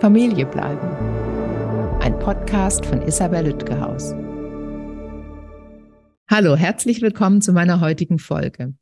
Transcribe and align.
Familie 0.00 0.46
bleiben. 0.46 0.88
Ein 2.00 2.18
Podcast 2.18 2.86
von 2.86 3.02
Isabel 3.02 3.48
Lütgehaus. 3.48 4.14
Hallo, 6.26 6.56
herzlich 6.56 7.02
willkommen 7.02 7.42
zu 7.42 7.52
meiner 7.52 7.82
heutigen 7.82 8.18
Folge. 8.18 8.72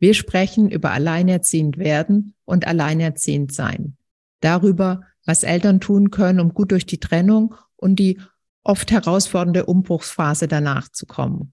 Wir 0.00 0.14
sprechen 0.14 0.68
über 0.68 0.90
alleinerziehend 0.90 1.78
werden 1.78 2.34
und 2.44 2.66
alleinerziehend 2.66 3.52
sein. 3.52 3.96
Darüber, 4.40 5.02
was 5.24 5.44
Eltern 5.44 5.78
tun 5.78 6.10
können, 6.10 6.40
um 6.40 6.54
gut 6.54 6.72
durch 6.72 6.86
die 6.86 6.98
Trennung 6.98 7.54
und 7.76 8.00
die 8.00 8.18
oft 8.64 8.90
herausfordernde 8.90 9.66
Umbruchsphase 9.66 10.48
danach 10.48 10.88
zu 10.88 11.06
kommen. 11.06 11.52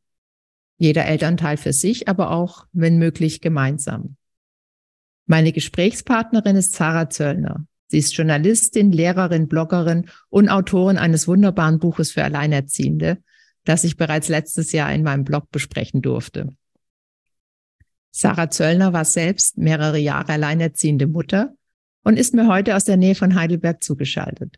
Jeder 0.79 1.05
Elternteil 1.05 1.57
für 1.57 1.73
sich, 1.73 2.07
aber 2.07 2.31
auch, 2.31 2.65
wenn 2.71 2.97
möglich, 2.97 3.39
gemeinsam. 3.39 4.15
Meine 5.27 5.51
Gesprächspartnerin 5.51 6.55
ist 6.55 6.73
Sarah 6.73 7.11
Zöllner. 7.11 7.67
Sie 7.89 7.97
ist 7.97 8.15
Journalistin, 8.15 8.91
Lehrerin, 8.91 9.47
Bloggerin 9.47 10.09
und 10.29 10.47
Autorin 10.47 10.99
eines 10.99 11.27
wunderbaren 11.27 11.79
Buches 11.79 12.11
für 12.11 12.23
Alleinerziehende, 12.23 13.17
das 13.65 13.83
ich 13.83 13.97
bereits 13.97 14.29
letztes 14.29 14.71
Jahr 14.71 14.93
in 14.93 15.01
meinem 15.01 15.23
Blog 15.23 15.49
besprechen 15.49 16.03
durfte. 16.03 16.55
Sarah 18.11 18.51
Zöllner 18.51 18.93
war 18.93 19.05
selbst 19.05 19.57
mehrere 19.57 19.97
Jahre 19.97 20.33
alleinerziehende 20.33 21.07
Mutter 21.07 21.55
und 22.03 22.17
ist 22.17 22.35
mir 22.35 22.47
heute 22.47 22.75
aus 22.75 22.83
der 22.83 22.97
Nähe 22.97 23.15
von 23.15 23.33
Heidelberg 23.33 23.83
zugeschaltet. 23.83 24.57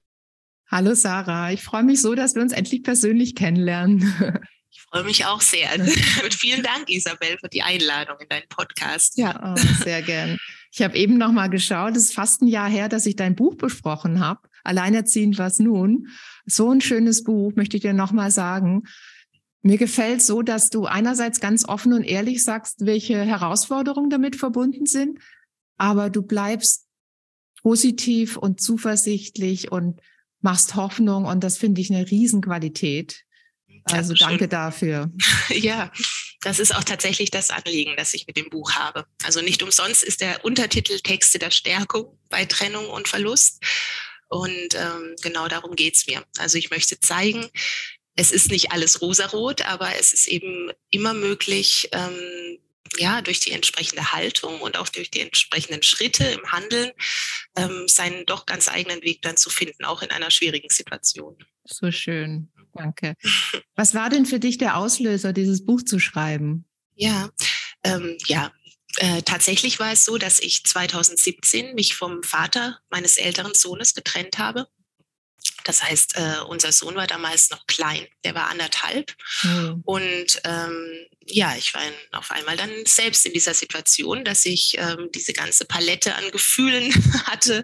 Hallo 0.70 0.93
Sarah, 0.93 1.52
ich 1.52 1.63
freue 1.63 1.84
mich 1.84 2.02
so, 2.02 2.16
dass 2.16 2.35
wir 2.35 2.41
uns 2.41 2.54
endlich 2.54 2.84
persönlich 2.84 3.35
kennenlernen. 3.35 4.13
Ich 4.73 4.84
freue 4.84 5.04
mich 5.04 5.26
auch 5.26 5.41
sehr. 5.41 5.70
Und 6.23 6.34
vielen 6.34 6.63
Dank, 6.63 6.90
Isabel, 6.90 7.38
für 7.40 7.49
die 7.49 7.62
Einladung 7.62 8.18
in 8.21 8.29
deinen 8.29 8.48
Podcast. 8.48 9.18
Ja, 9.18 9.54
oh, 9.54 9.84
sehr 9.84 10.02
gern. 10.02 10.38
Ich 10.71 10.81
habe 10.81 10.95
eben 10.95 11.17
noch 11.17 11.31
mal 11.31 11.49
geschaut, 11.49 11.98
es 11.98 12.05
ist 12.05 12.13
fast 12.13 12.41
ein 12.41 12.48
Jahr 12.48 12.70
her, 12.70 12.88
dass 12.88 13.05
ich 13.05 13.16
dein 13.16 13.35
Buch 13.35 13.55
besprochen 13.55 14.20
habe. 14.21 14.48
Alleinerziehend 14.63 15.38
was 15.38 15.59
nun. 15.59 16.07
So 16.45 16.71
ein 16.71 16.82
schönes 16.82 17.23
Buch, 17.23 17.54
möchte 17.55 17.77
ich 17.77 17.82
dir 17.82 17.93
noch 17.93 18.12
mal 18.13 18.32
sagen. 18.32 18.84
Mir 19.63 19.77
gefällt 19.77 20.21
so, 20.21 20.41
dass 20.41 20.70
du 20.70 20.85
einerseits 20.85 21.40
ganz 21.40 21.68
offen 21.68 21.93
und 21.93 22.04
ehrlich 22.04 22.43
sagst, 22.43 22.85
welche 22.85 23.21
Herausforderungen 23.21 24.09
damit 24.09 24.35
verbunden 24.35 24.85
sind, 24.85 25.20
aber 25.77 26.09
du 26.09 26.23
bleibst 26.23 26.87
positiv 27.62 28.37
und 28.37 28.62
zuversichtlich 28.62 29.71
und 29.71 29.99
machst 30.40 30.76
Hoffnung 30.76 31.26
und 31.26 31.43
das 31.43 31.57
finde 31.57 31.81
ich 31.81 31.91
eine 31.93 32.09
Riesenqualität. 32.09 33.24
Also 33.85 34.13
danke 34.13 34.48
dafür. 34.48 35.12
Ja, 35.49 35.91
das 36.41 36.59
ist 36.59 36.75
auch 36.75 36.84
tatsächlich 36.84 37.31
das 37.31 37.51
Anliegen, 37.51 37.95
das 37.97 38.13
ich 38.13 38.27
mit 38.27 38.35
dem 38.35 38.49
Buch 38.49 38.73
habe. 38.73 39.05
Also 39.23 39.41
nicht 39.41 39.61
umsonst 39.63 40.03
ist 40.03 40.21
der 40.21 40.43
Untertitel 40.43 40.99
Texte 40.99 41.39
der 41.39 41.51
Stärkung 41.51 42.17
bei 42.29 42.45
Trennung 42.45 42.89
und 42.89 43.07
Verlust. 43.07 43.63
Und 44.27 44.75
ähm, 44.75 45.15
genau 45.21 45.47
darum 45.47 45.75
geht's 45.75 46.07
mir. 46.07 46.25
Also 46.37 46.57
ich 46.57 46.71
möchte 46.71 46.99
zeigen, 46.99 47.49
es 48.15 48.31
ist 48.31 48.49
nicht 48.49 48.71
alles 48.71 49.01
rosarot, 49.01 49.62
aber 49.62 49.95
es 49.95 50.13
ist 50.13 50.27
eben 50.27 50.71
immer 50.89 51.13
möglich, 51.13 51.89
ähm, 51.91 52.59
ja, 52.97 53.21
durch 53.21 53.39
die 53.39 53.51
entsprechende 53.51 54.12
Haltung 54.12 54.59
und 54.62 54.77
auch 54.77 54.89
durch 54.89 55.12
die 55.12 55.21
entsprechenden 55.21 55.84
Schritte 55.84 56.25
im 56.25 56.51
Handeln 56.51 56.91
ähm, 57.55 57.87
seinen 57.87 58.25
doch 58.25 58.45
ganz 58.45 58.67
eigenen 58.67 59.01
Weg 59.01 59.21
dann 59.21 59.37
zu 59.37 59.49
finden, 59.49 59.85
auch 59.85 60.01
in 60.01 60.12
einer 60.12 60.31
schwierigen 60.31 60.69
Situation. 60.69 61.37
So 61.63 61.91
schön. 61.91 62.51
Danke. 62.74 63.16
Was 63.76 63.94
war 63.94 64.09
denn 64.09 64.25
für 64.25 64.40
dich 64.40 64.58
der 64.58 64.78
Auslöser, 64.78 65.34
dieses 65.34 65.66
Buch 65.66 65.81
zu 65.84 66.00
schreiben? 66.00 66.66
Ja, 66.96 67.30
ähm, 67.84 68.18
ja. 68.28 68.52
Äh, 68.97 69.22
tatsächlich 69.22 69.80
war 69.80 69.94
es 69.94 70.03
so, 70.03 70.18
dass 70.18 70.40
ich 70.41 70.66
2017 70.66 71.75
mich 71.75 71.96
vom 71.96 72.24
Vater 72.24 72.80
meines 72.90 73.18
älteren 73.18 73.53
Sohnes 73.53 73.94
getrennt 73.94 74.38
habe. 74.38 74.68
Das 75.63 75.84
heißt, 75.84 76.17
äh, 76.17 76.41
unser 76.47 76.72
Sohn 76.72 76.95
war 76.95 77.07
damals 77.07 77.50
noch 77.50 77.66
klein, 77.67 78.07
der 78.23 78.35
war 78.35 78.50
anderthalb. 78.50 79.16
Mhm. 79.44 79.81
Und 79.85 80.41
ähm, 80.44 81.07
ja, 81.28 81.56
ich 81.56 81.74
war 81.74 81.81
auf 82.13 82.31
einmal 82.31 82.57
dann 82.57 82.72
selbst 82.85 83.25
in 83.25 83.34
dieser 83.34 83.53
Situation, 83.53 84.25
dass 84.25 84.46
ich 84.46 84.78
ähm, 84.78 85.09
diese 85.13 85.34
ganze 85.34 85.66
Palette 85.66 86.16
an 86.16 86.31
Gefühlen 86.31 86.91
hatte, 87.25 87.63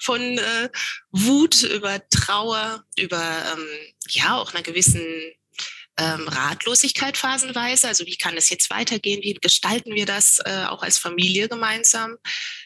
von 0.00 0.20
äh, 0.20 0.68
Wut 1.10 1.62
über 1.62 2.00
Trauer, 2.10 2.84
über 2.96 3.22
ähm, 3.52 3.66
ja 4.08 4.36
auch 4.36 4.52
einer 4.52 4.62
gewissen 4.62 5.02
ähm, 5.98 6.28
Ratlosigkeit 6.28 7.16
phasenweise. 7.16 7.88
Also 7.88 8.06
wie 8.06 8.16
kann 8.16 8.36
es 8.36 8.50
jetzt 8.50 8.70
weitergehen? 8.70 9.22
Wie 9.22 9.34
gestalten 9.34 9.94
wir 9.94 10.06
das 10.06 10.38
äh, 10.44 10.64
auch 10.66 10.82
als 10.82 10.98
Familie 10.98 11.48
gemeinsam 11.48 12.16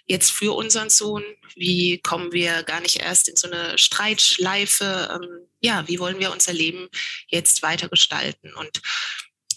jetzt 0.07 0.31
für 0.31 0.55
unseren 0.55 0.91
Sohn? 0.91 1.25
Wie 1.55 1.99
kommen 1.99 2.33
wir 2.33 2.63
gar 2.63 2.81
nicht 2.81 3.01
erst 3.01 3.29
in 3.29 3.37
so 3.37 3.51
eine 3.51 3.79
Streitschleife? 3.79 5.11
Ähm, 5.15 5.49
ja, 5.61 5.87
wie 5.89 5.99
wollen 5.99 6.19
wir 6.19 6.33
unser 6.33 6.53
Leben 6.53 6.89
jetzt 7.29 7.63
weiter 7.63 7.89
gestalten? 7.89 8.53
Und 8.55 8.83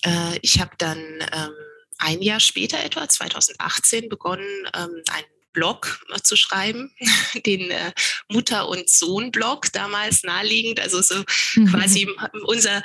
äh, 0.05 0.39
ich 0.41 0.59
habe 0.59 0.75
dann 0.77 0.99
ähm, 1.33 1.53
ein 1.97 2.21
Jahr 2.21 2.39
später 2.39 2.83
etwa, 2.83 3.07
2018, 3.07 4.09
begonnen, 4.09 4.67
ähm, 4.73 5.03
einen 5.11 5.27
Blog 5.53 6.05
äh, 6.13 6.21
zu 6.21 6.35
schreiben, 6.35 6.93
den 7.45 7.71
äh, 7.71 7.91
Mutter- 8.29 8.69
und 8.69 8.89
Sohn-Blog, 8.89 9.71
damals 9.73 10.23
naheliegend, 10.23 10.79
also 10.79 11.01
so 11.01 11.23
mhm. 11.55 11.71
quasi 11.71 12.07
unser 12.43 12.83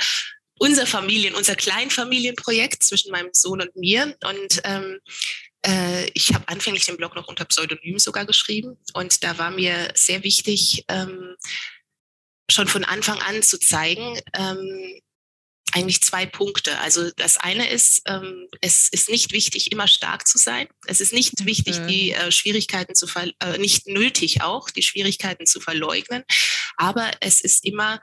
unser 0.58 0.86
Familien, 0.86 1.34
unser 1.34 1.56
Kleinfamilienprojekt 1.56 2.84
zwischen 2.84 3.10
meinem 3.10 3.30
Sohn 3.32 3.60
und 3.60 3.74
mir. 3.74 4.16
Und 4.22 4.60
ähm, 4.62 5.00
äh, 5.66 6.10
ich 6.14 6.34
habe 6.34 6.48
anfänglich 6.48 6.84
den 6.84 6.96
Blog 6.96 7.14
noch 7.14 7.28
unter 7.28 7.44
Pseudonym 7.44 7.98
sogar 7.98 8.26
geschrieben. 8.26 8.76
Und 8.94 9.22
da 9.24 9.38
war 9.38 9.50
mir 9.50 9.92
sehr 9.94 10.22
wichtig, 10.24 10.84
ähm, 10.88 11.36
schon 12.50 12.68
von 12.68 12.84
Anfang 12.84 13.18
an 13.20 13.42
zu 13.42 13.58
zeigen, 13.58 14.20
ähm, 14.34 15.00
eigentlich 15.72 16.02
zwei 16.02 16.26
Punkte. 16.26 16.78
Also 16.80 17.10
das 17.16 17.38
eine 17.38 17.68
ist, 17.70 18.02
ähm, 18.06 18.46
es 18.60 18.88
ist 18.90 19.08
nicht 19.08 19.32
wichtig, 19.32 19.72
immer 19.72 19.88
stark 19.88 20.26
zu 20.26 20.36
sein. 20.36 20.68
Es 20.86 21.00
ist 21.00 21.12
nicht 21.12 21.46
wichtig, 21.46 21.80
mhm. 21.80 21.86
die 21.86 22.12
äh, 22.12 22.30
Schwierigkeiten 22.30 22.94
zu 22.94 23.06
ver 23.06 23.30
äh, 23.40 23.58
nicht 23.58 23.86
nötig 23.86 24.42
auch, 24.42 24.68
die 24.68 24.82
Schwierigkeiten 24.82 25.46
zu 25.46 25.60
verleugnen. 25.60 26.24
Aber 26.76 27.10
es 27.20 27.40
ist 27.40 27.64
immer 27.64 28.00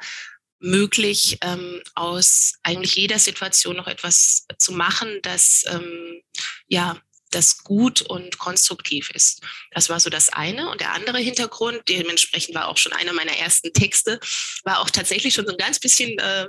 möglich, 0.60 1.38
ähm, 1.42 1.82
aus 1.96 2.56
eigentlich 2.64 2.96
jeder 2.96 3.20
Situation 3.20 3.76
noch 3.78 3.88
etwas 3.88 4.46
zu 4.58 4.74
machen, 4.74 5.20
das 5.22 5.64
ähm, 5.68 6.22
ja 6.68 7.00
das 7.32 7.64
gut 7.64 8.02
und 8.02 8.38
konstruktiv 8.38 9.10
ist. 9.12 9.42
Das 9.72 9.90
war 9.90 10.00
so 10.00 10.10
das 10.10 10.30
eine. 10.30 10.70
Und 10.70 10.82
der 10.82 10.94
andere 10.94 11.20
Hintergrund, 11.20 11.82
dementsprechend 11.88 12.56
war 12.56 12.68
auch 12.68 12.78
schon 12.78 12.94
einer 12.94 13.14
meiner 13.14 13.38
ersten 13.38 13.72
Texte, 13.74 14.20
war 14.64 14.80
auch 14.80 14.90
tatsächlich 14.90 15.34
schon 15.34 15.46
so 15.46 15.52
ein 15.52 15.58
ganz 15.58 15.80
bisschen 15.80 16.18
äh, 16.20 16.48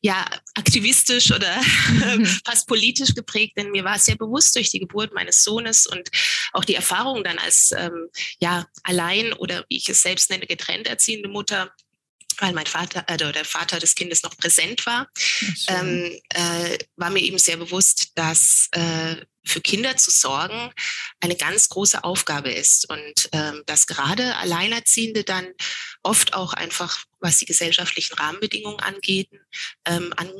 ja, 0.00 0.24
aktivistisch 0.54 1.32
oder 1.32 1.60
mhm. 1.88 2.26
fast 2.46 2.66
politisch 2.66 3.14
geprägt, 3.14 3.56
denn 3.56 3.70
mir 3.70 3.84
war 3.84 3.96
es 3.96 4.04
sehr 4.04 4.16
bewusst 4.16 4.54
durch 4.56 4.70
die 4.70 4.80
Geburt 4.80 5.12
meines 5.12 5.42
Sohnes 5.44 5.86
und 5.86 6.10
auch 6.52 6.64
die 6.64 6.74
Erfahrung 6.74 7.24
dann 7.24 7.38
als 7.38 7.72
ähm, 7.76 8.08
ja, 8.38 8.66
allein 8.82 9.32
oder 9.34 9.64
wie 9.68 9.76
ich 9.76 9.88
es 9.88 10.02
selbst 10.02 10.30
nenne, 10.30 10.46
getrennt 10.46 10.86
erziehende 10.86 11.28
Mutter, 11.28 11.72
weil 12.38 12.52
mein 12.52 12.66
Vater 12.66 13.04
äh, 13.08 13.16
der 13.16 13.44
Vater 13.44 13.78
des 13.78 13.94
Kindes 13.94 14.22
noch 14.22 14.36
präsent 14.36 14.84
war, 14.86 15.08
ähm, 15.68 16.18
äh, 16.30 16.78
war 16.96 17.10
mir 17.10 17.20
eben 17.20 17.38
sehr 17.38 17.56
bewusst, 17.56 18.12
dass 18.14 18.68
äh, 18.72 19.16
für 19.44 19.60
Kinder 19.60 19.96
zu 19.96 20.10
sorgen 20.10 20.72
eine 21.20 21.36
ganz 21.36 21.68
große 21.68 22.04
Aufgabe 22.04 22.52
ist 22.52 22.88
und 22.88 23.28
ähm, 23.32 23.62
dass 23.66 23.86
gerade 23.86 24.36
Alleinerziehende 24.36 25.24
dann 25.24 25.48
oft 26.02 26.34
auch 26.34 26.52
einfach, 26.52 27.04
was 27.20 27.38
die 27.38 27.46
gesellschaftlichen 27.46 28.14
Rahmenbedingungen 28.14 28.80
angeht, 28.80 29.28
ähm, 29.84 30.12
an 30.16 30.30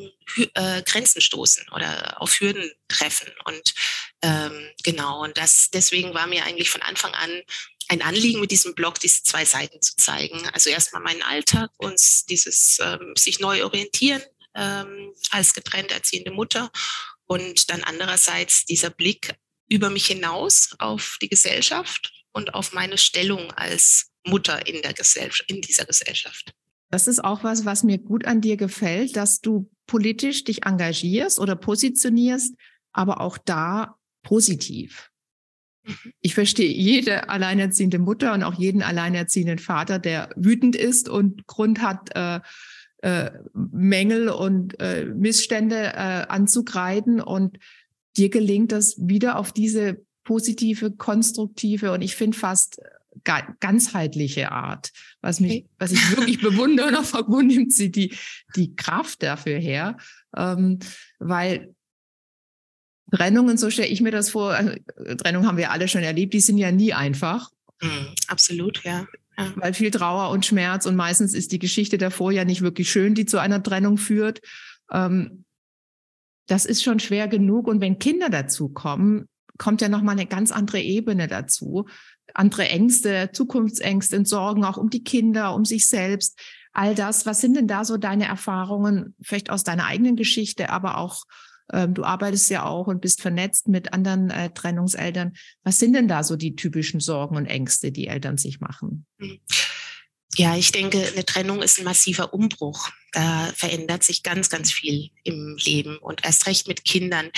äh, 0.54 0.82
Grenzen 0.82 1.20
stoßen 1.20 1.66
oder 1.72 2.20
auf 2.20 2.40
Hürden 2.40 2.70
treffen. 2.88 3.30
Und 3.44 3.74
ähm, 4.22 4.68
genau, 4.84 5.22
und 5.22 5.36
das 5.36 5.68
deswegen 5.72 6.14
war 6.14 6.26
mir 6.26 6.44
eigentlich 6.44 6.70
von 6.70 6.82
Anfang 6.82 7.12
an 7.12 7.42
ein 7.88 8.02
Anliegen 8.02 8.40
mit 8.40 8.50
diesem 8.50 8.74
Blog, 8.74 9.00
diese 9.00 9.22
zwei 9.22 9.44
Seiten 9.44 9.82
zu 9.82 9.96
zeigen. 9.96 10.48
Also 10.52 10.70
erstmal 10.70 11.02
meinen 11.02 11.22
Alltag 11.22 11.70
und 11.76 12.00
dieses 12.30 12.78
ähm, 12.80 13.14
sich 13.16 13.40
neu 13.40 13.64
orientieren 13.64 14.22
ähm, 14.54 15.12
als 15.30 15.52
getrennt 15.52 15.90
erziehende 15.90 16.30
Mutter 16.30 16.70
und 17.26 17.70
dann 17.70 17.82
andererseits 17.82 18.64
dieser 18.64 18.90
Blick 18.90 19.34
über 19.68 19.90
mich 19.90 20.06
hinaus 20.06 20.74
auf 20.78 21.18
die 21.20 21.28
Gesellschaft 21.28 22.12
und 22.32 22.54
auf 22.54 22.72
meine 22.72 22.98
Stellung 22.98 23.50
als 23.52 24.10
Mutter 24.24 24.66
in, 24.66 24.82
der 24.82 24.92
Gesellschaft, 24.92 25.50
in 25.50 25.60
dieser 25.60 25.84
Gesellschaft. 25.84 26.52
Das 26.90 27.08
ist 27.08 27.24
auch 27.24 27.42
was, 27.42 27.64
was 27.64 27.82
mir 27.82 27.98
gut 27.98 28.26
an 28.26 28.40
dir 28.40 28.56
gefällt, 28.56 29.16
dass 29.16 29.40
du 29.40 29.70
politisch 29.86 30.44
dich 30.44 30.64
engagierst 30.64 31.38
oder 31.38 31.56
positionierst, 31.56 32.54
aber 32.92 33.20
auch 33.20 33.38
da 33.38 33.98
positiv. 34.22 35.10
Mhm. 35.84 36.12
Ich 36.20 36.34
verstehe 36.34 36.72
jede 36.72 37.28
alleinerziehende 37.28 37.98
Mutter 37.98 38.32
und 38.34 38.42
auch 38.42 38.54
jeden 38.54 38.82
alleinerziehenden 38.82 39.58
Vater, 39.58 39.98
der 39.98 40.30
wütend 40.36 40.76
ist 40.76 41.08
und 41.08 41.46
Grund 41.46 41.82
hat, 41.82 42.14
äh, 42.14 42.40
äh, 43.02 43.32
Mängel 43.52 44.28
und 44.28 44.78
äh, 44.80 45.06
Missstände 45.06 45.92
äh, 45.94 46.26
anzugreifen. 46.28 47.20
Und 47.20 47.58
dir 48.16 48.30
gelingt 48.30 48.72
das 48.72 48.96
wieder 48.98 49.38
auf 49.38 49.52
diese 49.52 50.04
positive, 50.24 50.92
konstruktive 50.92 51.90
und 51.92 52.02
ich 52.02 52.14
finde 52.14 52.38
fast 52.38 52.80
ganzheitliche 53.24 54.52
Art. 54.52 54.92
Was 55.20 55.40
mich, 55.40 55.66
was 55.78 55.92
ich 55.92 56.16
wirklich 56.16 56.40
bewundere, 56.42 56.92
noch 56.92 57.12
wo 57.28 57.40
nimmt 57.40 57.72
sie 57.72 57.90
die, 57.90 58.14
die 58.56 58.74
Kraft 58.74 59.22
dafür 59.22 59.58
her? 59.58 59.96
Ähm, 60.36 60.78
weil 61.18 61.74
Trennungen, 63.12 63.56
so 63.58 63.70
stelle 63.70 63.88
ich 63.88 64.00
mir 64.00 64.10
das 64.10 64.30
vor, 64.30 64.52
also 64.52 64.72
Trennung 65.18 65.46
haben 65.46 65.58
wir 65.58 65.70
alle 65.70 65.86
schon 65.86 66.02
erlebt, 66.02 66.32
die 66.32 66.40
sind 66.40 66.58
ja 66.58 66.72
nie 66.72 66.94
einfach. 66.94 67.50
Mm, 67.82 68.14
absolut, 68.28 68.82
ja. 68.84 69.06
ja. 69.36 69.52
Weil 69.56 69.74
viel 69.74 69.90
Trauer 69.90 70.30
und 70.30 70.46
Schmerz 70.46 70.86
und 70.86 70.96
meistens 70.96 71.34
ist 71.34 71.52
die 71.52 71.58
Geschichte 71.58 71.98
davor 71.98 72.32
ja 72.32 72.44
nicht 72.44 72.62
wirklich 72.62 72.90
schön, 72.90 73.14
die 73.14 73.26
zu 73.26 73.38
einer 73.38 73.62
Trennung 73.62 73.98
führt. 73.98 74.40
Ähm, 74.90 75.44
das 76.46 76.64
ist 76.64 76.82
schon 76.82 77.00
schwer 77.00 77.28
genug. 77.28 77.68
Und 77.68 77.80
wenn 77.80 77.98
Kinder 77.98 78.30
dazukommen, 78.30 79.28
kommt 79.58 79.80
ja 79.82 79.88
nochmal 79.88 80.14
eine 80.18 80.26
ganz 80.26 80.50
andere 80.50 80.80
Ebene 80.80 81.28
dazu. 81.28 81.86
Andere 82.34 82.68
Ängste, 82.68 83.30
Zukunftsängste, 83.32 84.24
Sorgen 84.24 84.64
auch 84.64 84.78
um 84.78 84.88
die 84.88 85.04
Kinder, 85.04 85.54
um 85.54 85.64
sich 85.64 85.86
selbst. 85.86 86.40
All 86.72 86.94
das. 86.94 87.26
Was 87.26 87.42
sind 87.42 87.56
denn 87.56 87.68
da 87.68 87.84
so 87.84 87.98
deine 87.98 88.26
Erfahrungen, 88.26 89.14
vielleicht 89.22 89.50
aus 89.50 89.64
deiner 89.64 89.84
eigenen 89.84 90.16
Geschichte, 90.16 90.70
aber 90.70 90.96
auch 90.96 91.24
ähm, 91.72 91.94
du 91.94 92.04
arbeitest 92.04 92.50
ja 92.50 92.64
auch 92.64 92.86
und 92.86 93.00
bist 93.00 93.20
vernetzt 93.22 93.68
mit 93.68 93.92
anderen 93.92 94.30
äh, 94.30 94.50
Trennungseltern. 94.50 95.32
Was 95.64 95.78
sind 95.78 95.94
denn 95.94 96.08
da 96.08 96.22
so 96.22 96.36
die 96.36 96.54
typischen 96.56 97.00
Sorgen 97.00 97.36
und 97.36 97.46
Ängste, 97.46 97.92
die 97.92 98.06
Eltern 98.06 98.38
sich 98.38 98.60
machen? 98.60 99.06
Ja, 100.36 100.56
ich 100.56 100.72
denke, 100.72 101.06
eine 101.12 101.24
Trennung 101.24 101.62
ist 101.62 101.78
ein 101.78 101.84
massiver 101.84 102.32
Umbruch. 102.32 102.90
Da 103.12 103.52
verändert 103.54 104.02
sich 104.02 104.22
ganz, 104.22 104.48
ganz 104.48 104.72
viel 104.72 105.10
im 105.24 105.56
Leben 105.58 105.98
und 105.98 106.24
erst 106.24 106.46
recht 106.46 106.68
mit 106.68 106.84
Kindern. 106.84 107.30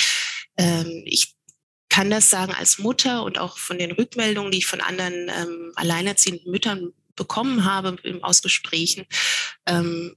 Ähm, 0.56 1.02
ich 1.04 1.34
kann 1.88 2.10
das 2.10 2.30
sagen 2.30 2.52
als 2.52 2.78
Mutter 2.78 3.22
und 3.22 3.38
auch 3.38 3.58
von 3.58 3.78
den 3.78 3.92
Rückmeldungen, 3.92 4.50
die 4.50 4.58
ich 4.58 4.66
von 4.66 4.80
anderen 4.80 5.28
ähm, 5.28 5.72
alleinerziehenden 5.76 6.50
Müttern 6.50 6.92
bekommen 7.16 7.64
habe 7.64 7.96
aus 8.22 8.42
Gesprächen. 8.42 9.06
Ähm, 9.66 10.16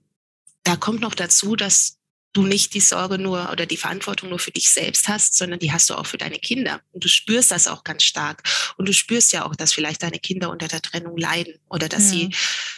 da 0.64 0.76
kommt 0.76 1.02
noch 1.02 1.16
dazu, 1.16 1.56
dass 1.56 1.97
du 2.38 2.46
nicht 2.46 2.74
die 2.74 2.80
Sorge 2.80 3.18
nur 3.18 3.52
oder 3.52 3.66
die 3.66 3.78
Verantwortung 3.78 4.30
nur 4.30 4.40
für 4.40 4.52
dich 4.52 4.70
selbst 4.70 5.08
hast, 5.08 5.36
sondern 5.36 5.60
die 5.60 5.72
hast 5.72 5.90
du 5.90 5.96
auch 5.96 6.06
für 6.06 6.18
deine 6.18 6.38
Kinder. 6.38 6.82
Und 6.92 7.04
du 7.04 7.08
spürst 7.08 7.52
das 7.52 7.68
auch 7.68 7.84
ganz 7.84 8.04
stark. 8.04 8.44
Und 8.78 8.88
du 8.88 8.94
spürst 8.94 9.34
ja 9.34 9.46
auch, 9.46 9.56
dass 9.56 9.74
vielleicht 9.74 10.04
deine 10.04 10.20
Kinder 10.20 10.52
unter 10.52 10.68
der 10.68 10.82
Trennung 10.82 11.18
leiden 11.18 11.56
oder 11.70 11.90
dass 11.90 12.06
ja. 12.06 12.10
sie 12.12 12.30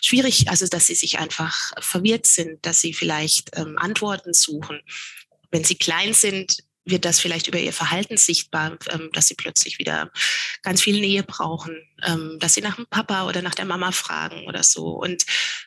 schwierig, 0.01 0.49
also 0.49 0.65
dass 0.67 0.87
sie 0.87 0.95
sich 0.95 1.19
einfach 1.19 1.73
verwirrt 1.79 2.25
sind, 2.25 2.65
dass 2.65 2.79
sie 2.79 2.93
vielleicht 2.93 3.51
ähm, 3.57 3.77
Antworten 3.77 4.33
suchen. 4.33 4.79
Wenn 5.51 5.63
sie 5.63 5.75
klein 5.75 6.13
sind, 6.13 6.63
wird 6.89 7.05
das 7.05 7.19
vielleicht 7.19 7.47
über 7.47 7.59
ihr 7.59 7.73
Verhalten 7.73 8.17
sichtbar, 8.17 8.77
ähm, 8.91 9.09
dass 9.13 9.27
sie 9.27 9.35
plötzlich 9.35 9.79
wieder 9.79 10.11
ganz 10.61 10.81
viel 10.81 10.99
Nähe 10.99 11.23
brauchen, 11.23 11.75
ähm, 12.03 12.37
dass 12.39 12.53
sie 12.53 12.61
nach 12.61 12.75
dem 12.75 12.87
Papa 12.87 13.27
oder 13.27 13.41
nach 13.41 13.55
der 13.55 13.65
Mama 13.65 13.91
fragen 13.91 14.47
oder 14.47 14.63
so. 14.63 14.87
Und 14.87 15.25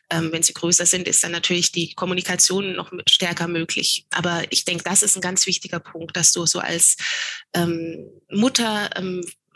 ähm, 0.09 0.31
wenn 0.31 0.43
sie 0.43 0.53
größer 0.53 0.85
sind, 0.85 1.07
ist 1.07 1.23
dann 1.23 1.31
natürlich 1.31 1.71
die 1.71 1.93
Kommunikation 1.93 2.73
noch 2.73 2.91
stärker 3.07 3.47
möglich. 3.47 4.05
Aber 4.11 4.43
ich 4.49 4.65
denke, 4.65 4.83
das 4.83 5.03
ist 5.03 5.15
ein 5.15 5.21
ganz 5.21 5.45
wichtiger 5.47 5.79
Punkt, 5.79 6.15
dass 6.15 6.31
du 6.31 6.45
so 6.45 6.59
als 6.59 6.97
Mutter 8.29 8.89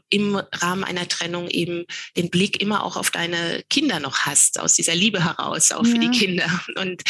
im 0.09 0.35
Rahmen 0.35 0.83
einer 0.83 1.07
Trennung 1.07 1.49
eben 1.49 1.85
den 2.15 2.29
Blick 2.29 2.61
immer 2.61 2.83
auch 2.83 2.95
auf 2.95 3.11
deine 3.11 3.63
Kinder 3.69 3.99
noch 3.99 4.19
hast, 4.19 4.59
aus 4.59 4.73
dieser 4.73 4.95
Liebe 4.95 5.23
heraus, 5.23 5.71
auch 5.71 5.85
ja. 5.85 5.91
für 5.91 5.99
die 5.99 6.11
Kinder. 6.11 6.47
Und, 6.75 7.01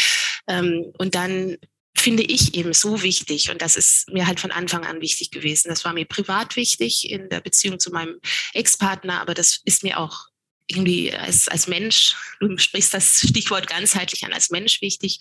ähm, 0.48 0.92
und 0.98 1.16
dann 1.16 1.58
finde 2.00 2.24
ich 2.24 2.54
eben 2.54 2.74
so 2.74 3.02
wichtig 3.02 3.50
und 3.50 3.62
das 3.62 3.76
ist 3.76 4.10
mir 4.10 4.28
halt 4.28 4.40
von 4.40 4.52
Anfang 4.52 4.86
an 4.86 5.02
wichtig 5.02 5.32
gewesen. 5.32 5.70
Das 5.70 5.86
war 5.86 5.94
mir 5.94 6.06
privat 6.06 6.56
wichtig 6.56 7.10
in 7.10 7.30
der 7.30 7.42
Beziehung 7.42 7.80
zu 7.80 7.92
meinem 7.92 8.20
Ex-Partner, 8.54 9.22
aber 9.22 9.34
das 9.34 9.62
ist 9.66 9.84
mir 9.84 10.00
auch 10.00 10.28
irgendwie 10.68 11.14
als, 11.14 11.48
als 11.48 11.68
Mensch, 11.68 12.16
du 12.40 12.58
sprichst 12.58 12.94
das 12.94 13.20
Stichwort 13.20 13.68
ganzheitlich 13.68 14.26
an, 14.26 14.34
als 14.34 14.50
Mensch 14.50 14.82
wichtig, 14.82 15.20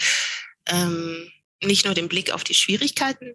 ähm, 0.66 1.30
nicht 1.62 1.84
nur 1.84 1.94
den 1.94 2.08
Blick 2.08 2.32
auf 2.32 2.44
die 2.44 2.54
Schwierigkeiten 2.54 3.34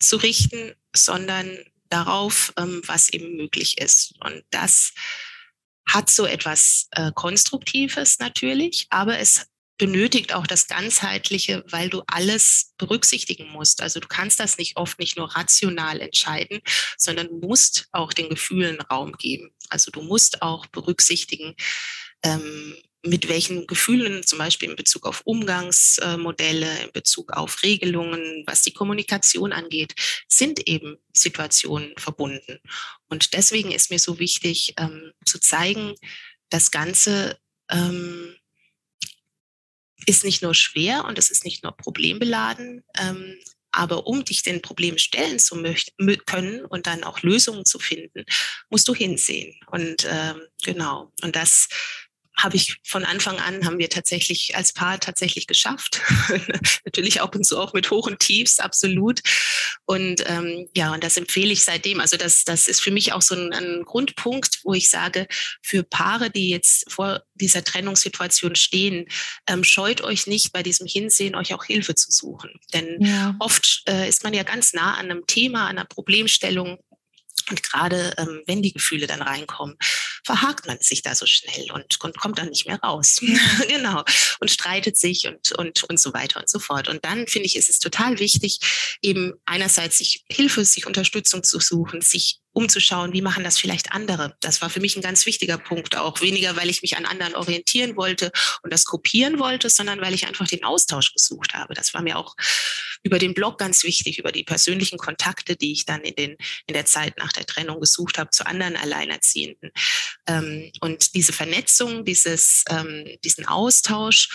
zu 0.00 0.16
richten, 0.16 0.74
sondern 0.94 1.58
darauf, 1.88 2.52
ähm, 2.56 2.82
was 2.86 3.10
eben 3.10 3.36
möglich 3.36 3.78
ist. 3.78 4.14
Und 4.20 4.42
das 4.50 4.94
hat 5.86 6.10
so 6.10 6.24
etwas 6.24 6.88
äh, 6.92 7.12
Konstruktives 7.14 8.18
natürlich, 8.18 8.86
aber 8.90 9.18
es 9.18 9.46
benötigt 9.78 10.34
auch 10.34 10.46
das 10.46 10.68
Ganzheitliche, 10.68 11.64
weil 11.68 11.88
du 11.88 12.02
alles 12.06 12.72
berücksichtigen 12.78 13.48
musst. 13.48 13.82
Also 13.82 14.00
du 14.00 14.08
kannst 14.08 14.38
das 14.38 14.58
nicht 14.58 14.76
oft 14.76 14.98
nicht 14.98 15.16
nur 15.16 15.34
rational 15.34 16.00
entscheiden, 16.00 16.60
sondern 16.96 17.40
musst 17.40 17.88
auch 17.92 18.12
den 18.12 18.28
Gefühlen 18.28 18.80
Raum 18.80 19.12
geben. 19.12 19.50
Also 19.68 19.90
du 19.90 20.02
musst 20.02 20.42
auch 20.42 20.66
berücksichtigen, 20.66 21.54
ähm, 22.22 22.76
mit 23.04 23.28
welchen 23.28 23.66
Gefühlen, 23.66 24.24
zum 24.24 24.38
Beispiel 24.38 24.70
in 24.70 24.76
Bezug 24.76 25.06
auf 25.06 25.22
Umgangsmodelle, 25.24 26.84
in 26.84 26.92
Bezug 26.92 27.32
auf 27.32 27.62
Regelungen, 27.64 28.44
was 28.46 28.62
die 28.62 28.72
Kommunikation 28.72 29.52
angeht, 29.52 29.94
sind 30.28 30.68
eben 30.68 30.98
Situationen 31.12 31.92
verbunden. 31.98 32.60
Und 33.08 33.32
deswegen 33.32 33.72
ist 33.72 33.90
mir 33.90 33.98
so 33.98 34.20
wichtig 34.20 34.74
ähm, 34.78 35.12
zu 35.24 35.40
zeigen, 35.40 35.94
das 36.48 36.70
Ganze 36.70 37.38
ähm, 37.70 38.36
ist 40.06 40.24
nicht 40.24 40.42
nur 40.42 40.54
schwer 40.54 41.04
und 41.04 41.18
es 41.18 41.30
ist 41.30 41.44
nicht 41.44 41.62
nur 41.62 41.76
problembeladen, 41.76 42.84
ähm, 42.98 43.36
aber 43.72 44.06
um 44.06 44.24
dich 44.24 44.42
den 44.42 44.60
Problem 44.60 44.98
stellen 44.98 45.38
zu 45.38 45.56
können 46.26 46.64
und 46.66 46.86
dann 46.86 47.04
auch 47.04 47.22
Lösungen 47.22 47.64
zu 47.64 47.78
finden, 47.78 48.24
musst 48.68 48.86
du 48.86 48.94
hinsehen. 48.94 49.58
Und 49.66 50.06
ähm, 50.08 50.42
genau, 50.62 51.10
und 51.22 51.34
das 51.34 51.68
habe 52.36 52.56
ich 52.56 52.78
von 52.82 53.04
Anfang 53.04 53.38
an, 53.38 53.64
haben 53.64 53.78
wir 53.78 53.90
tatsächlich 53.90 54.56
als 54.56 54.72
Paar 54.72 54.98
tatsächlich 54.98 55.46
geschafft. 55.46 56.00
Natürlich 56.84 57.20
ab 57.20 57.34
und 57.34 57.44
zu 57.44 57.58
auch 57.58 57.72
mit 57.72 57.90
Hoch 57.90 58.06
und 58.06 58.20
Tiefs, 58.20 58.58
absolut. 58.58 59.20
Und 59.84 60.24
ähm, 60.26 60.68
ja, 60.74 60.92
und 60.92 61.04
das 61.04 61.16
empfehle 61.16 61.52
ich 61.52 61.64
seitdem. 61.64 62.00
Also 62.00 62.16
das, 62.16 62.44
das 62.44 62.68
ist 62.68 62.80
für 62.80 62.90
mich 62.90 63.12
auch 63.12 63.22
so 63.22 63.34
ein, 63.34 63.52
ein 63.52 63.82
Grundpunkt, 63.84 64.60
wo 64.64 64.74
ich 64.74 64.88
sage, 64.88 65.26
für 65.60 65.82
Paare, 65.82 66.30
die 66.30 66.48
jetzt 66.48 66.90
vor 66.90 67.22
dieser 67.34 67.64
Trennungssituation 67.64 68.54
stehen, 68.54 69.06
ähm, 69.46 69.64
scheut 69.64 70.00
euch 70.02 70.26
nicht 70.26 70.52
bei 70.52 70.62
diesem 70.62 70.86
Hinsehen, 70.86 71.34
euch 71.34 71.54
auch 71.54 71.64
Hilfe 71.64 71.94
zu 71.94 72.10
suchen. 72.10 72.50
Denn 72.72 73.04
ja. 73.04 73.36
oft 73.40 73.82
äh, 73.88 74.08
ist 74.08 74.24
man 74.24 74.34
ja 74.34 74.42
ganz 74.42 74.72
nah 74.72 74.94
an 74.94 75.10
einem 75.10 75.26
Thema, 75.26 75.64
an 75.64 75.78
einer 75.78 75.84
Problemstellung 75.84 76.78
und 77.50 77.62
gerade 77.62 78.14
ähm, 78.18 78.42
wenn 78.46 78.62
die 78.62 78.72
Gefühle 78.72 79.06
dann 79.06 79.22
reinkommen, 79.22 79.76
verhakt 80.24 80.66
man 80.66 80.78
sich 80.80 81.02
da 81.02 81.14
so 81.14 81.26
schnell 81.26 81.70
und, 81.72 81.98
und 82.02 82.18
kommt 82.18 82.38
dann 82.38 82.48
nicht 82.48 82.66
mehr 82.66 82.78
raus. 82.80 83.20
genau. 83.68 84.04
Und 84.40 84.50
streitet 84.50 84.96
sich 84.96 85.26
und, 85.26 85.52
und, 85.52 85.84
und 85.84 86.00
so 86.00 86.14
weiter 86.14 86.40
und 86.40 86.48
so 86.48 86.58
fort. 86.58 86.88
Und 86.88 87.04
dann 87.04 87.26
finde 87.26 87.46
ich, 87.46 87.56
ist 87.56 87.68
es 87.68 87.78
total 87.78 88.18
wichtig, 88.18 88.58
eben 89.02 89.34
einerseits 89.44 89.98
sich 89.98 90.24
Hilfe, 90.30 90.64
sich 90.64 90.86
Unterstützung 90.86 91.42
zu 91.42 91.58
suchen, 91.58 92.00
sich 92.00 92.41
umzuschauen, 92.52 93.12
wie 93.12 93.22
machen 93.22 93.44
das 93.44 93.58
vielleicht 93.58 93.92
andere. 93.92 94.36
Das 94.40 94.60
war 94.62 94.70
für 94.70 94.80
mich 94.80 94.96
ein 94.96 95.02
ganz 95.02 95.26
wichtiger 95.26 95.58
Punkt, 95.58 95.96
auch 95.96 96.20
weniger, 96.20 96.56
weil 96.56 96.70
ich 96.70 96.82
mich 96.82 96.96
an 96.96 97.06
anderen 97.06 97.34
orientieren 97.34 97.96
wollte 97.96 98.30
und 98.62 98.72
das 98.72 98.84
kopieren 98.84 99.38
wollte, 99.38 99.70
sondern 99.70 100.00
weil 100.00 100.14
ich 100.14 100.26
einfach 100.26 100.46
den 100.46 100.64
Austausch 100.64 101.12
gesucht 101.12 101.54
habe. 101.54 101.74
Das 101.74 101.94
war 101.94 102.02
mir 102.02 102.18
auch 102.18 102.34
über 103.02 103.18
den 103.18 103.34
Blog 103.34 103.58
ganz 103.58 103.84
wichtig, 103.84 104.18
über 104.18 104.32
die 104.32 104.44
persönlichen 104.44 104.98
Kontakte, 104.98 105.56
die 105.56 105.72
ich 105.72 105.86
dann 105.86 106.02
in, 106.02 106.14
den, 106.14 106.36
in 106.66 106.74
der 106.74 106.86
Zeit 106.86 107.18
nach 107.18 107.32
der 107.32 107.46
Trennung 107.46 107.80
gesucht 107.80 108.18
habe 108.18 108.30
zu 108.30 108.46
anderen 108.46 108.76
Alleinerziehenden. 108.76 109.72
Ähm, 110.26 110.70
und 110.80 111.14
diese 111.14 111.32
Vernetzung, 111.32 112.04
dieses, 112.04 112.64
ähm, 112.68 113.18
diesen 113.24 113.46
Austausch, 113.46 114.28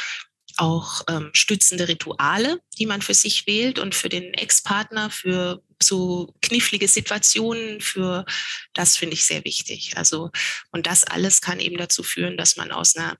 auch 0.58 1.02
ähm, 1.08 1.30
stützende 1.34 1.88
Rituale, 1.88 2.60
die 2.78 2.86
man 2.86 3.02
für 3.02 3.14
sich 3.14 3.48
wählt 3.48 3.80
und 3.80 3.96
für 3.96 4.10
den 4.10 4.34
Ex-Partner, 4.34 5.10
für 5.10 5.64
so 5.82 6.34
knifflige 6.42 6.88
Situationen, 6.88 7.82
für 7.82 8.26
das 8.74 8.98
finde 8.98 9.14
ich 9.14 9.26
sehr 9.26 9.44
wichtig. 9.46 9.96
Also, 9.96 10.32
und 10.72 10.88
das 10.88 11.04
alles 11.04 11.42
kann 11.42 11.60
eben 11.60 11.78
dazu 11.78 12.04
führen, 12.04 12.38
dass 12.38 12.58
man 12.58 12.72
aus 12.72 12.96
einer, 12.96 13.18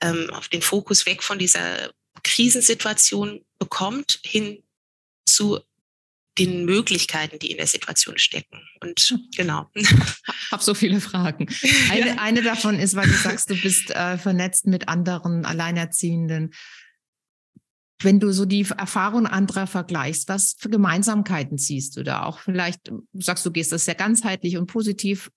ähm, 0.00 0.30
auf 0.30 0.48
den 0.48 0.62
Fokus 0.62 1.06
weg 1.06 1.22
von 1.22 1.38
dieser 1.38 1.92
Krisensituation 2.22 3.44
bekommt, 3.58 4.20
hin 4.24 4.62
zu 5.26 5.60
den 6.38 6.64
Möglichkeiten, 6.64 7.38
die 7.38 7.50
in 7.50 7.58
der 7.58 7.66
Situation 7.66 8.18
stecken. 8.18 8.60
Und 8.80 9.16
genau. 9.36 9.70
Ich 9.74 10.52
habe 10.52 10.64
so 10.64 10.74
viele 10.74 11.00
Fragen. 11.00 11.46
Eine, 11.90 12.08
ja. 12.08 12.14
eine 12.16 12.42
davon 12.42 12.76
ist, 12.76 12.96
weil 12.96 13.06
du 13.06 13.14
sagst, 13.14 13.50
du 13.50 13.54
bist 13.54 13.90
äh, 13.90 14.18
vernetzt 14.18 14.66
mit 14.66 14.88
anderen 14.88 15.44
Alleinerziehenden. 15.44 16.52
Wenn 18.02 18.20
du 18.20 18.32
so 18.32 18.46
die 18.46 18.66
Erfahrungen 18.76 19.26
anderer 19.26 19.66
vergleichst, 19.66 20.28
was 20.28 20.56
für 20.58 20.70
Gemeinsamkeiten 20.70 21.58
siehst 21.58 21.96
du 21.96 22.02
da 22.02 22.24
auch? 22.24 22.40
Vielleicht 22.40 22.88
du 22.88 23.02
sagst 23.14 23.44
du, 23.44 23.50
gehst 23.50 23.72
das 23.72 23.84
sehr 23.84 23.94
ganzheitlich 23.94 24.56
und 24.56 24.66
positiv 24.66 25.30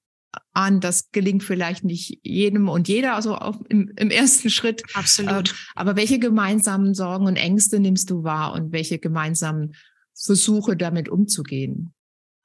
an. 0.54 0.80
Das 0.80 1.12
gelingt 1.12 1.44
vielleicht 1.44 1.84
nicht 1.84 2.20
jedem 2.24 2.70
und 2.70 2.88
jeder, 2.88 3.16
also 3.16 3.36
auch 3.36 3.62
im, 3.70 3.92
im 3.96 4.10
ersten 4.10 4.50
Schritt. 4.50 4.84
Absolut. 4.94 5.50
Ähm, 5.50 5.56
aber 5.76 5.96
welche 5.96 6.20
gemeinsamen 6.20 6.94
Sorgen 6.94 7.26
und 7.26 7.36
Ängste 7.36 7.80
nimmst 7.80 8.10
du 8.10 8.24
wahr 8.24 8.54
und 8.54 8.72
welche 8.72 9.00
gemeinsamen 9.00 9.76
Versuche 10.16 10.78
damit 10.78 11.10
umzugehen? 11.10 11.94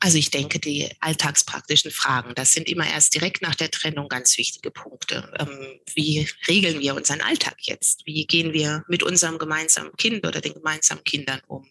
Also 0.00 0.16
ich 0.16 0.30
denke, 0.30 0.60
die 0.60 0.88
alltagspraktischen 1.00 1.90
Fragen, 1.90 2.34
das 2.36 2.52
sind 2.52 2.68
immer 2.68 2.88
erst 2.88 3.14
direkt 3.14 3.42
nach 3.42 3.56
der 3.56 3.70
Trennung 3.70 4.08
ganz 4.08 4.38
wichtige 4.38 4.70
Punkte. 4.70 5.32
Ähm, 5.38 5.80
wie 5.94 6.28
regeln 6.46 6.78
wir 6.80 6.94
unseren 6.94 7.20
Alltag 7.20 7.56
jetzt? 7.62 8.06
Wie 8.06 8.24
gehen 8.26 8.52
wir 8.52 8.84
mit 8.88 9.02
unserem 9.02 9.38
gemeinsamen 9.38 9.92
Kind 9.96 10.24
oder 10.24 10.40
den 10.40 10.54
gemeinsamen 10.54 11.02
Kindern 11.02 11.40
um? 11.48 11.68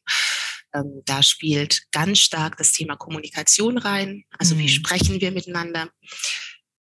Ähm, 0.74 1.04
da 1.06 1.24
spielt 1.24 1.84
ganz 1.92 2.20
stark 2.20 2.58
das 2.58 2.74
Thema 2.74 2.98
Kommunikation 2.98 3.78
rein. 3.78 4.26
Also 4.38 4.56
mhm. 4.56 4.60
wie 4.60 4.70
sprechen 4.70 5.22
wir 5.22 5.32
miteinander? 5.32 5.90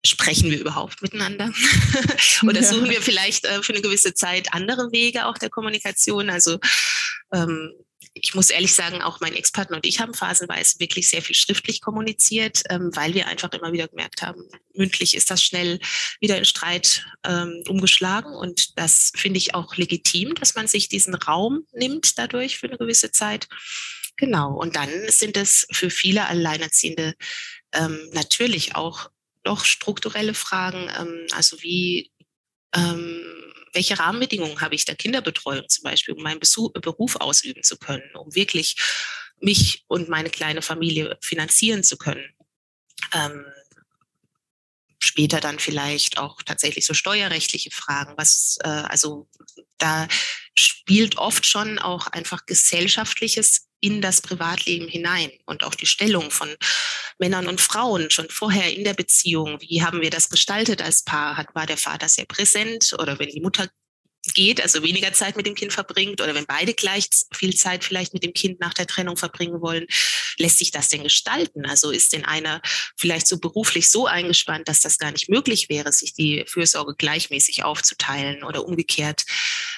Sprechen 0.07 0.51
wir 0.51 0.61
überhaupt 0.61 1.03
miteinander? 1.03 1.53
oder 2.43 2.63
suchen 2.63 2.91
wir 2.91 3.03
vielleicht 3.03 3.45
äh, 3.45 3.61
für 3.63 3.73
eine 3.73 3.83
gewisse 3.83 4.15
Zeit 4.15 4.53
andere 4.53 4.93
Wege 4.93 5.27
auch 5.27 5.39
der 5.39 5.51
Kommunikation? 5.51 6.31
Also 6.31 6.61
ähm, 7.33 7.73
ich 8.15 8.35
muss 8.35 8.51
ehrlich 8.51 8.75
sagen, 8.75 9.03
auch 9.03 9.21
mein 9.21 9.35
Ex-Partner 9.35 9.77
und 9.77 9.87
ich 9.87 9.99
haben 9.99 10.15
phasenweise 10.15 10.79
wirklich 10.79 11.09
sehr 11.09 11.21
viel 11.21 11.35
schriftlich 11.35 11.81
kommuniziert, 11.81 12.63
ähm, 12.71 12.91
weil 12.95 13.13
wir 13.13 13.27
einfach 13.27 13.53
immer 13.53 13.73
wieder 13.73 13.89
gemerkt 13.89 14.23
haben, 14.23 14.49
mündlich 14.73 15.15
ist 15.15 15.31
das 15.31 15.43
schnell 15.43 15.81
wieder 16.21 16.39
in 16.39 16.45
Streit 16.45 17.05
ähm, 17.25 17.65
umgeschlagen. 17.69 18.33
Und 18.33 18.79
das 18.79 19.11
finde 19.17 19.39
ich 19.39 19.55
auch 19.55 19.77
legitim, 19.77 20.35
dass 20.35 20.55
man 20.55 20.69
sich 20.69 20.89
diesen 20.89 21.15
Raum 21.15 21.67
nimmt 21.73 22.17
dadurch 22.17 22.59
für 22.59 22.69
eine 22.69 22.79
gewisse 22.79 23.11
Zeit. 23.11 23.49
Genau. 24.17 24.55
Und 24.55 24.77
dann 24.77 24.91
sind 25.09 25.37
es 25.37 25.67
für 25.73 25.91
viele 25.91 26.27
Alleinerziehende 26.27 27.15
ähm, 27.73 28.11
natürlich 28.13 28.77
auch 28.77 29.11
doch 29.43 29.65
strukturelle 29.65 30.35
Fragen. 30.35 30.89
Ähm, 30.97 31.27
also 31.33 31.61
wie 31.63 32.13
ähm, 32.77 33.55
welche 33.75 33.99
Rahmenbedingungen 33.99 34.61
habe 34.61 34.75
ich 34.75 34.85
der 34.85 34.97
Kinderbetreuung 34.97 35.69
zum 35.69 35.85
Beispiel, 35.85 36.15
um 36.15 36.23
meinen 36.23 36.41
Besuch, 36.41 36.73
Beruf 36.73 37.17
ausüben 37.17 37.63
zu 37.63 37.77
können, 37.77 38.15
um 38.15 38.35
wirklich 38.35 38.77
mich 39.41 39.85
und 39.89 40.09
meine 40.09 40.31
kleine 40.31 40.63
Familie 40.63 41.19
finanzieren 41.21 41.83
zu 41.83 41.97
können. 41.97 42.25
Ähm, 43.13 43.45
später 44.99 45.41
dann 45.41 45.59
vielleicht 45.59 46.19
auch 46.19 46.43
tatsächlich 46.43 46.87
so 46.87 46.95
steuerrechtliche 46.95 47.71
Fragen, 47.71 48.15
was 48.17 48.59
äh, 48.65 48.69
also 48.69 49.29
da 49.79 50.09
spielt 50.55 51.19
oft 51.19 51.47
schon 51.47 51.79
auch 51.79 52.07
einfach 52.07 52.47
gesellschaftliches 52.47 53.69
in 53.85 54.01
das 54.01 54.23
Privatleben 54.23 54.89
hinein 54.89 55.31
und 55.45 55.63
auch 55.63 55.75
die 55.75 55.85
Stellung 55.85 56.31
von 56.31 56.49
Männern 57.19 57.47
und 57.47 57.61
Frauen 57.61 58.11
schon 58.11 58.31
vorher 58.31 58.75
in 58.75 58.83
der 58.83 58.95
Beziehung. 58.95 59.61
Wie 59.61 59.83
haben 59.83 60.01
wir 60.01 60.09
das 60.09 60.31
gestaltet 60.31 60.81
als 60.81 61.05
Paar? 61.05 61.37
Hat, 61.37 61.55
war 61.55 61.67
der 61.67 61.77
Vater 61.77 62.09
sehr 62.09 62.25
präsent 62.25 62.97
oder 62.99 63.19
wenn 63.19 63.29
die 63.29 63.43
Mutter 63.43 63.69
geht, 64.33 64.63
also 64.63 64.83
weniger 64.83 65.13
Zeit 65.13 65.37
mit 65.37 65.45
dem 65.45 65.55
Kind 65.55 65.75
verbringt 65.75 66.23
oder 66.23 66.35
wenn 66.35 66.47
beide 66.47 66.73
gleich 66.73 67.09
viel 67.35 67.55
Zeit 67.55 67.85
vielleicht 67.85 68.15
mit 68.15 68.23
dem 68.23 68.33
Kind 68.33 68.59
nach 68.59 68.73
der 68.73 68.87
Trennung 68.87 69.19
verbringen 69.19 69.61
wollen, 69.61 69.87
lässt 70.39 70.57
sich 70.59 70.71
das 70.71 70.89
denn 70.89 71.03
gestalten? 71.03 71.67
Also 71.67 71.91
ist 71.91 72.15
denn 72.15 72.25
einer 72.25 72.63
vielleicht 72.97 73.27
so 73.27 73.39
beruflich 73.39 73.91
so 73.91 74.07
eingespannt, 74.07 74.67
dass 74.67 74.81
das 74.81 74.97
gar 74.97 75.13
nicht 75.13 75.29
möglich 75.29 75.69
wäre, 75.69 75.93
sich 75.93 76.15
die 76.15 76.45
Fürsorge 76.47 76.95
gleichmäßig 76.97 77.65
aufzuteilen 77.65 78.45
oder 78.45 78.65
umgekehrt? 78.65 79.27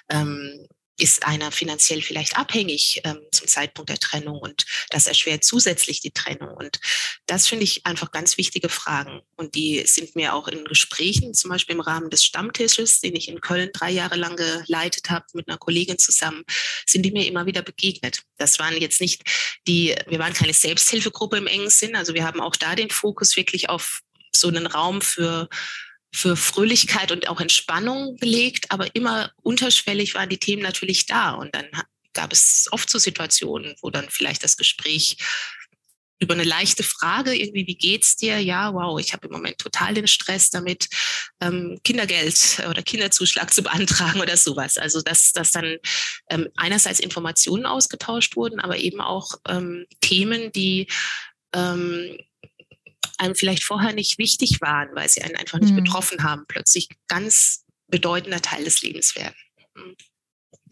Ähm, 0.09 0.69
ist 0.99 1.27
einer 1.27 1.53
finanziell 1.53 2.03
vielleicht 2.03 2.39
abhängig 2.39 3.01
ähm, 3.05 3.21
zum 3.31 3.47
Zeitpunkt 3.49 3.91
der 3.91 3.99
Trennung 3.99 4.39
und 4.39 4.65
das 4.91 5.07
erschwert 5.07 5.45
zusätzlich 5.45 6.01
die 6.01 6.11
Trennung. 6.11 6.55
Und 6.57 6.81
das 7.27 7.47
finde 7.47 7.65
ich 7.65 7.85
einfach 7.85 8.11
ganz 8.13 8.39
wichtige 8.39 8.69
Fragen. 8.69 9.21
Und 9.37 9.55
die 9.55 9.85
sind 9.87 10.17
mir 10.17 10.35
auch 10.35 10.49
in 10.49 10.65
Gesprächen, 10.65 11.35
zum 11.35 11.51
Beispiel 11.51 11.75
im 11.75 11.81
Rahmen 11.81 12.11
des 12.11 12.25
Stammtisches, 12.25 13.01
den 13.01 13.15
ich 13.15 13.29
in 13.29 13.41
Köln 13.41 13.71
drei 13.73 13.91
Jahre 13.91 14.17
lang 14.17 14.37
geleitet 14.37 15.11
habe, 15.11 15.27
mit 15.35 15.49
einer 15.49 15.59
Kollegin 15.59 15.99
zusammen, 15.99 16.45
sind 16.87 17.03
die 17.03 17.13
mir 17.13 17.27
immer 17.27 17.47
wieder 17.47 17.63
begegnet. 17.63 18.23
Das 18.39 18.59
waren 18.59 18.77
jetzt 18.81 19.01
nicht 19.01 19.23
die, 19.67 19.95
wir 20.07 20.19
waren 20.19 20.33
keine 20.33 20.55
Selbsthilfegruppe 20.55 21.37
im 21.37 21.47
engen 21.47 21.71
Sinn. 21.71 21.97
Also 21.97 22.15
wir 22.15 22.25
haben 22.25 22.41
auch 22.41 22.57
da 22.57 22.75
den 22.75 22.91
Fokus 22.91 23.37
wirklich 23.37 23.69
auf 23.69 24.01
so 24.33 24.49
einen 24.49 24.67
Raum 24.67 25.01
für 25.01 25.49
für 26.15 26.37
Fröhlichkeit 26.37 27.13
und 27.13 27.29
auch 27.29 27.41
Entspannung 27.41 28.17
gelegt, 28.17 28.71
aber 28.71 28.95
immer 28.95 29.33
unterschwellig 29.43 30.15
waren 30.15 30.29
die 30.29 30.39
Themen 30.39 30.63
natürlich 30.63 31.07
da. 31.07 31.33
Und 31.33 31.55
dann 31.55 31.67
gab 32.13 32.33
es 32.33 32.69
oft 32.71 32.89
so 32.89 32.99
Situationen, 32.99 33.75
wo 33.83 33.91
dann 33.91 34.09
vielleicht 34.09 34.43
das 34.43 34.57
Gespräch 34.57 35.19
über 36.19 36.35
eine 36.35 36.45
leichte 36.45 36.83
Frage, 36.83 37.35
irgendwie, 37.35 37.67
wie 37.67 37.77
geht's 37.77 38.17
dir? 38.17 38.39
Ja, 38.39 38.73
wow, 38.73 38.99
ich 38.99 39.13
habe 39.13 39.27
im 39.27 39.33
Moment 39.33 39.59
total 39.59 39.93
den 39.93 40.07
Stress 40.07 40.49
damit, 40.49 40.89
ähm, 41.41 41.79
Kindergeld 41.85 42.63
oder 42.69 42.83
Kinderzuschlag 42.83 43.53
zu 43.53 43.63
beantragen 43.63 44.21
oder 44.21 44.37
sowas. 44.37 44.79
Also 44.79 45.03
dass, 45.03 45.33
dass 45.33 45.53
dann 45.53 45.77
ähm, 46.31 46.49
einerseits 46.57 47.01
Informationen 47.01 47.67
ausgetauscht 47.67 48.37
wurden, 48.37 48.61
aber 48.61 48.79
eben 48.79 49.03
auch 49.03 49.33
ähm, 49.47 49.85
Themen, 50.01 50.53
die 50.53 50.87
ähm, 51.53 52.17
einem 53.19 53.35
vielleicht 53.35 53.65
vorher 53.65 53.93
nicht 53.93 54.19
wichtig 54.19 54.61
waren, 54.61 54.95
weil 54.95 55.09
sie 55.09 55.23
einen 55.23 55.37
einfach 55.37 55.59
nicht 55.59 55.73
mhm. 55.73 55.85
betroffen 55.85 56.23
haben, 56.23 56.45
plötzlich 56.49 56.89
ganz 57.09 57.65
bedeutender 57.89 58.43
Teil 58.43 58.65
des 58.65 58.83
Lebens 58.83 59.15
werden. 59.17 59.37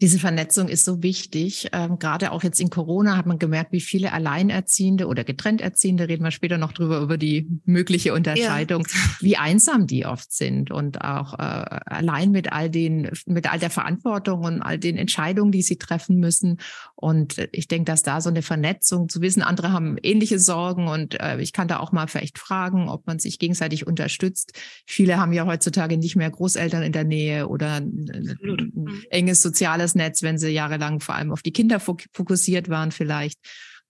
Diese 0.01 0.19
Vernetzung 0.19 0.67
ist 0.67 0.83
so 0.83 1.01
wichtig. 1.01 1.69
Ähm, 1.71 1.99
gerade 1.99 2.33
auch 2.33 2.43
jetzt 2.43 2.59
in 2.59 2.69
Corona 2.69 3.15
hat 3.15 3.25
man 3.27 3.39
gemerkt, 3.39 3.71
wie 3.71 3.79
viele 3.79 4.11
Alleinerziehende 4.11 5.07
oder 5.07 5.23
Getrennterziehende, 5.23 6.09
reden 6.09 6.25
wir 6.25 6.31
später 6.31 6.57
noch 6.57 6.73
drüber, 6.73 6.99
über 6.99 7.17
die 7.17 7.47
mögliche 7.63 8.13
Unterscheidung, 8.13 8.85
ja. 8.85 8.99
wie 9.21 9.37
einsam 9.37 9.87
die 9.87 10.05
oft 10.05 10.33
sind 10.33 10.69
und 10.69 10.99
auch 10.99 11.39
äh, 11.39 11.39
allein 11.85 12.31
mit 12.31 12.51
all 12.51 12.69
den, 12.69 13.09
mit 13.25 13.49
all 13.49 13.57
der 13.57 13.69
Verantwortung 13.69 14.41
und 14.41 14.61
all 14.61 14.77
den 14.77 14.97
Entscheidungen, 14.97 15.53
die 15.53 15.61
sie 15.61 15.77
treffen 15.77 16.17
müssen. 16.17 16.59
Und 16.95 17.47
ich 17.53 17.69
denke, 17.69 17.85
dass 17.85 18.03
da 18.03 18.19
so 18.19 18.29
eine 18.29 18.41
Vernetzung 18.41 19.07
zu 19.07 19.21
wissen, 19.21 19.43
andere 19.43 19.71
haben 19.71 19.95
ähnliche 20.03 20.39
Sorgen 20.39 20.89
und 20.89 21.17
äh, 21.21 21.39
ich 21.39 21.53
kann 21.53 21.69
da 21.69 21.79
auch 21.79 21.93
mal 21.93 22.07
vielleicht 22.09 22.37
fragen, 22.37 22.89
ob 22.89 23.07
man 23.07 23.19
sich 23.19 23.39
gegenseitig 23.39 23.87
unterstützt. 23.87 24.51
Viele 24.85 25.19
haben 25.19 25.31
ja 25.31 25.45
heutzutage 25.45 25.97
nicht 25.97 26.17
mehr 26.17 26.29
Großeltern 26.29 26.83
in 26.83 26.91
der 26.91 27.05
Nähe 27.05 27.47
oder 27.47 27.75
ein, 27.75 28.11
ein 28.13 28.37
mhm. 28.73 29.03
enges 29.09 29.41
soziales 29.41 29.84
soziales 29.85 29.95
Netz, 29.95 30.21
wenn 30.23 30.37
sie 30.37 30.49
jahrelang 30.49 30.99
vor 30.99 31.15
allem 31.15 31.31
auf 31.31 31.41
die 31.41 31.51
Kinder 31.53 31.79
fokussiert 31.79 32.69
waren 32.69 32.91
vielleicht. 32.91 33.39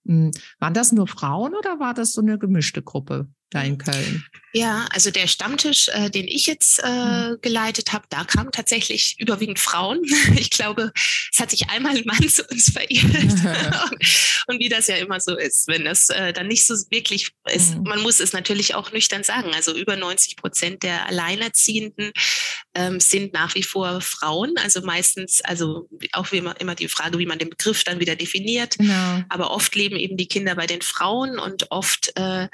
Hm, 0.06 0.30
waren 0.58 0.74
das 0.74 0.92
nur 0.92 1.06
Frauen 1.06 1.54
oder 1.54 1.80
war 1.80 1.94
das 1.94 2.12
so 2.12 2.20
eine 2.20 2.38
gemischte 2.38 2.82
Gruppe? 2.82 3.28
Da 3.50 3.62
in 3.62 3.78
Köln? 3.78 4.24
Ja, 4.56 4.86
also 4.90 5.10
der 5.10 5.26
Stammtisch, 5.26 5.88
äh, 5.88 6.08
den 6.08 6.26
ich 6.26 6.46
jetzt 6.46 6.80
äh, 6.82 6.88
mhm. 6.88 7.40
geleitet 7.42 7.92
habe, 7.92 8.06
da 8.08 8.24
kamen 8.24 8.52
tatsächlich 8.52 9.16
überwiegend 9.18 9.58
Frauen. 9.58 10.02
Ich 10.36 10.50
glaube, 10.50 10.92
es 11.32 11.38
hat 11.38 11.50
sich 11.50 11.68
einmal 11.68 11.96
ein 11.96 12.04
Mann 12.04 12.28
zu 12.28 12.42
uns 12.44 12.70
verirrt. 12.70 13.12
und 14.46 14.58
wie 14.58 14.68
das 14.68 14.86
ja 14.86 14.96
immer 14.96 15.20
so 15.20 15.36
ist, 15.36 15.68
wenn 15.68 15.84
das 15.84 16.08
äh, 16.08 16.32
dann 16.32 16.46
nicht 16.46 16.66
so 16.66 16.74
wirklich 16.90 17.32
ist. 17.50 17.76
Mhm. 17.76 17.82
Man 17.82 18.02
muss 18.02 18.20
es 18.20 18.32
natürlich 18.32 18.74
auch 18.74 18.92
nüchtern 18.92 19.24
sagen. 19.24 19.52
Also 19.54 19.74
über 19.74 19.96
90 19.96 20.36
Prozent 20.36 20.82
der 20.82 21.06
Alleinerziehenden 21.06 22.12
ähm, 22.74 23.00
sind 23.00 23.32
nach 23.32 23.54
wie 23.54 23.62
vor 23.62 24.00
Frauen. 24.00 24.54
Also 24.62 24.80
meistens, 24.82 25.40
also 25.42 25.88
auch 26.12 26.32
wie 26.32 26.38
immer, 26.38 26.58
immer 26.60 26.74
die 26.74 26.88
Frage, 26.88 27.18
wie 27.18 27.26
man 27.26 27.38
den 27.38 27.50
Begriff 27.50 27.84
dann 27.84 28.00
wieder 28.00 28.16
definiert. 28.16 28.78
Genau. 28.78 29.22
Aber 29.28 29.50
oft 29.50 29.74
leben 29.74 29.96
eben 29.96 30.16
die 30.16 30.28
Kinder 30.28 30.54
bei 30.54 30.66
den 30.66 30.82
Frauen 30.82 31.38
und 31.38 31.70
oft 31.70 32.12
äh, 32.16 32.48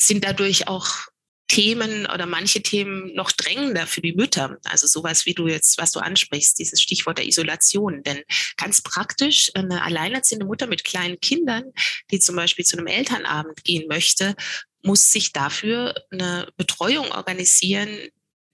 sind 0.00 0.24
dadurch 0.24 0.68
auch 0.68 1.10
Themen 1.50 2.06
oder 2.06 2.26
manche 2.26 2.62
Themen 2.62 3.12
noch 3.14 3.32
drängender 3.32 3.88
für 3.88 4.00
die 4.00 4.12
Mütter. 4.12 4.58
Also 4.64 4.86
sowas, 4.86 5.26
wie 5.26 5.34
du 5.34 5.48
jetzt, 5.48 5.78
was 5.78 5.90
du 5.90 5.98
ansprichst, 5.98 6.58
dieses 6.60 6.80
Stichwort 6.80 7.18
der 7.18 7.26
Isolation. 7.26 8.04
Denn 8.04 8.22
ganz 8.56 8.82
praktisch, 8.82 9.50
eine 9.54 9.82
alleinerziehende 9.82 10.46
Mutter 10.46 10.68
mit 10.68 10.84
kleinen 10.84 11.18
Kindern, 11.18 11.64
die 12.12 12.20
zum 12.20 12.36
Beispiel 12.36 12.64
zu 12.64 12.76
einem 12.76 12.86
Elternabend 12.86 13.64
gehen 13.64 13.88
möchte, 13.88 14.36
muss 14.82 15.10
sich 15.10 15.32
dafür 15.32 15.94
eine 16.12 16.48
Betreuung 16.56 17.10
organisieren, 17.10 17.98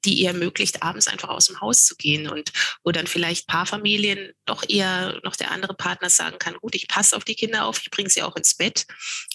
die 0.04 0.14
ihr 0.14 0.28
ermöglicht, 0.28 0.82
abends 0.82 1.08
einfach 1.08 1.28
aus 1.28 1.46
dem 1.46 1.60
Haus 1.60 1.84
zu 1.84 1.96
gehen 1.96 2.28
und 2.28 2.52
wo 2.84 2.92
dann 2.92 3.06
vielleicht 3.06 3.46
Paarfamilien 3.46 4.32
doch 4.44 4.64
eher 4.68 5.20
noch 5.24 5.36
der 5.36 5.50
andere 5.50 5.74
Partner 5.74 6.10
sagen 6.10 6.38
kann, 6.38 6.56
gut, 6.56 6.74
ich 6.74 6.88
passe 6.88 7.16
auf 7.16 7.24
die 7.24 7.34
Kinder 7.34 7.64
auf, 7.64 7.80
ich 7.80 7.90
bringe 7.90 8.10
sie 8.10 8.22
auch 8.22 8.36
ins 8.36 8.54
Bett, 8.54 8.86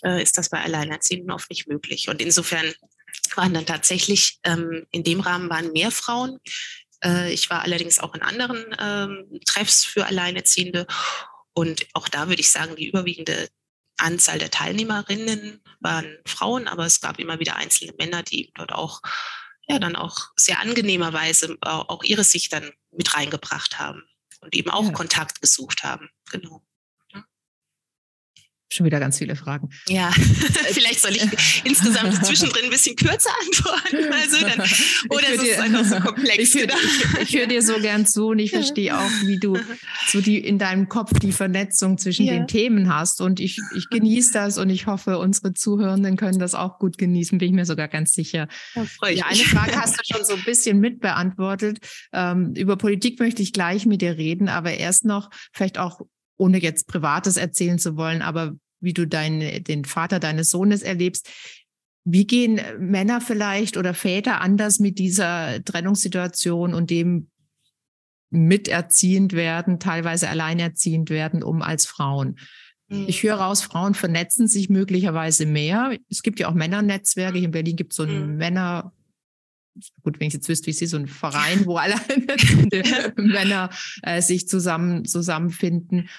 äh, 0.03 0.21
ist 0.21 0.37
das 0.37 0.49
bei 0.49 0.61
Alleinerziehenden 0.61 1.31
oft 1.31 1.49
nicht 1.49 1.67
möglich. 1.67 2.07
Und 2.09 2.21
insofern 2.21 2.73
waren 3.35 3.53
dann 3.53 3.65
tatsächlich 3.65 4.39
ähm, 4.43 4.85
in 4.91 5.03
dem 5.03 5.19
Rahmen 5.19 5.49
waren 5.49 5.73
mehr 5.73 5.91
Frauen. 5.91 6.39
Äh, 7.03 7.33
ich 7.33 7.49
war 7.49 7.61
allerdings 7.63 7.99
auch 7.99 8.15
in 8.15 8.21
anderen 8.21 8.65
ähm, 8.79 9.39
Treffs 9.45 9.83
für 9.83 10.05
Alleinerziehende 10.05 10.87
und 11.53 11.85
auch 11.93 12.07
da 12.07 12.27
würde 12.27 12.41
ich 12.41 12.51
sagen, 12.51 12.75
die 12.75 12.87
überwiegende 12.87 13.49
Anzahl 13.97 14.39
der 14.39 14.51
Teilnehmerinnen 14.51 15.61
waren 15.79 16.17
Frauen, 16.25 16.67
aber 16.67 16.85
es 16.85 17.01
gab 17.01 17.19
immer 17.19 17.39
wieder 17.39 17.55
einzelne 17.55 17.93
Männer, 17.97 18.23
die 18.23 18.51
dort 18.55 18.71
auch 18.71 19.01
ja 19.67 19.79
dann 19.79 19.95
auch 19.95 20.31
sehr 20.35 20.59
angenehmerweise 20.59 21.57
auch 21.61 22.03
ihre 22.03 22.23
Sicht 22.23 22.53
dann 22.53 22.71
mit 22.91 23.15
reingebracht 23.15 23.79
haben 23.79 24.03
und 24.41 24.55
eben 24.55 24.69
auch 24.69 24.85
ja. 24.85 24.91
Kontakt 24.91 25.41
gesucht 25.41 25.83
haben. 25.83 26.09
Genau. 26.31 26.63
Schon 28.73 28.85
wieder 28.85 29.01
ganz 29.01 29.17
viele 29.17 29.35
Fragen. 29.35 29.69
Ja, 29.89 30.11
vielleicht 30.71 31.01
soll 31.01 31.11
ich 31.11 31.27
insgesamt 31.65 32.25
zwischendrin 32.25 32.63
ein 32.65 32.69
bisschen 32.69 32.95
kürzer 32.95 33.31
antworten. 33.45 34.13
Also 34.13 34.39
dann, 34.39 34.61
oder 35.09 35.27
ist 35.27 35.43
es 35.43 35.59
einfach 35.59 35.83
so 35.83 35.99
komplex? 36.07 36.37
Ich, 36.37 36.55
ich, 36.55 36.69
ich 37.19 37.37
höre 37.37 37.47
dir 37.47 37.61
so 37.61 37.73
gern 37.81 38.05
zu 38.05 38.27
und 38.27 38.39
ich 38.39 38.51
verstehe 38.51 38.97
auch, 38.97 39.09
wie 39.25 39.39
du 39.39 39.57
so 40.07 40.21
die 40.21 40.37
in 40.37 40.57
deinem 40.57 40.87
Kopf 40.87 41.19
die 41.19 41.33
Vernetzung 41.33 41.97
zwischen 41.97 42.25
ja. 42.25 42.31
den 42.31 42.47
Themen 42.47 42.93
hast. 42.93 43.19
Und 43.19 43.41
ich, 43.41 43.59
ich 43.75 43.89
genieße 43.89 44.31
das 44.31 44.57
und 44.57 44.69
ich 44.69 44.87
hoffe, 44.87 45.17
unsere 45.17 45.53
Zuhörenden 45.53 46.15
können 46.15 46.39
das 46.39 46.55
auch 46.55 46.79
gut 46.79 46.97
genießen, 46.97 47.39
bin 47.39 47.49
ich 47.49 47.53
mir 47.53 47.65
sogar 47.65 47.89
ganz 47.89 48.13
sicher. 48.13 48.47
Ja, 48.75 49.09
ja 49.09 49.25
eine 49.25 49.43
Frage 49.43 49.75
hast 49.75 49.99
du 49.99 50.15
schon 50.15 50.25
so 50.25 50.33
ein 50.35 50.43
bisschen 50.45 50.79
mitbeantwortet. 50.79 51.79
Ähm, 52.13 52.53
über 52.55 52.77
Politik 52.77 53.19
möchte 53.19 53.41
ich 53.41 53.51
gleich 53.51 53.85
mit 53.85 54.01
dir 54.01 54.17
reden, 54.17 54.47
aber 54.47 54.73
erst 54.75 55.03
noch 55.03 55.29
vielleicht 55.51 55.77
auch 55.77 55.99
ohne 56.41 56.59
jetzt 56.59 56.87
Privates 56.87 57.37
erzählen 57.37 57.77
zu 57.77 57.95
wollen, 57.97 58.23
aber 58.23 58.53
wie 58.79 58.93
du 58.93 59.05
dein, 59.05 59.63
den 59.63 59.85
Vater 59.85 60.19
deines 60.19 60.49
Sohnes 60.49 60.81
erlebst. 60.81 61.29
Wie 62.03 62.25
gehen 62.25 62.59
Männer 62.79 63.21
vielleicht 63.21 63.77
oder 63.77 63.93
Väter 63.93 64.41
anders 64.41 64.79
mit 64.79 64.97
dieser 64.97 65.63
Trennungssituation 65.63 66.73
und 66.73 66.89
dem 66.89 67.29
miterziehend 68.31 69.33
werden, 69.33 69.79
teilweise 69.79 70.29
alleinerziehend 70.29 71.11
werden, 71.11 71.43
um 71.43 71.61
als 71.61 71.85
Frauen? 71.85 72.39
Ich 73.07 73.23
höre 73.23 73.35
raus, 73.35 73.61
Frauen 73.61 73.93
vernetzen 73.93 74.49
sich 74.49 74.67
möglicherweise 74.67 75.45
mehr. 75.45 75.97
Es 76.09 76.23
gibt 76.23 76.41
ja 76.41 76.49
auch 76.49 76.53
Männernetzwerke. 76.53 77.37
Hier 77.37 77.45
in 77.45 77.51
Berlin 77.51 77.77
gibt 77.77 77.93
es 77.93 77.97
so 77.97 78.03
ein 78.03 78.31
mhm. 78.31 78.35
Männer, 78.35 78.91
gut, 80.03 80.19
wenn 80.19 80.27
ich 80.27 80.33
jetzt 80.33 80.49
wüsste, 80.49 80.67
wie 80.67 80.73
sie 80.73 80.87
so 80.87 80.97
ein 80.97 81.07
Verein, 81.07 81.65
wo 81.65 81.77
alle 81.77 81.95
Männer 83.15 83.69
äh, 84.03 84.21
sich 84.21 84.47
zusammen 84.47 85.05
zusammenfinden. 85.05 86.09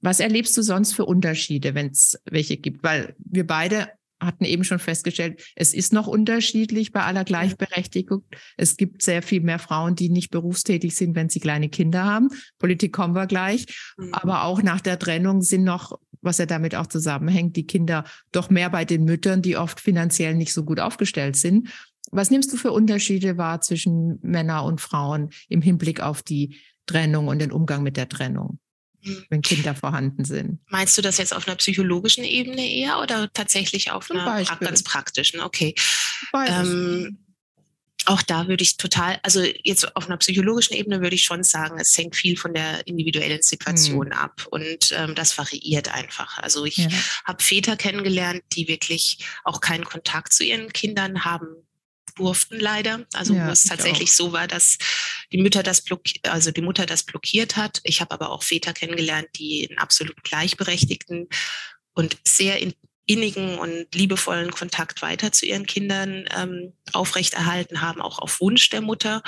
Was 0.00 0.20
erlebst 0.20 0.56
du 0.56 0.62
sonst 0.62 0.94
für 0.94 1.04
Unterschiede, 1.04 1.74
wenn 1.74 1.90
es 1.90 2.20
welche 2.24 2.56
gibt? 2.56 2.82
Weil 2.82 3.14
wir 3.18 3.46
beide 3.46 3.88
hatten 4.22 4.44
eben 4.44 4.64
schon 4.64 4.78
festgestellt, 4.78 5.42
es 5.56 5.74
ist 5.74 5.92
noch 5.92 6.06
unterschiedlich 6.06 6.92
bei 6.92 7.02
aller 7.02 7.24
Gleichberechtigung. 7.24 8.22
Es 8.56 8.76
gibt 8.76 9.02
sehr 9.02 9.22
viel 9.22 9.40
mehr 9.40 9.58
Frauen, 9.58 9.96
die 9.96 10.08
nicht 10.08 10.30
berufstätig 10.30 10.94
sind, 10.94 11.14
wenn 11.14 11.28
sie 11.28 11.40
kleine 11.40 11.68
Kinder 11.68 12.04
haben. 12.04 12.28
Politik 12.58 12.92
kommen 12.92 13.14
wir 13.14 13.26
gleich. 13.26 13.66
Mhm. 13.96 14.14
Aber 14.14 14.44
auch 14.44 14.62
nach 14.62 14.80
der 14.80 14.98
Trennung 14.98 15.42
sind 15.42 15.64
noch, 15.64 15.98
was 16.20 16.38
ja 16.38 16.46
damit 16.46 16.74
auch 16.74 16.86
zusammenhängt, 16.86 17.56
die 17.56 17.66
Kinder 17.66 18.04
doch 18.30 18.48
mehr 18.48 18.70
bei 18.70 18.84
den 18.84 19.04
Müttern, 19.04 19.42
die 19.42 19.56
oft 19.56 19.80
finanziell 19.80 20.34
nicht 20.34 20.52
so 20.52 20.64
gut 20.64 20.80
aufgestellt 20.80 21.36
sind. 21.36 21.68
Was 22.12 22.30
nimmst 22.30 22.52
du 22.52 22.56
für 22.58 22.72
Unterschiede 22.72 23.38
wahr 23.38 23.62
zwischen 23.62 24.18
Männern 24.22 24.66
und 24.66 24.80
Frauen 24.80 25.30
im 25.48 25.62
Hinblick 25.62 26.00
auf 26.00 26.22
die 26.22 26.60
Trennung 26.86 27.28
und 27.28 27.38
den 27.38 27.50
Umgang 27.50 27.82
mit 27.82 27.96
der 27.96 28.08
Trennung? 28.08 28.58
Wenn 29.30 29.42
Kinder 29.42 29.74
vorhanden 29.74 30.24
sind. 30.24 30.60
Meinst 30.68 30.96
du 30.96 31.02
das 31.02 31.18
jetzt 31.18 31.34
auf 31.34 31.48
einer 31.48 31.56
psychologischen 31.56 32.22
Ebene 32.22 32.64
eher 32.64 33.00
oder 33.00 33.32
tatsächlich 33.32 33.90
auf 33.90 34.06
Zum 34.06 34.18
einer 34.18 34.26
Beispiel. 34.26 34.64
ganz 34.64 34.84
praktischen? 34.84 35.40
Okay. 35.40 35.74
Ähm, 36.46 37.18
auch 38.04 38.22
da 38.22 38.46
würde 38.46 38.62
ich 38.62 38.76
total, 38.76 39.18
also 39.24 39.42
jetzt 39.64 39.96
auf 39.96 40.06
einer 40.06 40.18
psychologischen 40.18 40.74
Ebene 40.74 41.00
würde 41.00 41.16
ich 41.16 41.24
schon 41.24 41.42
sagen, 41.42 41.80
es 41.80 41.98
hängt 41.98 42.14
viel 42.14 42.36
von 42.36 42.54
der 42.54 42.86
individuellen 42.86 43.42
Situation 43.42 44.06
mhm. 44.06 44.12
ab 44.12 44.46
und 44.50 44.92
ähm, 44.96 45.16
das 45.16 45.36
variiert 45.36 45.92
einfach. 45.92 46.38
Also 46.38 46.64
ich 46.64 46.76
ja. 46.76 46.88
habe 47.24 47.42
Väter 47.42 47.76
kennengelernt, 47.76 48.42
die 48.52 48.68
wirklich 48.68 49.18
auch 49.42 49.60
keinen 49.60 49.84
Kontakt 49.84 50.32
zu 50.32 50.44
ihren 50.44 50.72
Kindern 50.72 51.24
haben 51.24 51.48
durften 52.14 52.58
leider. 52.58 53.06
Also 53.12 53.34
ja, 53.34 53.46
wo 53.46 53.50
es 53.50 53.64
tatsächlich 53.64 54.10
auch. 54.10 54.14
so 54.14 54.32
war, 54.32 54.46
dass 54.46 54.78
die 55.32 55.38
Mütter 55.38 55.62
das 55.62 55.84
also 56.24 56.50
die 56.50 56.62
Mutter 56.62 56.86
das 56.86 57.02
blockiert 57.02 57.56
hat. 57.56 57.80
Ich 57.84 58.00
habe 58.00 58.12
aber 58.12 58.30
auch 58.30 58.42
Väter 58.42 58.72
kennengelernt, 58.72 59.28
die 59.36 59.68
einen 59.68 59.78
absolut 59.78 60.22
gleichberechtigten 60.22 61.28
und 61.94 62.16
sehr 62.26 62.60
in, 62.60 62.74
innigen 63.06 63.58
und 63.58 63.94
liebevollen 63.94 64.50
Kontakt 64.50 65.02
weiter 65.02 65.32
zu 65.32 65.46
ihren 65.46 65.66
Kindern 65.66 66.24
ähm, 66.36 66.72
aufrechterhalten 66.92 67.80
haben, 67.80 68.00
auch 68.00 68.18
auf 68.18 68.40
Wunsch 68.40 68.70
der 68.70 68.80
Mutter. 68.80 69.22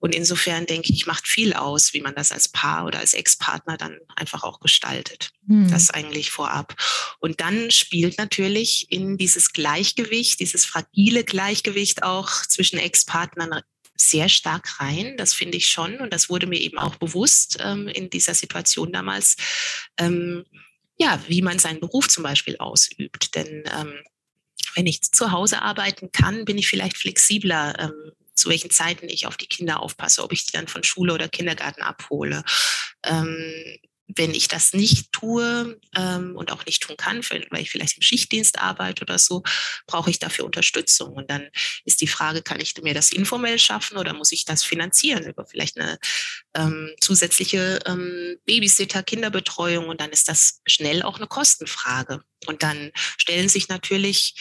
Und 0.00 0.14
insofern 0.14 0.66
denke 0.66 0.92
ich, 0.92 1.06
macht 1.06 1.28
viel 1.28 1.52
aus, 1.52 1.92
wie 1.92 2.00
man 2.00 2.14
das 2.14 2.32
als 2.32 2.48
Paar 2.48 2.86
oder 2.86 2.98
als 2.98 3.14
Ex-Partner 3.14 3.76
dann 3.76 3.98
einfach 4.16 4.42
auch 4.42 4.60
gestaltet. 4.60 5.30
Hm. 5.46 5.70
Das 5.70 5.90
eigentlich 5.90 6.30
vorab. 6.30 6.74
Und 7.20 7.40
dann 7.40 7.70
spielt 7.70 8.18
natürlich 8.18 8.90
in 8.90 9.18
dieses 9.18 9.52
Gleichgewicht, 9.52 10.40
dieses 10.40 10.64
fragile 10.64 11.22
Gleichgewicht 11.22 12.02
auch 12.02 12.30
zwischen 12.46 12.78
Ex-Partnern 12.78 13.60
sehr 13.94 14.28
stark 14.28 14.80
rein. 14.80 15.16
Das 15.18 15.34
finde 15.34 15.58
ich 15.58 15.68
schon. 15.68 15.98
Und 15.98 16.12
das 16.12 16.30
wurde 16.30 16.46
mir 16.46 16.58
eben 16.58 16.78
auch 16.78 16.96
bewusst 16.96 17.58
ähm, 17.60 17.86
in 17.86 18.10
dieser 18.10 18.34
Situation 18.34 18.92
damals. 18.92 19.36
Ähm, 19.98 20.44
ja, 20.98 21.22
wie 21.28 21.42
man 21.42 21.58
seinen 21.58 21.80
Beruf 21.80 22.08
zum 22.08 22.22
Beispiel 22.22 22.56
ausübt. 22.58 23.34
Denn 23.34 23.64
ähm, 23.78 23.94
wenn 24.74 24.86
ich 24.86 25.02
zu 25.02 25.32
Hause 25.32 25.62
arbeiten 25.62 26.12
kann, 26.12 26.44
bin 26.44 26.58
ich 26.58 26.68
vielleicht 26.68 26.96
flexibler, 26.96 27.78
ähm, 27.78 28.12
zu 28.40 28.48
welchen 28.48 28.70
Zeiten 28.70 29.08
ich 29.08 29.26
auf 29.26 29.36
die 29.36 29.46
Kinder 29.46 29.80
aufpasse, 29.80 30.22
ob 30.22 30.32
ich 30.32 30.46
die 30.46 30.52
dann 30.52 30.68
von 30.68 30.82
Schule 30.82 31.14
oder 31.14 31.28
Kindergarten 31.28 31.82
abhole. 31.82 32.42
Ähm, 33.04 33.78
wenn 34.16 34.34
ich 34.34 34.48
das 34.48 34.72
nicht 34.72 35.12
tue 35.12 35.78
ähm, 35.96 36.36
und 36.36 36.50
auch 36.50 36.66
nicht 36.66 36.82
tun 36.82 36.96
kann, 36.96 37.22
weil 37.30 37.62
ich 37.62 37.70
vielleicht 37.70 37.96
im 37.96 38.02
Schichtdienst 38.02 38.58
arbeite 38.58 39.02
oder 39.02 39.18
so, 39.18 39.42
brauche 39.86 40.10
ich 40.10 40.18
dafür 40.18 40.44
Unterstützung. 40.44 41.12
Und 41.12 41.30
dann 41.30 41.48
ist 41.84 42.00
die 42.00 42.06
Frage, 42.06 42.42
kann 42.42 42.60
ich 42.60 42.74
mir 42.82 42.94
das 42.94 43.12
informell 43.12 43.58
schaffen 43.58 43.96
oder 43.96 44.12
muss 44.14 44.32
ich 44.32 44.44
das 44.44 44.64
finanzieren 44.64 45.24
über 45.26 45.46
vielleicht 45.46 45.78
eine 45.78 45.98
ähm, 46.54 46.90
zusätzliche 47.00 47.80
ähm, 47.86 48.36
Babysitter, 48.46 49.02
Kinderbetreuung? 49.02 49.88
Und 49.88 50.00
dann 50.00 50.10
ist 50.10 50.28
das 50.28 50.60
schnell 50.66 51.02
auch 51.02 51.16
eine 51.16 51.26
Kostenfrage. 51.26 52.20
Und 52.46 52.62
dann 52.62 52.90
stellen 53.16 53.48
sich 53.48 53.68
natürlich 53.68 54.34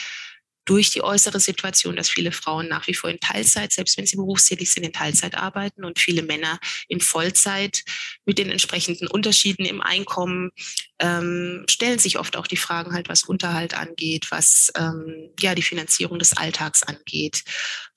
durch 0.70 0.92
die 0.92 1.02
äußere 1.02 1.40
Situation, 1.40 1.96
dass 1.96 2.12
viele 2.12 2.32
Frauen 2.32 2.68
nach 2.68 2.86
wie 2.86 2.94
vor 2.94 3.10
in 3.10 3.20
Teilzeit, 3.20 3.72
selbst 3.72 3.98
wenn 3.98 4.06
sie 4.06 4.18
berufstätig 4.18 4.72
sind, 4.72 4.84
in 4.84 4.94
Teilzeit 4.94 5.34
arbeiten 5.34 5.84
und 5.84 5.98
viele 5.98 6.22
Männer 6.22 6.60
in 6.88 7.02
Vollzeit 7.02 7.84
mit 8.26 8.38
den 8.38 8.52
entsprechenden 8.52 9.08
Unterschieden 9.08 9.66
im 9.66 9.82
Einkommen 9.82 10.52
ähm, 11.00 11.66
stellen 11.68 11.98
sich 11.98 12.20
oft 12.20 12.38
auch 12.38 12.46
die 12.46 12.56
Fragen 12.56 12.94
halt, 12.94 13.10
was 13.10 13.24
Unterhalt 13.24 13.74
angeht, 13.74 14.28
was 14.30 14.72
ähm, 14.78 15.32
ja 15.40 15.56
die 15.56 15.64
Finanzierung 15.64 16.20
des 16.20 16.38
Alltags 16.38 16.84
angeht, 16.84 17.44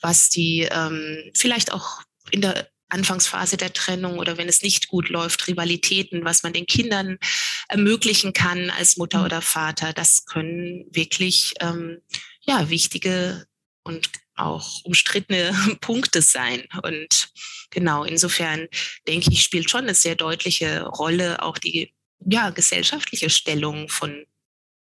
was 0.00 0.30
die 0.30 0.66
ähm, 0.70 1.30
vielleicht 1.36 1.72
auch 1.72 2.00
in 2.30 2.40
der 2.40 2.70
Anfangsphase 2.88 3.58
der 3.58 3.74
Trennung 3.74 4.18
oder 4.18 4.38
wenn 4.38 4.48
es 4.48 4.62
nicht 4.62 4.88
gut 4.88 5.10
läuft, 5.10 5.46
Rivalitäten, 5.46 6.24
was 6.24 6.42
man 6.42 6.54
den 6.54 6.66
Kindern 6.66 7.18
ermöglichen 7.68 8.32
kann 8.32 8.70
als 8.70 8.96
Mutter 8.96 9.18
mhm. 9.18 9.24
oder 9.26 9.42
Vater, 9.42 9.92
das 9.92 10.24
können 10.24 10.86
wirklich 10.90 11.52
ähm, 11.60 12.00
ja, 12.42 12.68
wichtige 12.70 13.46
und 13.84 14.10
auch 14.36 14.84
umstrittene 14.84 15.52
Punkte 15.80 16.22
sein. 16.22 16.66
Und 16.82 17.30
genau, 17.70 18.04
insofern 18.04 18.68
denke 19.06 19.30
ich, 19.30 19.42
spielt 19.42 19.70
schon 19.70 19.82
eine 19.82 19.94
sehr 19.94 20.14
deutliche 20.14 20.84
Rolle 20.84 21.42
auch 21.42 21.58
die 21.58 21.94
ja, 22.24 22.50
gesellschaftliche 22.50 23.30
Stellung 23.30 23.88
von 23.88 24.26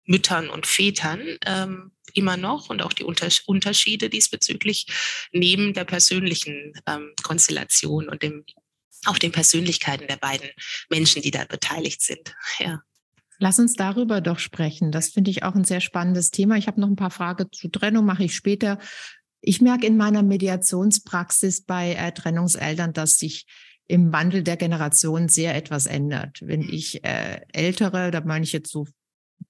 Müttern 0.06 0.50
und 0.50 0.66
Vätern 0.66 1.38
ähm, 1.46 1.92
immer 2.12 2.36
noch 2.36 2.68
und 2.68 2.82
auch 2.82 2.92
die 2.92 3.04
Unterschiede 3.04 4.10
diesbezüglich 4.10 4.86
neben 5.32 5.72
der 5.72 5.84
persönlichen 5.84 6.74
ähm, 6.86 7.12
Konstellation 7.22 8.08
und 8.08 8.22
dem, 8.22 8.44
auch 9.06 9.18
den 9.18 9.32
Persönlichkeiten 9.32 10.06
der 10.06 10.16
beiden 10.16 10.50
Menschen, 10.90 11.22
die 11.22 11.30
da 11.30 11.44
beteiligt 11.44 12.02
sind. 12.02 12.34
Ja. 12.58 12.82
Lass 13.44 13.58
uns 13.58 13.74
darüber 13.74 14.22
doch 14.22 14.38
sprechen. 14.38 14.90
Das 14.90 15.10
finde 15.10 15.30
ich 15.30 15.42
auch 15.42 15.54
ein 15.54 15.64
sehr 15.64 15.82
spannendes 15.82 16.30
Thema. 16.30 16.56
Ich 16.56 16.66
habe 16.66 16.80
noch 16.80 16.88
ein 16.88 16.96
paar 16.96 17.10
Fragen 17.10 17.46
zu 17.52 17.68
Trennung, 17.68 18.06
mache 18.06 18.24
ich 18.24 18.34
später. 18.34 18.78
Ich 19.42 19.60
merke 19.60 19.86
in 19.86 19.98
meiner 19.98 20.22
Mediationspraxis 20.22 21.60
bei 21.60 21.92
äh, 21.92 22.10
Trennungseltern, 22.10 22.94
dass 22.94 23.18
sich 23.18 23.44
im 23.86 24.14
Wandel 24.14 24.44
der 24.44 24.56
Generation 24.56 25.28
sehr 25.28 25.54
etwas 25.54 25.84
ändert. 25.84 26.38
Wenn 26.40 26.62
ich 26.62 27.04
äh, 27.04 27.42
ältere, 27.52 28.10
da 28.10 28.22
meine 28.22 28.44
ich 28.44 28.54
jetzt 28.54 28.70
so 28.70 28.86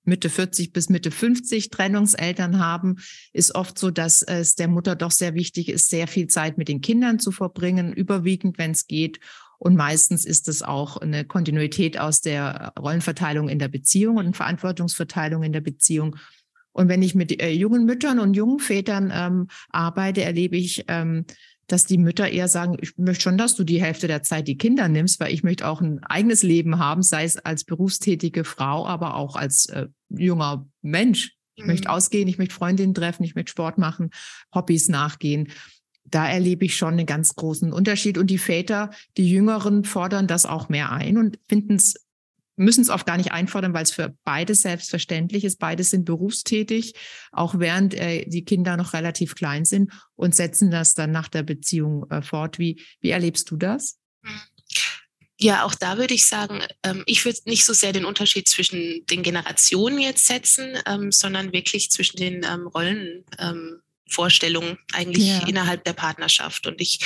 Mitte 0.02 0.28
40 0.28 0.72
bis 0.72 0.88
Mitte 0.88 1.12
50 1.12 1.70
Trennungseltern 1.70 2.59
haben, 2.59 2.96
ist 3.33 3.54
oft 3.54 3.78
so, 3.78 3.92
dass 3.92 4.22
es 4.22 4.57
der 4.57 4.66
Mutter 4.66 4.96
doch 4.96 5.12
sehr 5.12 5.35
wichtig 5.35 5.68
ist, 5.68 5.88
sehr 5.88 6.09
viel 6.09 6.26
Zeit 6.26 6.59
mit 6.59 6.66
den 6.66 6.80
Kindern 6.80 7.20
zu 7.20 7.30
verbringen, 7.30 7.92
überwiegend, 7.92 8.59
wenn 8.59 8.72
es 8.72 8.88
geht. 8.88 9.20
Und 9.64 9.77
meistens 9.77 10.27
ist 10.27 10.46
es 10.48 10.62
auch 10.62 10.98
eine 10.98 11.24
Kontinuität 11.24 11.98
aus 11.98 12.20
der 12.20 12.74
Rollenverteilung 12.79 13.48
in 13.48 13.59
der 13.59 13.68
Beziehung 13.68 14.18
und 14.18 14.37
Verantwortungsverteilung 14.37 15.42
in 15.42 15.55
der 15.55 15.62
Beziehung. 15.62 16.16
Und 16.72 16.90
wenn 16.90 17.00
ich 17.00 17.14
mit 17.14 17.40
äh, 17.40 17.48
jungen 17.48 17.87
Müttern 17.87 18.18
und 18.18 18.35
jungen 18.35 18.59
Vätern 18.59 19.11
ähm, 19.11 19.48
arbeite, 19.70 20.22
erlebe 20.22 20.59
ich, 20.59 20.85
ähm, 20.88 21.24
dass 21.66 21.87
die 21.87 21.96
Mütter 21.96 22.29
eher 22.29 22.48
sagen, 22.48 22.77
ich 22.79 22.98
möchte 22.98 23.22
schon, 23.22 23.38
dass 23.38 23.57
du 23.57 23.64
die 23.64 23.81
Hälfte 23.81 24.07
der 24.07 24.22
Zeit 24.22 24.48
die 24.48 24.59
Kinder 24.59 24.87
nimmst, 24.88 25.18
weil 25.18 25.33
ich 25.33 25.42
möchte 25.42 25.66
auch 25.66 25.81
ein 25.81 26.05
eigenes 26.05 26.42
Leben 26.42 26.79
haben, 26.79 27.03
sei 27.03 27.24
es 27.24 27.38
als 27.38 27.64
berufstätige 27.64 28.44
Frau, 28.44 28.87
aber 28.87 29.14
auch 29.14 29.35
als 29.35 29.70
äh, 29.70 29.87
junger 30.11 30.68
Mensch. 30.83 31.38
Ich 31.55 31.62
mhm. 31.64 31.70
möchte 31.70 31.88
ausgehen, 31.88 32.29
ich 32.29 32.37
möchte 32.37 32.55
Freundinnen 32.55 32.92
treffen, 32.92 33.24
ich 33.24 33.35
möchte 33.35 33.53
Sport 33.53 33.79
machen, 33.79 34.11
Hobbys 34.55 34.90
nachgehen 34.90 35.48
da 36.04 36.28
erlebe 36.28 36.64
ich 36.64 36.76
schon 36.76 36.94
einen 36.94 37.06
ganz 37.06 37.34
großen 37.34 37.72
Unterschied. 37.72 38.18
Und 38.18 38.28
die 38.28 38.38
Väter, 38.38 38.90
die 39.16 39.28
Jüngeren, 39.28 39.84
fordern 39.84 40.26
das 40.26 40.46
auch 40.46 40.68
mehr 40.68 40.92
ein 40.92 41.18
und 41.18 41.38
finden 41.48 41.76
es 41.76 41.94
müssen 42.56 42.82
es 42.82 42.90
oft 42.90 43.06
gar 43.06 43.16
nicht 43.16 43.32
einfordern, 43.32 43.74
weil 43.74 43.82
es 43.82 43.90
für 43.92 44.16
beide 44.24 44.54
selbstverständlich 44.54 45.44
ist. 45.44 45.58
Beide 45.58 45.82
sind 45.84 46.04
berufstätig, 46.04 46.94
auch 47.32 47.58
während 47.58 47.94
äh, 47.94 48.26
die 48.26 48.44
Kinder 48.44 48.76
noch 48.76 48.92
relativ 48.92 49.34
klein 49.34 49.64
sind 49.64 49.92
und 50.14 50.34
setzen 50.34 50.70
das 50.70 50.94
dann 50.94 51.10
nach 51.10 51.28
der 51.28 51.42
Beziehung 51.42 52.08
äh, 52.10 52.22
fort. 52.22 52.58
Wie, 52.58 52.80
wie 53.00 53.10
erlebst 53.10 53.50
du 53.50 53.56
das? 53.56 53.98
Ja, 55.38 55.64
auch 55.64 55.74
da 55.74 55.98
würde 55.98 56.14
ich 56.14 56.26
sagen, 56.26 56.62
ähm, 56.84 57.02
ich 57.06 57.24
würde 57.24 57.40
nicht 57.46 57.64
so 57.64 57.72
sehr 57.72 57.92
den 57.92 58.04
Unterschied 58.04 58.48
zwischen 58.48 59.04
den 59.06 59.22
Generationen 59.22 59.98
jetzt 59.98 60.26
setzen, 60.26 60.78
ähm, 60.86 61.10
sondern 61.10 61.52
wirklich 61.52 61.90
zwischen 61.90 62.18
den 62.18 62.44
ähm, 62.44 62.68
Rollenvorstellungen 62.68 63.82
ähm, 64.18 64.78
eigentlich 64.92 65.26
ja. 65.26 65.46
innerhalb 65.46 65.84
der 65.84 65.92
Partnerschaft. 65.92 66.66
Und 66.66 66.80
ich 66.80 67.00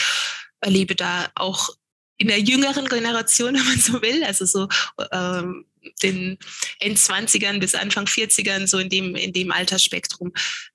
erlebe 0.61 0.95
da 0.95 1.29
auch 1.35 1.71
in 2.17 2.29
der 2.29 2.41
jüngeren 2.41 2.87
Generation, 2.87 3.55
wenn 3.55 3.65
man 3.65 3.79
so 3.79 4.03
will, 4.03 4.25
also 4.25 4.45
so 4.45 4.69
ähm, 5.13 5.65
den 6.03 6.39
Endzwanzigern 6.81 7.61
bis 7.61 7.75
Anfang 7.75 8.05
40ern, 8.05 8.67
so 8.67 8.79
in 8.79 8.89
dem, 8.89 9.15
in 9.15 9.33
dem 9.33 9.53
Altersspektrum, 9.53 10.33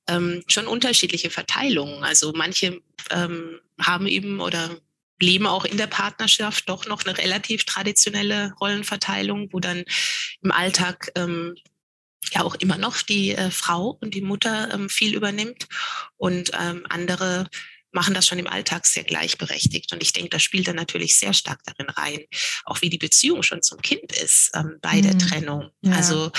ähm, 0.08 0.44
schon 0.48 0.68
unterschiedliche 0.68 1.30
Verteilungen. 1.30 2.04
Also 2.04 2.34
manche 2.36 2.82
ähm, 3.12 3.60
haben 3.80 4.08
eben 4.08 4.40
oder 4.40 4.78
leben 5.22 5.46
auch 5.46 5.66
in 5.66 5.78
der 5.78 5.88
Partnerschaft 5.88 6.68
doch 6.68 6.86
noch 6.86 7.06
eine 7.06 7.18
relativ 7.18 7.66
traditionelle 7.66 8.54
Rollenverteilung, 8.60 9.50
wo 9.52 9.60
dann 9.60 9.86
im 10.42 10.52
Alltag 10.52 11.12
ähm, 11.16 11.56
ja 12.32 12.44
auch 12.44 12.56
immer 12.56 12.78
noch 12.78 13.02
die 13.02 13.32
äh, 13.32 13.52
Frau 13.52 13.98
und 14.02 14.14
die 14.14 14.22
Mutter 14.22 14.74
ähm, 14.74 14.90
viel 14.90 15.16
übernimmt 15.16 15.68
und 16.18 16.52
ähm, 16.60 16.86
andere 16.90 17.48
machen 17.94 18.14
das 18.14 18.28
schon 18.28 18.40
im 18.40 18.48
Alltag 18.48 18.86
sehr 18.86 19.04
gleichberechtigt. 19.04 19.94
Und 19.94 20.02
ich 20.02 20.14
denke, 20.14 20.30
das 20.30 20.44
spielt 20.44 20.68
dann 20.68 20.76
natürlich 20.76 21.16
sehr 21.16 21.34
stark 21.34 21.60
darin 21.64 21.90
rein, 21.92 22.22
auch 22.66 22.82
wie 22.82 22.90
die 22.90 22.98
Beziehung 22.98 23.44
schon 23.44 23.62
zum 23.62 23.82
Kind 23.82 24.12
ist 24.12 24.52
ähm, 24.56 24.80
bei 24.82 24.96
mhm. 24.96 25.02
der 25.04 25.18
Trennung. 25.20 25.72
Ja. 25.82 25.94
Also, 25.94 26.32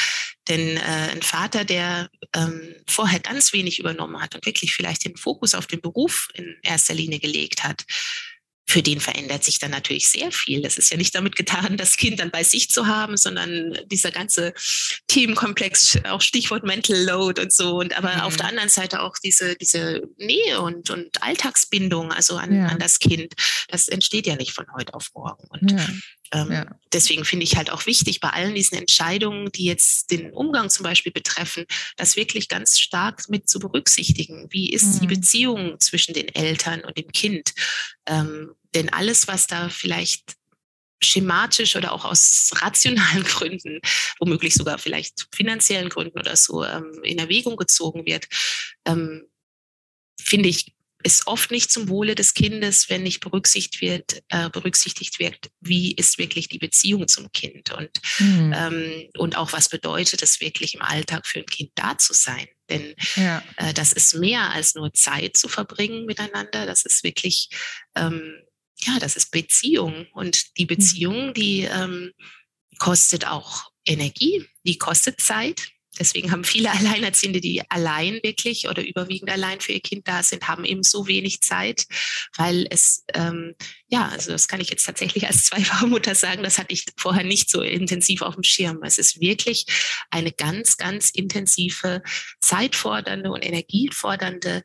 denn 0.48 0.76
äh, 0.76 1.10
ein 1.12 1.22
Vater, 1.22 1.64
der 1.64 2.10
ähm, 2.34 2.74
vorher 2.88 3.20
ganz 3.20 3.52
wenig 3.52 3.78
übernommen 3.78 4.20
hat 4.20 4.34
und 4.34 4.44
wirklich 4.44 4.74
vielleicht 4.74 5.04
den 5.04 5.16
Fokus 5.16 5.54
auf 5.54 5.66
den 5.66 5.80
Beruf 5.80 6.28
in 6.34 6.56
erster 6.62 6.94
Linie 6.94 7.20
gelegt 7.20 7.62
hat, 7.62 7.84
für 8.66 8.82
den 8.82 9.00
verändert 9.00 9.44
sich 9.44 9.58
dann 9.58 9.70
natürlich 9.70 10.08
sehr 10.08 10.32
viel. 10.32 10.62
Das 10.62 10.78
ist 10.78 10.90
ja 10.90 10.96
nicht 10.96 11.14
damit 11.14 11.36
getan, 11.36 11.76
das 11.76 11.96
Kind 11.96 12.20
dann 12.20 12.30
bei 12.30 12.42
sich 12.42 12.70
zu 12.70 12.86
haben, 12.86 13.16
sondern 13.16 13.78
dieser 13.86 14.10
ganze 14.10 14.54
Themenkomplex, 15.08 15.98
auch 16.04 16.20
Stichwort 16.20 16.64
Mental 16.64 16.96
Load 16.96 17.40
und 17.40 17.52
so. 17.52 17.76
Und 17.76 17.96
aber 17.96 18.14
mhm. 18.14 18.20
auf 18.20 18.36
der 18.36 18.46
anderen 18.46 18.70
Seite 18.70 19.02
auch 19.02 19.16
diese, 19.22 19.54
diese 19.56 20.02
Nähe 20.16 20.60
und, 20.60 20.90
und 20.90 21.22
Alltagsbindung, 21.22 22.12
also 22.12 22.36
an, 22.36 22.54
ja. 22.54 22.66
an 22.66 22.78
das 22.78 22.98
Kind, 22.98 23.34
das 23.68 23.88
entsteht 23.88 24.26
ja 24.26 24.36
nicht 24.36 24.52
von 24.52 24.66
heute 24.74 24.94
auf 24.94 25.10
morgen. 25.14 25.46
Und 25.50 25.70
ja. 25.70 25.86
Ähm, 26.32 26.52
ja. 26.52 26.66
Deswegen 26.92 27.24
finde 27.24 27.44
ich 27.44 27.56
halt 27.56 27.70
auch 27.70 27.86
wichtig, 27.86 28.20
bei 28.20 28.30
allen 28.30 28.54
diesen 28.54 28.78
Entscheidungen, 28.78 29.50
die 29.52 29.64
jetzt 29.64 30.10
den 30.10 30.32
Umgang 30.32 30.70
zum 30.70 30.84
Beispiel 30.84 31.12
betreffen, 31.12 31.66
das 31.96 32.16
wirklich 32.16 32.48
ganz 32.48 32.78
stark 32.78 33.28
mit 33.28 33.48
zu 33.48 33.58
berücksichtigen. 33.58 34.46
Wie 34.50 34.72
ist 34.72 34.96
mhm. 34.96 35.00
die 35.00 35.06
Beziehung 35.14 35.80
zwischen 35.80 36.14
den 36.14 36.28
Eltern 36.28 36.82
und 36.84 36.96
dem 36.96 37.10
Kind? 37.12 37.52
Ähm, 38.06 38.54
denn 38.74 38.92
alles, 38.92 39.28
was 39.28 39.46
da 39.46 39.68
vielleicht 39.68 40.36
schematisch 41.02 41.76
oder 41.76 41.92
auch 41.92 42.04
aus 42.04 42.50
rationalen 42.62 43.24
Gründen, 43.24 43.80
womöglich 44.18 44.54
sogar 44.54 44.78
vielleicht 44.78 45.28
finanziellen 45.34 45.88
Gründen 45.88 46.18
oder 46.18 46.36
so 46.36 46.64
ähm, 46.64 47.00
in 47.02 47.18
Erwägung 47.18 47.56
gezogen 47.56 48.06
wird, 48.06 48.26
ähm, 48.86 49.26
finde 50.20 50.48
ich, 50.48 50.74
ist 51.04 51.26
oft 51.26 51.50
nicht 51.50 51.70
zum 51.70 51.88
Wohle 51.88 52.14
des 52.14 52.34
Kindes, 52.34 52.88
wenn 52.88 53.02
nicht 53.02 53.20
berücksichtigt 53.20 53.80
wird, 53.80 54.22
äh, 54.30 54.48
berücksichtigt 54.50 55.18
wird, 55.18 55.50
wie 55.60 55.92
ist 55.92 56.18
wirklich 56.18 56.48
die 56.48 56.58
Beziehung 56.58 57.06
zum 57.08 57.30
Kind 57.30 57.72
und, 57.72 57.90
mhm. 58.18 58.54
ähm, 58.56 59.08
und 59.18 59.36
auch 59.36 59.52
was 59.52 59.68
bedeutet 59.68 60.22
es 60.22 60.40
wirklich 60.40 60.74
im 60.74 60.82
Alltag 60.82 61.26
für 61.26 61.40
ein 61.40 61.46
Kind 61.46 61.70
da 61.74 61.98
zu 61.98 62.14
sein. 62.14 62.48
Denn 62.70 62.94
ja. 63.16 63.42
äh, 63.58 63.74
das 63.74 63.92
ist 63.92 64.14
mehr 64.14 64.50
als 64.52 64.74
nur 64.74 64.92
Zeit 64.94 65.36
zu 65.36 65.48
verbringen 65.48 66.06
miteinander. 66.06 66.64
Das 66.64 66.84
ist 66.84 67.04
wirklich, 67.04 67.50
ähm, 67.94 68.34
ja, 68.80 68.98
das 68.98 69.16
ist 69.16 69.30
Beziehung. 69.30 70.06
Und 70.14 70.56
die 70.56 70.64
mhm. 70.64 70.68
Beziehung, 70.68 71.34
die 71.34 71.68
ähm, 71.70 72.12
kostet 72.78 73.26
auch 73.26 73.70
Energie, 73.86 74.48
die 74.64 74.78
kostet 74.78 75.20
Zeit. 75.20 75.68
Deswegen 75.98 76.32
haben 76.32 76.44
viele 76.44 76.70
Alleinerziehende, 76.72 77.40
die 77.40 77.62
allein 77.70 78.20
wirklich 78.22 78.68
oder 78.68 78.86
überwiegend 78.86 79.30
allein 79.30 79.60
für 79.60 79.72
ihr 79.72 79.80
Kind 79.80 80.08
da 80.08 80.22
sind, 80.22 80.48
haben 80.48 80.64
eben 80.64 80.82
so 80.82 81.06
wenig 81.06 81.40
Zeit, 81.40 81.86
weil 82.36 82.66
es, 82.70 83.04
ähm, 83.14 83.54
ja, 83.88 84.08
also 84.08 84.32
das 84.32 84.48
kann 84.48 84.60
ich 84.60 84.70
jetzt 84.70 84.84
tatsächlich 84.84 85.26
als 85.26 85.44
zweifache 85.46 85.86
Mutter 85.86 86.14
sagen, 86.14 86.42
das 86.42 86.58
hatte 86.58 86.72
ich 86.72 86.84
vorher 86.96 87.24
nicht 87.24 87.50
so 87.50 87.62
intensiv 87.62 88.22
auf 88.22 88.34
dem 88.34 88.44
Schirm. 88.44 88.80
Es 88.82 88.98
ist 88.98 89.20
wirklich 89.20 89.66
eine 90.10 90.32
ganz, 90.32 90.76
ganz 90.76 91.10
intensive, 91.10 92.02
zeitfordernde 92.40 93.30
und 93.30 93.44
energiefordernde, 93.44 94.62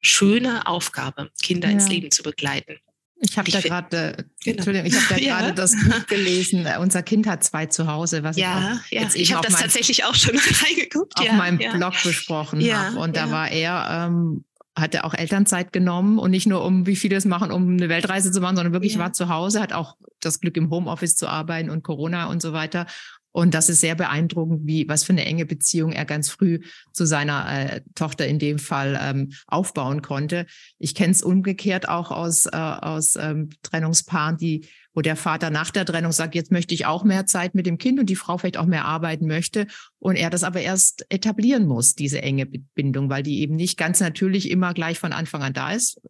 schöne 0.00 0.66
Aufgabe, 0.66 1.30
Kinder 1.42 1.68
ja. 1.68 1.74
ins 1.74 1.88
Leben 1.88 2.10
zu 2.10 2.22
begleiten. 2.22 2.78
Ich 3.20 3.36
habe 3.36 3.50
da 3.50 3.60
gerade, 3.60 4.26
genau. 4.44 4.56
Entschuldigung, 4.56 4.86
ich 4.86 4.94
habe 4.94 5.06
da 5.08 5.16
ja. 5.20 5.38
gerade 5.38 5.54
das 5.54 5.72
Buch 5.72 6.06
gelesen. 6.06 6.66
Äh, 6.66 6.78
unser 6.78 7.02
Kind 7.02 7.26
hat 7.26 7.42
zwei 7.42 7.66
zu 7.66 7.86
Hause, 7.86 8.22
was 8.22 8.36
ja, 8.36 8.80
ich, 8.90 8.92
ja. 8.92 9.08
ich 9.12 9.32
habe 9.34 9.46
das 9.46 9.60
tatsächlich 9.60 10.04
auch 10.04 10.14
schon 10.14 10.36
reingeguckt, 10.64 11.18
auf 11.18 11.24
ja, 11.24 11.32
meinem 11.32 11.60
ja. 11.60 11.72
Blog 11.72 11.94
besprochen 12.02 12.60
habe. 12.72 12.98
Und 12.98 13.16
da 13.16 13.30
war 13.30 13.50
er, 13.50 14.06
ähm, 14.08 14.44
hatte 14.76 15.02
auch 15.02 15.14
Elternzeit 15.14 15.72
genommen 15.72 16.18
und 16.18 16.30
nicht 16.30 16.46
nur 16.46 16.64
um, 16.64 16.86
wie 16.86 16.94
viele 16.94 17.16
es 17.16 17.24
machen, 17.24 17.50
um 17.50 17.72
eine 17.72 17.88
Weltreise 17.88 18.30
zu 18.30 18.40
machen, 18.40 18.54
sondern 18.54 18.72
wirklich 18.72 18.98
war 18.98 19.12
zu 19.12 19.28
Hause, 19.28 19.60
hat 19.60 19.72
auch 19.72 19.96
das 20.20 20.40
Glück 20.40 20.56
im 20.56 20.70
Homeoffice 20.70 21.16
zu 21.16 21.26
arbeiten 21.26 21.70
und 21.70 21.82
Corona 21.82 22.26
und 22.26 22.40
so 22.40 22.52
weiter 22.52 22.86
und 23.32 23.54
das 23.54 23.68
ist 23.68 23.80
sehr 23.80 23.94
beeindruckend, 23.94 24.66
wie 24.66 24.88
was 24.88 25.04
für 25.04 25.12
eine 25.12 25.24
enge 25.24 25.44
Beziehung 25.44 25.92
er 25.92 26.04
ganz 26.04 26.30
früh 26.30 26.60
zu 26.92 27.04
seiner 27.04 27.46
äh, 27.48 27.80
Tochter 27.94 28.26
in 28.26 28.38
dem 28.38 28.58
Fall 28.58 28.98
ähm, 29.00 29.32
aufbauen 29.46 30.02
konnte. 30.02 30.46
Ich 30.78 30.94
kenne 30.94 31.12
es 31.12 31.22
umgekehrt 31.22 31.88
auch 31.88 32.10
aus, 32.10 32.46
äh, 32.46 32.56
aus 32.56 33.16
ähm, 33.16 33.50
Trennungspaaren, 33.62 34.38
die, 34.38 34.66
wo 34.94 35.02
der 35.02 35.16
Vater 35.16 35.50
nach 35.50 35.70
der 35.70 35.84
Trennung 35.84 36.12
sagt, 36.12 36.34
jetzt 36.34 36.50
möchte 36.50 36.74
ich 36.74 36.86
auch 36.86 37.04
mehr 37.04 37.26
Zeit 37.26 37.54
mit 37.54 37.66
dem 37.66 37.78
Kind 37.78 38.00
und 38.00 38.06
die 38.06 38.16
Frau 38.16 38.38
vielleicht 38.38 38.56
auch 38.56 38.66
mehr 38.66 38.86
arbeiten 38.86 39.26
möchte. 39.26 39.66
Und 39.98 40.16
er 40.16 40.30
das 40.30 40.42
aber 40.42 40.60
erst 40.60 41.04
etablieren 41.10 41.66
muss, 41.66 41.94
diese 41.94 42.22
enge 42.22 42.46
Bindung, 42.46 43.10
weil 43.10 43.22
die 43.22 43.40
eben 43.40 43.56
nicht 43.56 43.76
ganz 43.76 44.00
natürlich 44.00 44.50
immer 44.50 44.72
gleich 44.72 44.98
von 44.98 45.12
Anfang 45.12 45.42
an 45.42 45.52
da 45.52 45.72
ist, 45.72 46.00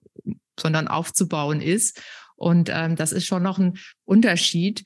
sondern 0.59 0.89
aufzubauen 0.89 1.61
ist. 1.61 2.01
Und 2.37 2.71
ähm, 2.73 2.95
das 2.95 3.11
ist 3.11 3.27
schon 3.27 3.43
noch 3.43 3.59
ein 3.59 3.77
Unterschied. 4.05 4.85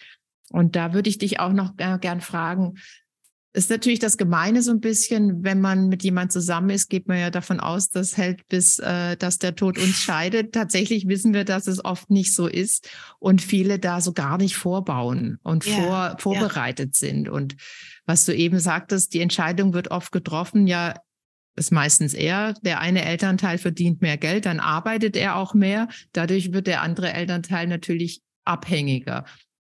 Und 0.53 0.77
da 0.77 0.95
würde 0.95 1.11
ich 1.11 1.19
dich 1.19 1.41
auch 1.41 1.53
noch 1.53 1.77
gern 1.77 2.21
fragen, 2.21 2.75
ist 3.55 3.71
natürlich 3.71 3.99
das 3.99 4.17
Gemeine 4.17 4.63
so 4.63 4.71
ein 4.71 4.81
bisschen, 4.81 5.45
wenn 5.45 5.61
man 5.61 5.89
mit 5.89 6.03
jemand 6.03 6.33
zusammen 6.33 6.71
ist, 6.71 6.89
geht 6.89 7.07
man 7.07 7.19
ja 7.19 7.31
davon 7.31 7.61
aus, 7.61 7.91
das 7.91 8.17
hält 8.17 8.49
bis, 8.49 8.79
äh, 8.79 9.17
dass 9.17 9.39
der 9.39 9.55
Tod 9.55 9.79
uns 9.79 9.97
scheidet. 9.97 10.55
Tatsächlich 10.55 11.07
wissen 11.07 11.35
wir, 11.35 11.45
dass 11.45 11.67
es 11.67 11.85
oft 11.85 12.11
nicht 12.11 12.35
so 12.35 12.47
ist 12.47 12.89
und 13.19 13.43
viele 13.43 13.79
da 13.79 14.01
so 14.01 14.15
gar 14.15 14.39
nicht 14.39 14.57
vorbauen 14.57 15.39
und 15.43 15.67
ja, 15.67 15.75
vor, 15.75 16.17
vorbereitet 16.19 16.95
ja. 16.95 17.09
sind. 17.09 17.29
Und 17.29 17.57
was 18.07 18.25
du 18.25 18.35
eben 18.35 18.59
sagtest, 18.59 19.13
die 19.13 19.21
Entscheidung 19.21 19.75
wird 19.75 19.91
oft 19.91 20.13
getroffen, 20.13 20.67
ja, 20.67 20.95
ist 21.55 21.73
meistens 21.73 22.15
er, 22.15 22.55
der 22.63 22.81
eine 22.81 23.05
Elternteil 23.05 23.59
verdient 23.59 24.01
mehr 24.01 24.17
Geld, 24.17 24.47
dann 24.47 24.61
arbeitet 24.61 25.15
er 25.15 25.37
auch 25.37 25.53
mehr. 25.53 25.89
Dadurch 26.15 26.55
wird 26.55 26.67
der 26.67 26.81
andere 26.81 27.13
Elternteil 27.13 27.67
natürlich 27.67 28.23
abhängiger 28.45 29.27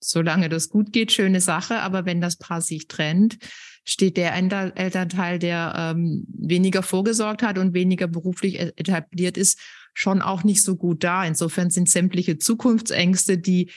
solange 0.09 0.49
das 0.49 0.69
gut 0.69 0.91
geht, 0.93 1.11
schöne 1.11 1.41
Sache. 1.41 1.79
Aber 1.79 2.05
wenn 2.05 2.21
das 2.21 2.37
Paar 2.37 2.61
sich 2.61 2.87
trennt, 2.87 3.37
steht 3.83 4.17
der 4.17 4.33
Elternteil, 4.35 5.39
der 5.39 5.73
ähm, 5.95 6.25
weniger 6.27 6.81
vorgesorgt 6.83 7.43
hat 7.43 7.57
und 7.57 7.73
weniger 7.73 8.07
beruflich 8.07 8.59
e-, 8.59 8.73
etabliert 8.75 9.37
ist, 9.37 9.59
schon 9.93 10.21
auch 10.21 10.43
nicht 10.43 10.63
so 10.63 10.75
gut 10.75 11.03
da. 11.03 11.23
Insofern 11.25 11.69
sind 11.69 11.89
sämtliche 11.89 12.37
Zukunftsängste, 12.37 13.37
die 13.37 13.71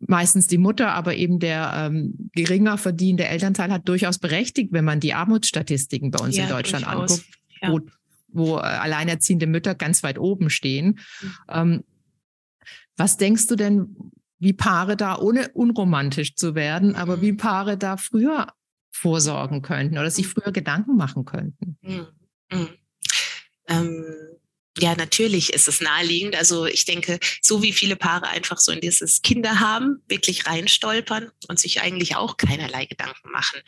meistens 0.00 0.46
die 0.46 0.58
Mutter, 0.58 0.92
aber 0.92 1.14
eben 1.16 1.38
der 1.38 1.72
ähm, 1.74 2.30
geringer 2.32 2.78
verdienende 2.78 3.26
Elternteil 3.26 3.70
hat 3.70 3.88
durchaus 3.88 4.18
berechtigt, 4.18 4.72
wenn 4.72 4.84
man 4.84 5.00
die 5.00 5.14
Armutsstatistiken 5.14 6.10
bei 6.10 6.24
uns 6.24 6.36
ja, 6.36 6.44
in 6.44 6.50
Deutschland 6.50 6.86
durchaus. 6.86 7.10
anguckt, 7.10 7.38
ja. 7.60 7.72
wo, 7.72 7.80
wo 8.28 8.56
äh, 8.58 8.60
alleinerziehende 8.60 9.46
Mütter 9.46 9.74
ganz 9.74 10.02
weit 10.02 10.18
oben 10.18 10.50
stehen. 10.50 11.00
Mhm. 11.20 11.32
Ähm, 11.48 11.84
was 12.96 13.16
denkst 13.16 13.46
du 13.46 13.56
denn, 13.56 13.96
wie 14.38 14.52
Paare 14.52 14.96
da, 14.96 15.18
ohne 15.18 15.48
unromantisch 15.48 16.36
zu 16.36 16.54
werden, 16.54 16.94
aber 16.94 17.20
wie 17.20 17.32
mhm. 17.32 17.36
Paare 17.38 17.76
da 17.76 17.96
früher 17.96 18.48
vorsorgen 18.90 19.62
könnten 19.62 19.98
oder 19.98 20.10
sich 20.10 20.26
mhm. 20.26 20.30
früher 20.30 20.52
Gedanken 20.52 20.96
machen 20.96 21.24
könnten. 21.24 21.78
Mhm. 21.82 22.68
Ähm, 23.68 24.04
ja, 24.80 24.94
natürlich 24.94 25.52
ist 25.52 25.68
es 25.68 25.80
naheliegend. 25.80 26.36
Also 26.36 26.66
ich 26.66 26.84
denke, 26.84 27.18
so 27.42 27.62
wie 27.62 27.72
viele 27.72 27.96
Paare 27.96 28.28
einfach 28.28 28.58
so 28.58 28.72
in 28.72 28.80
dieses 28.80 29.22
Kinder 29.22 29.60
haben, 29.60 30.02
wirklich 30.08 30.46
reinstolpern 30.46 31.30
und 31.48 31.58
sich 31.58 31.80
eigentlich 31.80 32.16
auch 32.16 32.36
keinerlei 32.36 32.86
Gedanken 32.86 33.30
machen. 33.30 33.60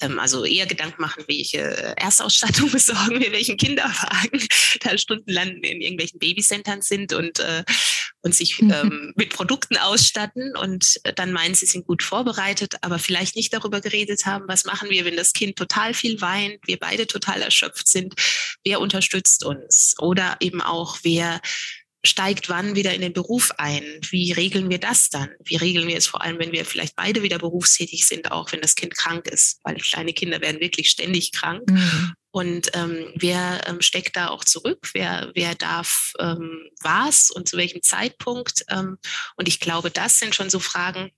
Ähm, 0.00 0.18
also 0.18 0.44
eher 0.44 0.66
Gedanken 0.66 1.00
machen, 1.00 1.24
welche 1.28 1.60
Erstausstattung 1.96 2.70
besorgen 2.72 3.20
wir, 3.20 3.32
welchen 3.32 3.56
Kinderwagen 3.56 4.46
da 4.80 4.96
stundenlang 4.98 5.48
in 5.62 5.80
irgendwelchen 5.80 6.18
Babycentern 6.18 6.82
sind 6.82 7.12
und, 7.12 7.38
äh, 7.40 7.64
und 8.22 8.34
sich 8.34 8.60
mhm. 8.60 8.72
ähm, 8.72 9.12
mit 9.16 9.30
Produkten 9.30 9.76
ausstatten 9.76 10.56
und 10.56 11.00
dann 11.16 11.32
meinen, 11.32 11.54
sie 11.54 11.66
sind 11.66 11.86
gut 11.86 12.02
vorbereitet, 12.02 12.76
aber 12.82 12.98
vielleicht 12.98 13.36
nicht 13.36 13.52
darüber 13.52 13.80
geredet 13.80 14.26
haben, 14.26 14.44
was 14.48 14.64
machen 14.64 14.90
wir, 14.90 15.04
wenn 15.04 15.16
das 15.16 15.32
Kind 15.32 15.56
total 15.56 15.94
viel 15.94 16.20
weint, 16.20 16.58
wir 16.66 16.78
beide 16.78 17.06
total 17.06 17.42
erschöpft 17.42 17.88
sind, 17.88 18.14
wer 18.64 18.80
unterstützt 18.80 19.44
uns 19.44 19.94
oder 19.98 20.36
eben 20.40 20.60
auch, 20.60 20.98
wer 21.02 21.40
steigt 22.04 22.48
wann 22.48 22.74
wieder 22.76 22.94
in 22.94 23.02
den 23.02 23.12
Beruf 23.12 23.52
ein? 23.58 23.82
Wie 24.08 24.32
regeln 24.32 24.70
wir 24.70 24.78
das 24.78 25.10
dann? 25.10 25.28
Wie 25.44 25.56
regeln 25.56 25.86
wir 25.86 25.96
es 25.96 26.06
vor 26.06 26.22
allem, 26.22 26.38
wenn 26.38 26.52
wir 26.52 26.64
vielleicht 26.64 26.96
beide 26.96 27.22
wieder 27.22 27.38
berufstätig 27.38 28.06
sind, 28.06 28.32
auch 28.32 28.52
wenn 28.52 28.62
das 28.62 28.74
Kind 28.74 28.96
krank 28.96 29.26
ist? 29.26 29.60
Weil 29.64 29.76
kleine 29.76 30.12
Kinder 30.14 30.40
werden 30.40 30.60
wirklich 30.60 30.88
ständig 30.88 31.32
krank. 31.32 31.68
Mhm. 31.70 32.14
Und 32.32 32.70
ähm, 32.74 33.12
wer 33.16 33.60
ähm, 33.66 33.82
steckt 33.82 34.16
da 34.16 34.28
auch 34.28 34.44
zurück? 34.44 34.90
Wer, 34.94 35.30
wer 35.34 35.54
darf 35.54 36.12
ähm, 36.18 36.68
was 36.80 37.30
und 37.30 37.48
zu 37.48 37.56
welchem 37.56 37.82
Zeitpunkt? 37.82 38.64
Ähm, 38.70 38.98
und 39.36 39.48
ich 39.48 39.60
glaube, 39.60 39.90
das 39.90 40.18
sind 40.18 40.34
schon 40.34 40.48
so 40.48 40.60
Fragen, 40.60 41.10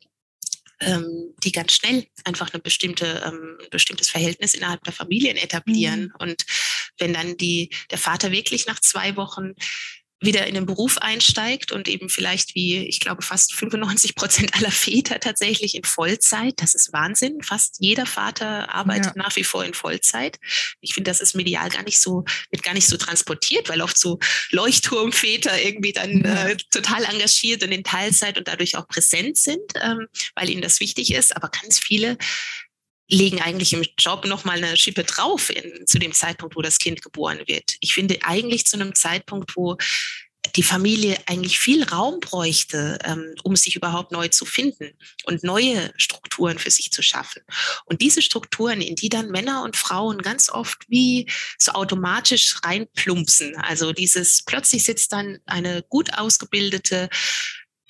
ähm, 0.85 1.35
die 1.43 1.53
ganz 1.53 1.73
schnell 1.73 2.07
einfach 2.25 2.53
eine 2.53 2.61
bestimmte, 2.61 3.23
ähm, 3.27 3.59
ein 3.61 3.71
bestimmtes 3.71 4.11
Verhältnis 4.11 4.55
innerhalb 4.55 4.83
der 4.85 4.93
Familien 4.93 5.37
etablieren. 5.37 6.05
Mhm. 6.05 6.13
Und 6.19 6.45
wenn 6.99 7.13
dann 7.13 7.37
die, 7.37 7.71
der 7.91 7.99
Vater 7.99 8.33
wirklich 8.33 8.67
nach 8.67 8.81
zwei 8.81 9.17
Wochen 9.17 9.55
wieder 10.23 10.47
in 10.47 10.55
den 10.55 10.67
Beruf 10.67 10.99
einsteigt 10.99 11.73
und 11.73 11.89
eben 11.89 12.09
vielleicht 12.09 12.55
wie, 12.55 12.79
ich 12.87 13.01
glaube, 13.01 13.23
fast 13.23 13.55
95 13.55 14.15
Prozent 14.15 14.55
aller 14.57 14.71
Väter 14.71 15.21
tatsächlich 15.21 15.75
in 15.75 15.85
Vollzeit. 15.85 16.55
Das 16.57 16.75
ist 16.75 16.93
Wahnsinn. 16.93 17.43
Fast 17.43 17.77
jeder 17.81 18.07
Vater 18.07 18.73
arbeitet 18.73 19.17
ja. 19.17 19.23
nach 19.23 19.35
wie 19.37 19.45
vor 19.45 19.65
in 19.65 19.75
Vollzeit. 19.75 20.39
Ich 20.81 20.95
finde, 20.95 21.11
das 21.11 21.21
ist 21.21 21.35
medial 21.35 21.69
gar 21.69 21.83
nicht 21.83 22.01
so, 22.01 22.25
wird 22.51 22.63
gar 22.63 22.75
nicht 22.75 22.87
so 22.87 22.97
transportiert, 22.97 23.69
weil 23.69 23.83
oft 23.83 23.99
so 23.99 24.19
Leuchtturmväter 24.51 25.61
irgendwie 25.63 25.93
dann 25.93 26.23
ja. 26.25 26.49
äh, 26.49 26.57
total 26.71 27.05
engagiert 27.05 27.63
und 27.63 27.73
in 27.73 27.85
Teilzeit 27.85 28.39
und 28.39 28.49
dadurch 28.49 28.77
auch 28.77 28.87
präsent 28.87 29.37
sind, 29.37 29.73
ähm, 29.83 30.07
weil 30.35 30.51
ihnen 30.51 30.63
das 30.63 30.81
wichtig 30.81 31.13
ist. 31.13 31.35
Aber 31.37 31.49
ganz 31.49 31.79
viele 31.79 32.17
legen 33.13 33.41
eigentlich 33.41 33.75
im 33.75 33.85
Job 33.99 34.25
nochmal 34.25 34.63
eine 34.63 34.77
Schippe 34.77 35.05
drauf 35.05 35.51
in, 35.51 35.87
zu 35.87 35.99
dem 35.99 36.13
Zeitpunkt, 36.13 36.57
wo 36.57 36.63
das 36.63 36.79
Kind 36.79 37.03
geboren 37.03 37.41
wird. 37.47 37.77
Ich 37.81 37.95
finde 37.95 38.19
eigentlich 38.23 38.67
zu 38.67 38.77
einem 38.77 38.95
Zeitpunkt, 38.95 39.55
wo 39.55 39.77
die 40.57 40.63
Familie 40.63 41.17
eigentlich 41.27 41.59
viel 41.59 41.85
Raum 41.85 42.19
bräuchte, 42.21 42.99
ähm, 43.05 43.35
um 43.45 43.55
sich 43.55 43.77
überhaupt 43.77 44.13
neu 44.13 44.29
zu 44.29 44.45
finden 44.45 44.91
und 45.25 45.45
neue 45.45 45.93
Strukturen 45.97 46.59
für 46.59 46.71
sich 46.71 46.91
zu 46.91 47.01
schaffen. 47.03 47.43
Und 47.85 48.01
diese 48.01 48.23
Strukturen, 48.23 48.81
in 48.81 48.97
die 48.97 49.09
dann 49.09 49.31
Männer 49.31 49.63
und 49.63 49.77
Frauen 49.77 50.19
ganz 50.19 50.49
oft 50.51 50.85
wie 50.89 51.31
so 51.59 51.73
automatisch 51.73 52.57
reinplumpsen. 52.65 53.57
Also 53.57 53.93
dieses, 53.93 54.43
plötzlich 54.43 54.85
sitzt 54.85 55.13
dann 55.13 55.39
eine 55.47 55.85
gut 55.89 56.13
ausgebildete 56.15 57.09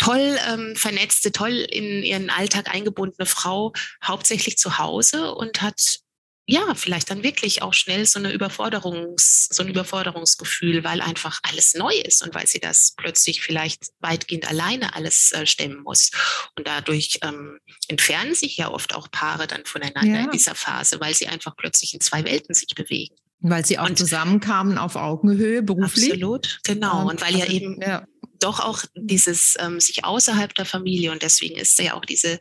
toll 0.02 0.38
ähm, 0.48 0.74
vernetzte, 0.76 1.32
toll 1.32 1.52
in 1.52 2.02
ihren 2.02 2.30
Alltag 2.30 2.74
eingebundene 2.74 3.26
Frau 3.26 3.72
hauptsächlich 4.04 4.58
zu 4.58 4.78
Hause 4.78 5.34
und 5.34 5.62
hat 5.62 6.00
ja, 6.46 6.74
vielleicht 6.74 7.08
dann 7.08 7.22
wirklich 7.22 7.62
auch 7.62 7.72
schnell 7.72 8.04
so 8.04 8.18
eine 8.18 8.32
Überforderungs, 8.32 9.48
so 9.52 9.62
ein 9.62 9.68
Überforderungsgefühl, 9.68 10.82
weil 10.82 11.00
einfach 11.00 11.38
alles 11.44 11.74
neu 11.74 11.94
ist 11.94 12.22
und 12.24 12.34
weil 12.34 12.48
sie 12.48 12.58
das 12.58 12.94
plötzlich 12.96 13.40
vielleicht 13.40 13.86
weitgehend 14.00 14.48
alleine 14.48 14.96
alles 14.96 15.30
äh, 15.32 15.46
stemmen 15.46 15.82
muss. 15.84 16.10
Und 16.58 16.66
dadurch 16.66 17.20
ähm, 17.22 17.58
entfernen 17.86 18.34
sich 18.34 18.56
ja 18.56 18.72
oft 18.72 18.94
auch 18.96 19.08
Paare 19.12 19.46
dann 19.46 19.64
voneinander 19.64 20.18
ja. 20.18 20.24
in 20.24 20.30
dieser 20.32 20.56
Phase, 20.56 20.98
weil 21.00 21.14
sie 21.14 21.28
einfach 21.28 21.56
plötzlich 21.56 21.94
in 21.94 22.00
zwei 22.00 22.24
Welten 22.24 22.56
sich 22.56 22.74
bewegen. 22.74 23.14
Weil 23.38 23.64
sie 23.64 23.78
auch 23.78 23.88
und, 23.88 23.96
zusammenkamen 23.96 24.78
auf 24.78 24.96
Augenhöhe 24.96 25.62
beruflich. 25.62 26.12
Absolut, 26.12 26.58
genau. 26.64 27.02
Und, 27.02 27.10
und 27.10 27.20
weil 27.22 27.36
ja 27.36 27.44
also, 27.44 27.56
eben 27.56 27.80
ja 27.80 28.04
doch 28.42 28.60
auch 28.60 28.84
dieses 28.94 29.56
ähm, 29.58 29.80
sich 29.80 30.04
außerhalb 30.04 30.54
der 30.54 30.64
Familie 30.64 31.12
und 31.12 31.22
deswegen 31.22 31.56
ist 31.56 31.78
ja 31.78 31.94
auch 31.94 32.04
diese, 32.04 32.38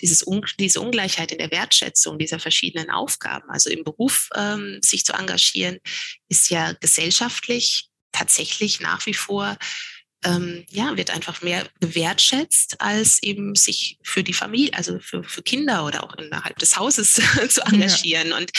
dieses 0.00 0.26
Un 0.26 0.42
diese 0.58 0.80
Ungleichheit 0.80 1.32
in 1.32 1.38
der 1.38 1.50
Wertschätzung 1.50 2.18
dieser 2.18 2.38
verschiedenen 2.38 2.90
Aufgaben, 2.90 3.48
also 3.50 3.70
im 3.70 3.84
Beruf 3.84 4.28
ähm, 4.34 4.78
sich 4.82 5.04
zu 5.04 5.12
engagieren, 5.12 5.78
ist 6.28 6.50
ja 6.50 6.72
gesellschaftlich 6.80 7.88
tatsächlich 8.12 8.80
nach 8.80 9.06
wie 9.06 9.14
vor 9.14 9.56
ähm, 10.24 10.64
ja, 10.68 10.96
wird 10.96 11.10
einfach 11.10 11.40
mehr 11.40 11.66
gewertschätzt, 11.80 12.80
als 12.80 13.22
eben 13.22 13.54
sich 13.54 13.98
für 14.02 14.22
die 14.22 14.34
Familie, 14.34 14.74
also 14.74 14.98
für, 15.00 15.24
für 15.24 15.42
Kinder 15.42 15.86
oder 15.86 16.04
auch 16.04 16.14
innerhalb 16.16 16.58
des 16.58 16.76
Hauses 16.76 17.12
zu 17.48 17.62
engagieren. 17.62 18.28
Ja. 18.28 18.36
Und, 18.36 18.52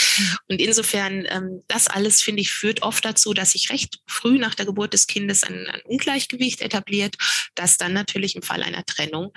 und 0.47 0.59
insofern, 0.59 1.25
ähm, 1.29 1.61
das 1.67 1.87
alles, 1.87 2.21
finde 2.21 2.41
ich, 2.41 2.51
führt 2.51 2.81
oft 2.81 3.05
dazu, 3.05 3.33
dass 3.33 3.51
sich 3.51 3.69
recht 3.69 3.99
früh 4.07 4.39
nach 4.39 4.55
der 4.55 4.65
Geburt 4.65 4.93
des 4.93 5.07
Kindes 5.07 5.43
ein, 5.43 5.67
ein 5.67 5.81
Ungleichgewicht 5.83 6.61
etabliert, 6.61 7.15
das 7.55 7.77
dann 7.77 7.93
natürlich 7.93 8.35
im 8.35 8.41
Fall 8.41 8.63
einer 8.63 8.85
Trennung 8.85 9.31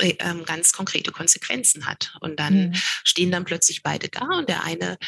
ähm, 0.00 0.44
ganz 0.44 0.72
konkrete 0.72 1.10
Konsequenzen 1.10 1.86
hat. 1.86 2.14
Und 2.20 2.38
dann 2.38 2.68
mhm. 2.68 2.74
stehen 3.04 3.30
dann 3.30 3.44
plötzlich 3.44 3.82
beide 3.82 4.08
da 4.08 4.24
und 4.38 4.48
der 4.48 4.62
eine 4.64 4.98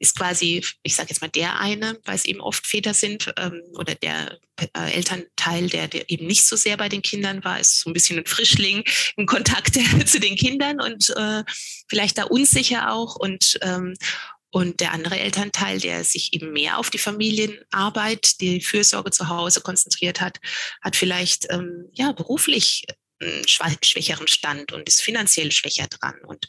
ist 0.00 0.16
quasi, 0.16 0.64
ich 0.82 0.96
sage 0.96 1.10
jetzt 1.10 1.20
mal 1.20 1.28
der 1.28 1.60
eine, 1.60 2.00
weil 2.04 2.16
es 2.16 2.24
eben 2.24 2.40
oft 2.40 2.66
Väter 2.66 2.94
sind 2.94 3.32
ähm, 3.36 3.62
oder 3.74 3.94
der 3.94 4.38
äh, 4.56 4.92
Elternteil, 4.92 5.68
der, 5.68 5.88
der 5.88 6.10
eben 6.10 6.26
nicht 6.26 6.46
so 6.46 6.56
sehr 6.56 6.78
bei 6.78 6.88
den 6.88 7.02
Kindern 7.02 7.44
war, 7.44 7.60
ist 7.60 7.80
so 7.80 7.90
ein 7.90 7.92
bisschen 7.92 8.18
ein 8.18 8.26
Frischling 8.26 8.82
im 9.16 9.26
Kontakt 9.26 9.74
zu 10.06 10.18
den 10.18 10.36
Kindern 10.36 10.80
und 10.80 11.10
äh, 11.10 11.44
vielleicht 11.88 12.18
da 12.18 12.24
unsicher 12.24 12.90
auch 12.92 13.14
und 13.16 13.58
ähm, 13.62 13.94
und 14.52 14.80
der 14.80 14.90
andere 14.90 15.16
Elternteil, 15.20 15.78
der 15.78 16.02
sich 16.02 16.32
eben 16.32 16.52
mehr 16.52 16.78
auf 16.78 16.90
die 16.90 16.98
Familienarbeit, 16.98 18.40
die 18.40 18.60
Fürsorge 18.60 19.12
zu 19.12 19.28
Hause 19.28 19.60
konzentriert 19.60 20.20
hat, 20.20 20.40
hat 20.82 20.96
vielleicht 20.96 21.46
ähm, 21.50 21.88
ja 21.92 22.10
beruflich 22.10 22.84
einen 23.20 23.44
schwächeren 23.46 24.26
Stand 24.26 24.72
und 24.72 24.88
ist 24.88 25.02
finanziell 25.02 25.52
schwächer 25.52 25.86
dran. 25.86 26.16
Und 26.26 26.48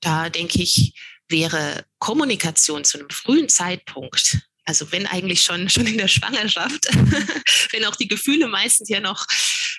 da 0.00 0.30
denke 0.30 0.62
ich, 0.62 0.94
wäre 1.28 1.84
Kommunikation 1.98 2.84
zu 2.84 2.98
einem 2.98 3.10
frühen 3.10 3.48
Zeitpunkt, 3.48 4.38
also 4.64 4.90
wenn 4.92 5.06
eigentlich 5.06 5.42
schon, 5.42 5.68
schon 5.70 5.86
in 5.86 5.98
der 5.98 6.08
Schwangerschaft, 6.08 6.86
wenn 7.72 7.84
auch 7.84 7.96
die 7.96 8.08
Gefühle 8.08 8.48
meistens 8.48 8.88
ja 8.88 9.00
noch, 9.00 9.26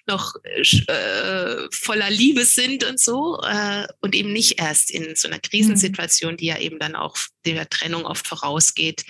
noch 0.08 0.36
äh, 0.44 1.68
voller 1.72 2.10
Liebe 2.10 2.46
sind 2.46 2.84
und 2.84 3.00
so 3.00 3.42
äh, 3.42 3.88
und 4.02 4.14
eben 4.16 4.32
nicht 4.32 4.60
erst 4.60 4.92
in 4.92 5.16
so 5.16 5.28
einer 5.28 5.40
Krisensituation, 5.40 6.38
die 6.38 6.46
ja 6.46 6.60
eben 6.60 6.80
dann 6.80 6.96
auch 6.96 7.18
der 7.46 7.68
Trennung 7.70 8.06
oft 8.06 8.28
vorausgeht, 8.28 9.06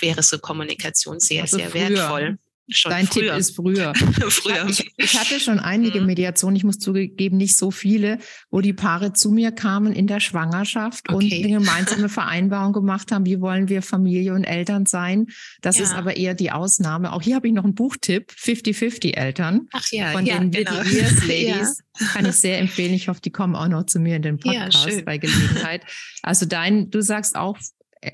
wäre 0.00 0.22
so 0.22 0.38
Kommunikation 0.38 1.20
sehr, 1.20 1.42
also 1.42 1.58
sehr 1.58 1.70
früher. 1.70 1.90
wertvoll. 1.90 2.38
Schon 2.72 2.90
Dein 2.90 3.06
früher. 3.06 3.32
Tipp 3.32 3.38
ist 3.38 3.56
früher. 3.56 3.92
früher. 4.28 4.66
Ich, 4.68 4.92
ich, 4.96 5.18
hatte 5.18 5.40
schon 5.40 5.58
einige 5.58 6.00
mhm. 6.00 6.06
Mediationen, 6.06 6.56
ich 6.56 6.64
muss 6.64 6.78
zugeben, 6.78 7.36
nicht 7.36 7.56
so 7.56 7.70
viele, 7.70 8.18
wo 8.50 8.60
die 8.60 8.72
Paare 8.72 9.12
zu 9.12 9.30
mir 9.32 9.50
kamen 9.50 9.92
in 9.92 10.06
der 10.06 10.20
Schwangerschaft 10.20 11.08
okay. 11.08 11.14
und 11.14 11.32
eine 11.32 11.58
gemeinsame 11.58 12.08
Vereinbarung 12.08 12.72
gemacht 12.72 13.10
haben, 13.12 13.26
wie 13.26 13.40
wollen 13.40 13.68
wir 13.68 13.82
Familie 13.82 14.34
und 14.34 14.44
Eltern 14.44 14.86
sein. 14.86 15.26
Das 15.60 15.78
ja. 15.78 15.84
ist 15.84 15.94
aber 15.94 16.16
eher 16.16 16.34
die 16.34 16.52
Ausnahme. 16.52 17.12
Auch 17.12 17.22
hier 17.22 17.34
habe 17.34 17.48
ich 17.48 17.54
noch 17.54 17.64
einen 17.64 17.74
Buchtipp, 17.74 18.32
50-50 18.32 19.14
Eltern. 19.14 19.68
Ach 19.72 19.86
ja, 19.90 20.12
von 20.12 20.24
ja, 20.24 20.38
den 20.38 20.50
genau. 20.50 20.72
Ladies. 21.26 21.82
Ja. 21.98 22.06
Kann 22.12 22.24
ich 22.24 22.36
sehr 22.36 22.58
empfehlen. 22.58 22.94
Ich 22.94 23.08
hoffe, 23.08 23.20
die 23.20 23.30
kommen 23.30 23.56
auch 23.56 23.68
noch 23.68 23.84
zu 23.86 23.98
mir 23.98 24.16
in 24.16 24.22
den 24.22 24.38
Podcast 24.38 24.88
ja, 24.88 25.02
bei 25.02 25.18
Gelegenheit. 25.18 25.82
Also 26.22 26.46
dein, 26.46 26.90
du 26.90 27.02
sagst 27.02 27.36
auch, 27.36 27.58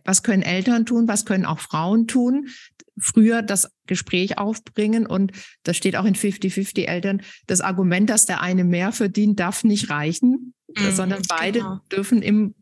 was 0.05 0.23
können 0.25 0.43
Eltern 0.43 0.87
tun, 0.87 1.07
was 1.07 1.25
können 1.25 1.45
auch 1.45 1.61
Frauen 1.61 2.09
tun 2.09 2.49
früher 2.99 3.43
das 3.43 3.71
Gespräch 3.87 4.39
aufbringen. 4.39 5.07
Und 5.07 5.33
das 5.63 5.77
steht 5.77 5.97
auch 5.97 6.05
in 6.05 6.15
50-50 6.15 6.87
Eltern. 6.87 7.23
Das 7.47 7.61
Argument, 7.61 8.11
dass 8.11 8.27
der 8.27 8.43
eine 8.43 8.65
mehr 8.65 8.93
verdient, 8.93 9.41
darf 9.41 9.65
nicht 9.65 9.91
reichen, 9.91 10.55
mhm, 10.69 10.93
sondern 10.93 11.23
beide 11.29 11.61
genau. 11.61 11.81
dürfen 11.91 12.23
im 12.23 12.55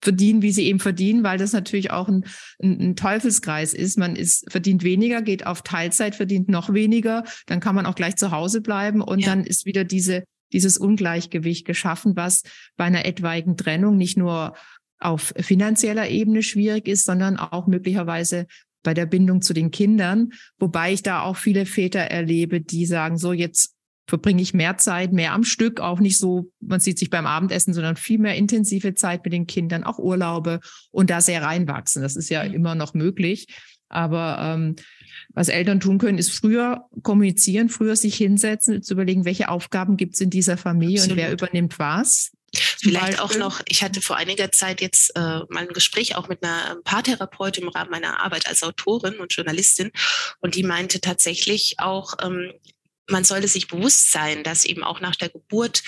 verdienen, 0.00 0.42
wie 0.42 0.52
sie 0.52 0.66
eben 0.66 0.78
verdienen, 0.78 1.24
weil 1.24 1.38
das 1.38 1.52
natürlich 1.52 1.90
auch 1.90 2.08
ein, 2.08 2.24
ein, 2.62 2.80
ein, 2.80 2.96
Teufelskreis 2.96 3.74
ist. 3.74 3.98
Man 3.98 4.16
ist, 4.16 4.50
verdient 4.50 4.84
weniger, 4.84 5.22
geht 5.22 5.46
auf 5.46 5.62
Teilzeit, 5.62 6.14
verdient 6.14 6.48
noch 6.48 6.72
weniger, 6.72 7.24
dann 7.46 7.60
kann 7.60 7.74
man 7.74 7.86
auch 7.86 7.94
gleich 7.94 8.16
zu 8.16 8.30
Hause 8.30 8.60
bleiben 8.60 9.00
und 9.00 9.20
ja. 9.20 9.26
dann 9.26 9.44
ist 9.44 9.66
wieder 9.66 9.84
diese, 9.84 10.24
dieses 10.52 10.78
Ungleichgewicht 10.78 11.66
geschaffen, 11.66 12.16
was 12.16 12.42
bei 12.76 12.84
einer 12.84 13.04
etwaigen 13.06 13.56
Trennung 13.56 13.96
nicht 13.96 14.16
nur 14.16 14.54
auf 15.00 15.32
finanzieller 15.38 16.08
Ebene 16.08 16.42
schwierig 16.42 16.88
ist, 16.88 17.04
sondern 17.04 17.36
auch 17.36 17.66
möglicherweise 17.66 18.46
bei 18.82 18.94
der 18.94 19.06
Bindung 19.06 19.42
zu 19.42 19.52
den 19.52 19.70
Kindern, 19.70 20.30
wobei 20.58 20.92
ich 20.92 21.02
da 21.02 21.22
auch 21.22 21.36
viele 21.36 21.66
Väter 21.66 22.00
erlebe, 22.00 22.60
die 22.60 22.86
sagen, 22.86 23.18
so 23.18 23.32
jetzt 23.32 23.74
verbringe 24.08 24.40
ich 24.40 24.54
mehr 24.54 24.78
Zeit, 24.78 25.12
mehr 25.12 25.34
am 25.34 25.44
Stück, 25.44 25.80
auch 25.80 26.00
nicht 26.00 26.18
so, 26.18 26.50
man 26.60 26.80
sieht 26.80 26.98
sich 26.98 27.10
beim 27.10 27.26
Abendessen, 27.26 27.74
sondern 27.74 27.96
viel 27.96 28.18
mehr 28.18 28.36
intensive 28.36 28.94
Zeit 28.94 29.22
mit 29.24 29.34
den 29.34 29.46
Kindern, 29.46 29.84
auch 29.84 29.98
Urlaube 29.98 30.60
und 30.90 31.10
da 31.10 31.20
sehr 31.20 31.42
reinwachsen. 31.42 32.02
Das 32.02 32.16
ist 32.16 32.30
ja 32.30 32.42
mhm. 32.44 32.54
immer 32.54 32.74
noch 32.74 32.94
möglich. 32.94 33.48
Aber 33.90 34.38
ähm, 34.40 34.76
was 35.34 35.48
Eltern 35.48 35.80
tun 35.80 35.98
können, 35.98 36.18
ist 36.18 36.32
früher 36.32 36.86
kommunizieren, 37.02 37.68
früher 37.68 37.96
sich 37.96 38.16
hinsetzen, 38.16 38.82
zu 38.82 38.94
überlegen, 38.94 39.24
welche 39.24 39.50
Aufgaben 39.50 39.96
gibt 39.96 40.14
es 40.14 40.20
in 40.20 40.30
dieser 40.30 40.56
Familie 40.56 41.00
Absolut. 41.00 41.18
und 41.18 41.24
wer 41.24 41.32
übernimmt 41.32 41.78
was. 41.78 42.32
Vielleicht 42.54 43.20
auch 43.20 43.34
noch, 43.34 43.60
ich 43.66 43.82
hatte 43.82 44.00
vor 44.00 44.16
einiger 44.16 44.50
Zeit 44.52 44.80
jetzt 44.80 45.14
äh, 45.16 45.20
mal 45.20 45.66
ein 45.66 45.68
Gespräch 45.68 46.16
auch 46.16 46.28
mit 46.28 46.42
einer 46.42 46.76
Paartherapeutin 46.84 47.64
im 47.64 47.68
Rahmen 47.68 47.90
meiner 47.90 48.20
Arbeit 48.20 48.46
als 48.46 48.62
Autorin 48.62 49.18
und 49.18 49.34
Journalistin. 49.34 49.90
Und 50.40 50.54
die 50.54 50.62
meinte 50.62 51.00
tatsächlich 51.00 51.76
auch, 51.78 52.14
ähm, 52.22 52.52
man 53.10 53.24
sollte 53.24 53.48
sich 53.48 53.68
bewusst 53.68 54.12
sein, 54.12 54.44
dass 54.44 54.64
eben 54.64 54.84
auch 54.84 55.00
nach 55.00 55.16
der 55.16 55.28
Geburt 55.30 55.82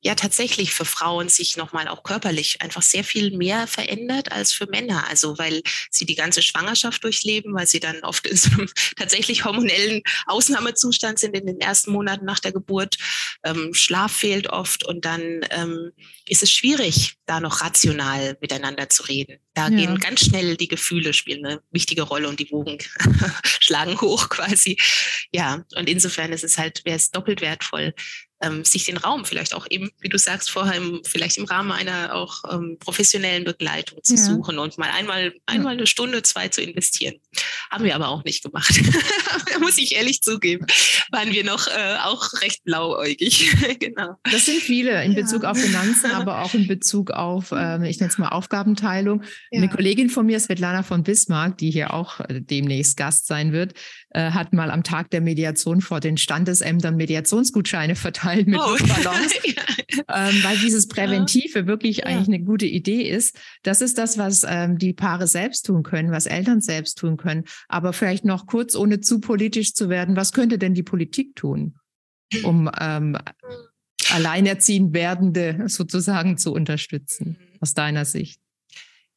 ja 0.00 0.14
tatsächlich 0.14 0.72
für 0.72 0.84
Frauen 0.84 1.28
sich 1.28 1.56
nochmal 1.56 1.88
auch 1.88 2.02
körperlich 2.02 2.62
einfach 2.62 2.82
sehr 2.82 3.02
viel 3.02 3.36
mehr 3.36 3.66
verändert 3.66 4.30
als 4.30 4.52
für 4.52 4.66
Männer. 4.66 5.08
Also 5.08 5.38
weil 5.38 5.62
sie 5.90 6.06
die 6.06 6.14
ganze 6.14 6.42
Schwangerschaft 6.42 7.02
durchleben, 7.02 7.54
weil 7.54 7.66
sie 7.66 7.80
dann 7.80 8.00
oft 8.00 8.26
in 8.26 8.36
so 8.36 8.50
einem 8.52 8.68
tatsächlich 8.96 9.44
hormonellen 9.44 10.02
Ausnahmezustand 10.26 11.18
sind 11.18 11.36
in 11.36 11.46
den 11.46 11.60
ersten 11.60 11.90
Monaten 11.90 12.24
nach 12.24 12.38
der 12.38 12.52
Geburt. 12.52 12.96
Ähm, 13.44 13.74
Schlaf 13.74 14.12
fehlt 14.12 14.48
oft 14.48 14.84
und 14.86 15.04
dann 15.04 15.40
ähm, 15.50 15.92
ist 16.26 16.42
es 16.42 16.52
schwierig, 16.52 17.16
da 17.26 17.40
noch 17.40 17.60
rational 17.62 18.36
miteinander 18.40 18.88
zu 18.88 19.02
reden. 19.04 19.38
Da 19.54 19.68
ja. 19.68 19.76
gehen 19.76 19.98
ganz 19.98 20.20
schnell 20.20 20.56
die 20.56 20.68
Gefühle 20.68 21.12
spielen 21.12 21.44
eine 21.44 21.60
wichtige 21.70 22.02
Rolle 22.02 22.28
und 22.28 22.38
die 22.38 22.50
Wogen 22.52 22.78
schlagen 23.44 24.00
hoch 24.00 24.28
quasi. 24.28 24.78
Ja, 25.32 25.64
und 25.74 25.88
insofern 25.88 26.32
ist 26.32 26.44
es 26.44 26.58
halt, 26.58 26.84
wäre 26.84 26.96
es 26.96 27.10
doppelt 27.10 27.40
wertvoll, 27.40 27.94
ähm, 28.40 28.64
sich 28.64 28.84
den 28.84 28.96
Raum 28.96 29.24
vielleicht 29.24 29.54
auch 29.54 29.66
eben, 29.70 29.90
wie 30.00 30.08
du 30.08 30.18
sagst, 30.18 30.50
vorher 30.50 30.76
im, 30.76 31.00
vielleicht 31.04 31.36
im 31.38 31.44
Rahmen 31.44 31.72
einer 31.72 32.14
auch 32.14 32.42
ähm, 32.52 32.76
professionellen 32.78 33.44
Begleitung 33.44 34.02
zu 34.02 34.14
ja. 34.14 34.20
suchen 34.20 34.58
und 34.58 34.78
mal 34.78 34.90
einmal, 34.90 35.34
einmal 35.46 35.72
eine 35.72 35.86
Stunde, 35.86 36.22
zwei 36.22 36.48
zu 36.48 36.62
investieren. 36.62 37.16
Haben 37.70 37.84
wir 37.84 37.94
aber 37.94 38.08
auch 38.08 38.24
nicht 38.24 38.42
gemacht. 38.42 38.80
Muss 39.60 39.78
ich 39.78 39.96
ehrlich 39.96 40.22
zugeben. 40.22 40.66
Waren 41.10 41.32
wir 41.32 41.44
noch 41.44 41.66
äh, 41.66 41.96
auch 42.04 42.32
recht 42.40 42.64
blauäugig. 42.64 43.54
genau. 43.80 44.16
Das 44.24 44.46
sind 44.46 44.60
viele 44.60 45.04
in 45.04 45.14
Bezug 45.14 45.42
ja. 45.42 45.50
auf 45.50 45.58
Finanzen, 45.58 46.10
aber 46.12 46.42
auch 46.42 46.54
in 46.54 46.66
Bezug 46.66 47.10
auf, 47.10 47.52
ähm, 47.56 47.84
ich 47.84 47.98
nenne 47.98 48.10
es 48.10 48.18
mal 48.18 48.28
Aufgabenteilung. 48.28 49.22
Ja. 49.50 49.58
Eine 49.58 49.68
Kollegin 49.68 50.10
von 50.10 50.26
mir, 50.26 50.38
Svetlana 50.38 50.82
von 50.82 51.02
Bismarck, 51.02 51.58
die 51.58 51.70
hier 51.70 51.92
auch 51.92 52.20
äh, 52.20 52.40
demnächst 52.40 52.96
Gast 52.96 53.26
sein 53.26 53.52
wird, 53.52 53.74
äh, 54.10 54.30
hat 54.30 54.52
mal 54.52 54.70
am 54.70 54.82
Tag 54.82 55.10
der 55.10 55.20
Mediation 55.20 55.80
vor 55.80 56.00
den 56.00 56.16
Standesämtern 56.16 56.96
Mediationsgutscheine 56.96 57.94
verteilt 57.94 58.46
mit 58.46 58.58
oh. 58.58 58.70
Luftballons, 58.70 59.32
ähm, 59.92 60.42
weil 60.42 60.56
dieses 60.58 60.88
Präventive 60.88 61.66
wirklich 61.66 61.98
ja. 61.98 62.04
eigentlich 62.04 62.28
eine 62.28 62.44
gute 62.44 62.66
Idee 62.66 63.02
ist. 63.02 63.38
Das 63.62 63.82
ist 63.82 63.98
das, 63.98 64.16
was 64.16 64.44
ähm, 64.48 64.78
die 64.78 64.94
Paare 64.94 65.26
selbst 65.26 65.66
tun 65.66 65.82
können, 65.82 66.10
was 66.10 66.26
Eltern 66.26 66.60
selbst 66.60 66.96
tun 66.98 67.16
können. 67.16 67.44
Aber 67.68 67.92
vielleicht 67.92 68.24
noch 68.24 68.46
kurz, 68.46 68.74
ohne 68.74 69.00
zu 69.00 69.20
politisch 69.20 69.74
zu 69.74 69.88
werden, 69.88 70.16
was 70.16 70.32
könnte 70.32 70.58
denn 70.58 70.74
die 70.74 70.82
Politik 70.82 71.36
tun, 71.36 71.74
um 72.44 72.70
ähm, 72.80 73.18
alleinerziehend 74.10 74.94
werdende 74.94 75.64
sozusagen 75.66 76.38
zu 76.38 76.52
unterstützen, 76.52 77.36
mhm. 77.38 77.58
aus 77.60 77.74
deiner 77.74 78.04
Sicht? 78.04 78.40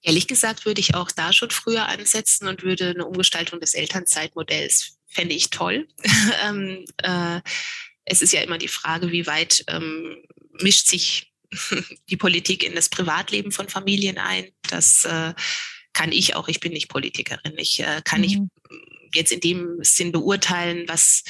Ehrlich 0.02 0.28
gesagt 0.28 0.66
würde 0.66 0.82
ich 0.82 0.96
auch 0.96 1.12
da 1.12 1.32
schon 1.32 1.52
früher 1.52 1.88
ansetzen 1.88 2.48
und 2.48 2.64
würde 2.64 2.90
eine 2.90 3.06
Umgestaltung 3.06 3.60
des 3.60 3.74
Elternzeitmodells 3.74 4.98
fände 5.08 5.36
ich 5.36 5.50
toll. 5.50 5.88
ähm, 6.46 6.86
äh, 6.98 7.42
es 8.06 8.22
ist 8.22 8.34
ja 8.34 8.42
immer 8.42 8.58
die 8.58 8.68
Frage, 8.68 9.12
wie 9.12 9.28
weit 9.28 9.64
ähm, 9.68 10.18
mischt 10.62 10.88
sich 10.88 11.32
die 12.10 12.18
Politik 12.18 12.64
in 12.64 12.76
das 12.76 12.90
Privatleben 12.90 13.52
von 13.52 13.70
Familien 13.70 14.18
ein. 14.18 14.52
Das 14.70 15.06
äh, 15.06 15.34
kann 15.94 16.12
ich 16.12 16.36
auch. 16.36 16.48
Ich 16.48 16.60
bin 16.60 16.74
nicht 16.74 16.90
Politikerin. 16.90 17.58
Ich 17.58 17.80
äh, 17.82 18.02
kann 18.04 18.22
mhm. 18.22 18.26
nicht 18.26 18.40
jetzt 19.14 19.32
in 19.32 19.42
dem 19.42 19.78
Sinn 19.82 20.12
beurteilen, 20.12 20.88
was 20.88 21.24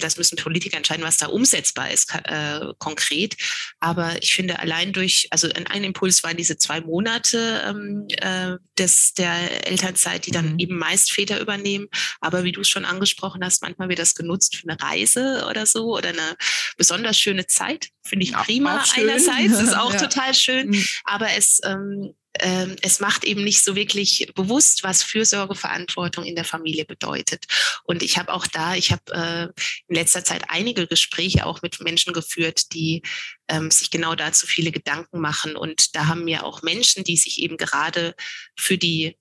das 0.00 0.16
müssen 0.16 0.36
Politiker 0.36 0.76
entscheiden, 0.76 1.04
was 1.04 1.18
da 1.18 1.26
umsetzbar 1.26 1.90
ist 1.90 2.12
äh, 2.24 2.60
konkret. 2.78 3.36
Aber 3.80 4.22
ich 4.22 4.34
finde 4.34 4.58
allein 4.58 4.92
durch, 4.92 5.28
also 5.30 5.48
ein 5.52 5.84
Impuls 5.84 6.22
waren 6.22 6.36
diese 6.36 6.56
zwei 6.56 6.80
Monate 6.80 7.62
ähm, 7.66 8.06
äh, 8.08 8.56
des, 8.78 9.14
der 9.14 9.66
Elternzeit, 9.66 10.26
die 10.26 10.30
dann 10.30 10.52
mhm. 10.52 10.58
eben 10.58 10.78
meist 10.78 11.12
Väter 11.12 11.40
übernehmen. 11.40 11.88
Aber 12.20 12.44
wie 12.44 12.52
du 12.52 12.60
es 12.62 12.68
schon 12.68 12.84
angesprochen 12.84 13.44
hast, 13.44 13.62
manchmal 13.62 13.88
wird 13.88 13.98
das 13.98 14.14
genutzt 14.14 14.56
für 14.56 14.68
eine 14.68 14.80
Reise 14.80 15.46
oder 15.48 15.66
so 15.66 15.96
oder 15.96 16.10
eine 16.10 16.36
besonders 16.76 17.18
schöne 17.18 17.46
Zeit. 17.46 17.88
Finde 18.02 18.24
ich 18.24 18.32
prima 18.32 18.84
einerseits, 18.96 19.60
ist 19.60 19.76
auch 19.76 19.92
ja. 19.94 20.00
total 20.00 20.34
schön. 20.34 20.68
Mhm. 20.68 20.84
Aber 21.04 21.30
es 21.36 21.60
ähm, 21.64 21.80
ähm, 21.90 22.14
es 22.32 23.00
macht 23.00 23.24
eben 23.24 23.42
nicht 23.42 23.64
so 23.64 23.74
wirklich 23.74 24.30
bewusst, 24.34 24.84
was 24.84 25.02
Fürsorgeverantwortung 25.02 26.24
in 26.24 26.36
der 26.36 26.44
Familie 26.44 26.84
bedeutet. 26.84 27.46
Und 27.84 28.02
ich 28.02 28.18
habe 28.18 28.32
auch 28.32 28.46
da, 28.46 28.76
ich 28.76 28.92
habe 28.92 29.02
äh, 29.12 29.62
in 29.88 29.96
letzter 29.96 30.24
Zeit 30.24 30.44
einige 30.48 30.86
Gespräche 30.86 31.44
auch 31.44 31.60
mit 31.62 31.80
Menschen 31.80 32.12
geführt, 32.12 32.72
die 32.72 33.02
ähm, 33.48 33.70
sich 33.70 33.90
genau 33.90 34.14
dazu 34.14 34.46
viele 34.46 34.70
Gedanken 34.70 35.20
machen. 35.20 35.56
Und 35.56 35.96
da 35.96 36.06
haben 36.06 36.24
mir 36.24 36.44
auch 36.44 36.62
Menschen, 36.62 37.02
die 37.02 37.16
sich 37.16 37.40
eben 37.40 37.56
gerade 37.56 38.14
für 38.56 38.78
die 38.78 39.18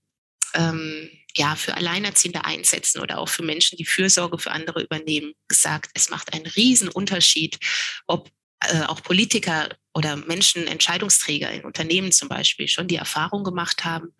ähm, 0.53 1.09
ja, 1.35 1.55
für 1.55 1.75
Alleinerziehende 1.75 2.43
einsetzen 2.45 2.99
oder 3.01 3.19
auch 3.19 3.29
für 3.29 3.43
Menschen, 3.43 3.77
die 3.77 3.85
Fürsorge 3.85 4.39
für 4.39 4.51
andere 4.51 4.81
übernehmen, 4.81 5.33
gesagt, 5.47 5.91
es 5.93 6.09
macht 6.09 6.33
einen 6.33 6.47
riesen 6.47 6.89
Unterschied, 6.89 7.59
ob 8.07 8.31
äh, 8.61 8.83
auch 8.83 9.01
Politiker 9.01 9.69
oder 9.93 10.15
Menschen, 10.15 10.67
Entscheidungsträger 10.67 11.51
in 11.51 11.65
Unternehmen 11.65 12.11
zum 12.11 12.29
Beispiel 12.29 12.67
schon 12.67 12.87
die 12.87 12.97
Erfahrung 12.97 13.43
gemacht 13.43 13.85
haben, 13.85 14.13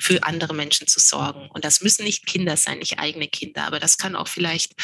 für 0.00 0.22
andere 0.22 0.54
Menschen 0.54 0.86
zu 0.86 1.00
sorgen. 1.00 1.48
Und 1.50 1.64
das 1.64 1.80
müssen 1.80 2.04
nicht 2.04 2.26
Kinder 2.26 2.56
sein, 2.56 2.78
nicht 2.78 2.98
eigene 2.98 3.26
Kinder, 3.26 3.64
aber 3.64 3.80
das 3.80 3.98
kann 3.98 4.14
auch 4.14 4.28
vielleicht 4.28 4.74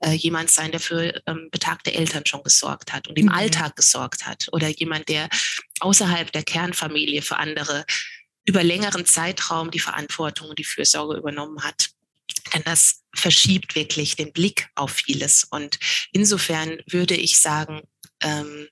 äh, 0.00 0.12
jemand 0.12 0.50
sein, 0.50 0.70
der 0.70 0.80
für 0.80 1.22
ähm, 1.26 1.48
betagte 1.50 1.94
Eltern 1.94 2.26
schon 2.26 2.42
gesorgt 2.42 2.92
hat 2.92 3.08
und 3.08 3.18
im 3.18 3.26
mhm. 3.26 3.32
Alltag 3.32 3.76
gesorgt 3.76 4.26
hat 4.26 4.48
oder 4.52 4.68
jemand, 4.68 5.08
der 5.08 5.28
außerhalb 5.80 6.30
der 6.32 6.42
Kernfamilie 6.42 7.22
für 7.22 7.38
andere 7.38 7.86
über 8.44 8.62
längeren 8.62 9.06
Zeitraum 9.06 9.70
die 9.70 9.80
Verantwortung 9.80 10.50
und 10.50 10.58
die 10.58 10.64
Fürsorge 10.64 11.16
übernommen 11.16 11.62
hat. 11.64 11.90
Denn 12.54 12.62
das 12.64 13.02
verschiebt 13.14 13.74
wirklich 13.74 14.16
den 14.16 14.32
Blick 14.32 14.68
auf 14.74 14.92
vieles. 14.92 15.44
Und 15.50 15.78
insofern 16.12 16.78
würde 16.86 17.14
ich 17.14 17.40
sagen, 17.40 17.82
ähm, 18.22 18.68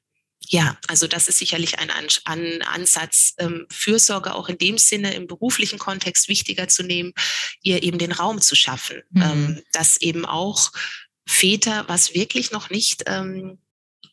ja, 0.48 0.78
also 0.86 1.06
das 1.06 1.28
ist 1.28 1.38
sicherlich 1.38 1.78
ein 1.78 1.90
An 1.90 2.06
An 2.24 2.62
Ansatz, 2.62 3.34
ähm, 3.38 3.66
Fürsorge 3.70 4.34
auch 4.34 4.48
in 4.48 4.58
dem 4.58 4.78
Sinne 4.78 5.14
im 5.14 5.26
beruflichen 5.26 5.78
Kontext 5.78 6.28
wichtiger 6.28 6.68
zu 6.68 6.82
nehmen, 6.82 7.12
ihr 7.62 7.82
eben 7.82 7.98
den 7.98 8.12
Raum 8.12 8.40
zu 8.40 8.54
schaffen, 8.54 9.02
mhm. 9.10 9.22
ähm, 9.22 9.62
dass 9.72 9.96
eben 9.96 10.24
auch 10.24 10.70
Väter, 11.26 11.88
was 11.88 12.14
wirklich 12.14 12.52
noch 12.52 12.70
nicht 12.70 13.04
ähm, 13.06 13.58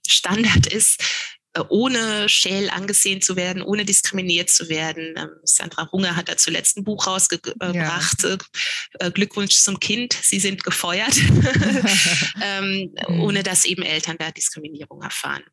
Standard 0.08 0.67
ist, 0.74 1.04
ohne 1.70 2.28
Schäl 2.30 2.70
angesehen 2.70 3.22
zu 3.22 3.36
werden, 3.36 3.62
ohne 3.62 3.86
diskriminiert 3.86 4.50
zu 4.50 4.70
werden. 4.70 5.13
Ähm, 5.18 5.30
Sandra 5.44 5.84
Runge 5.84 6.16
hat 6.16 6.30
da 6.30 6.38
zuletzt 6.38 6.78
ein 6.78 6.84
Buch 6.84 7.08
rausgebracht, 7.08 8.24
ja. 8.24 8.38
Äh, 9.00 9.12
Glückwunsch 9.12 9.56
zum 9.62 9.80
Kind, 9.80 10.18
Sie 10.22 10.39
sind 10.39 10.63
gefeuert, 10.63 11.16
ähm, 12.44 12.94
mhm. 13.08 13.20
ohne 13.20 13.44
dass 13.44 13.66
eben 13.66 13.84
Eltern 13.84 14.18
da 14.18 14.32
Diskriminierung 14.32 15.02
erfahren. 15.02 15.44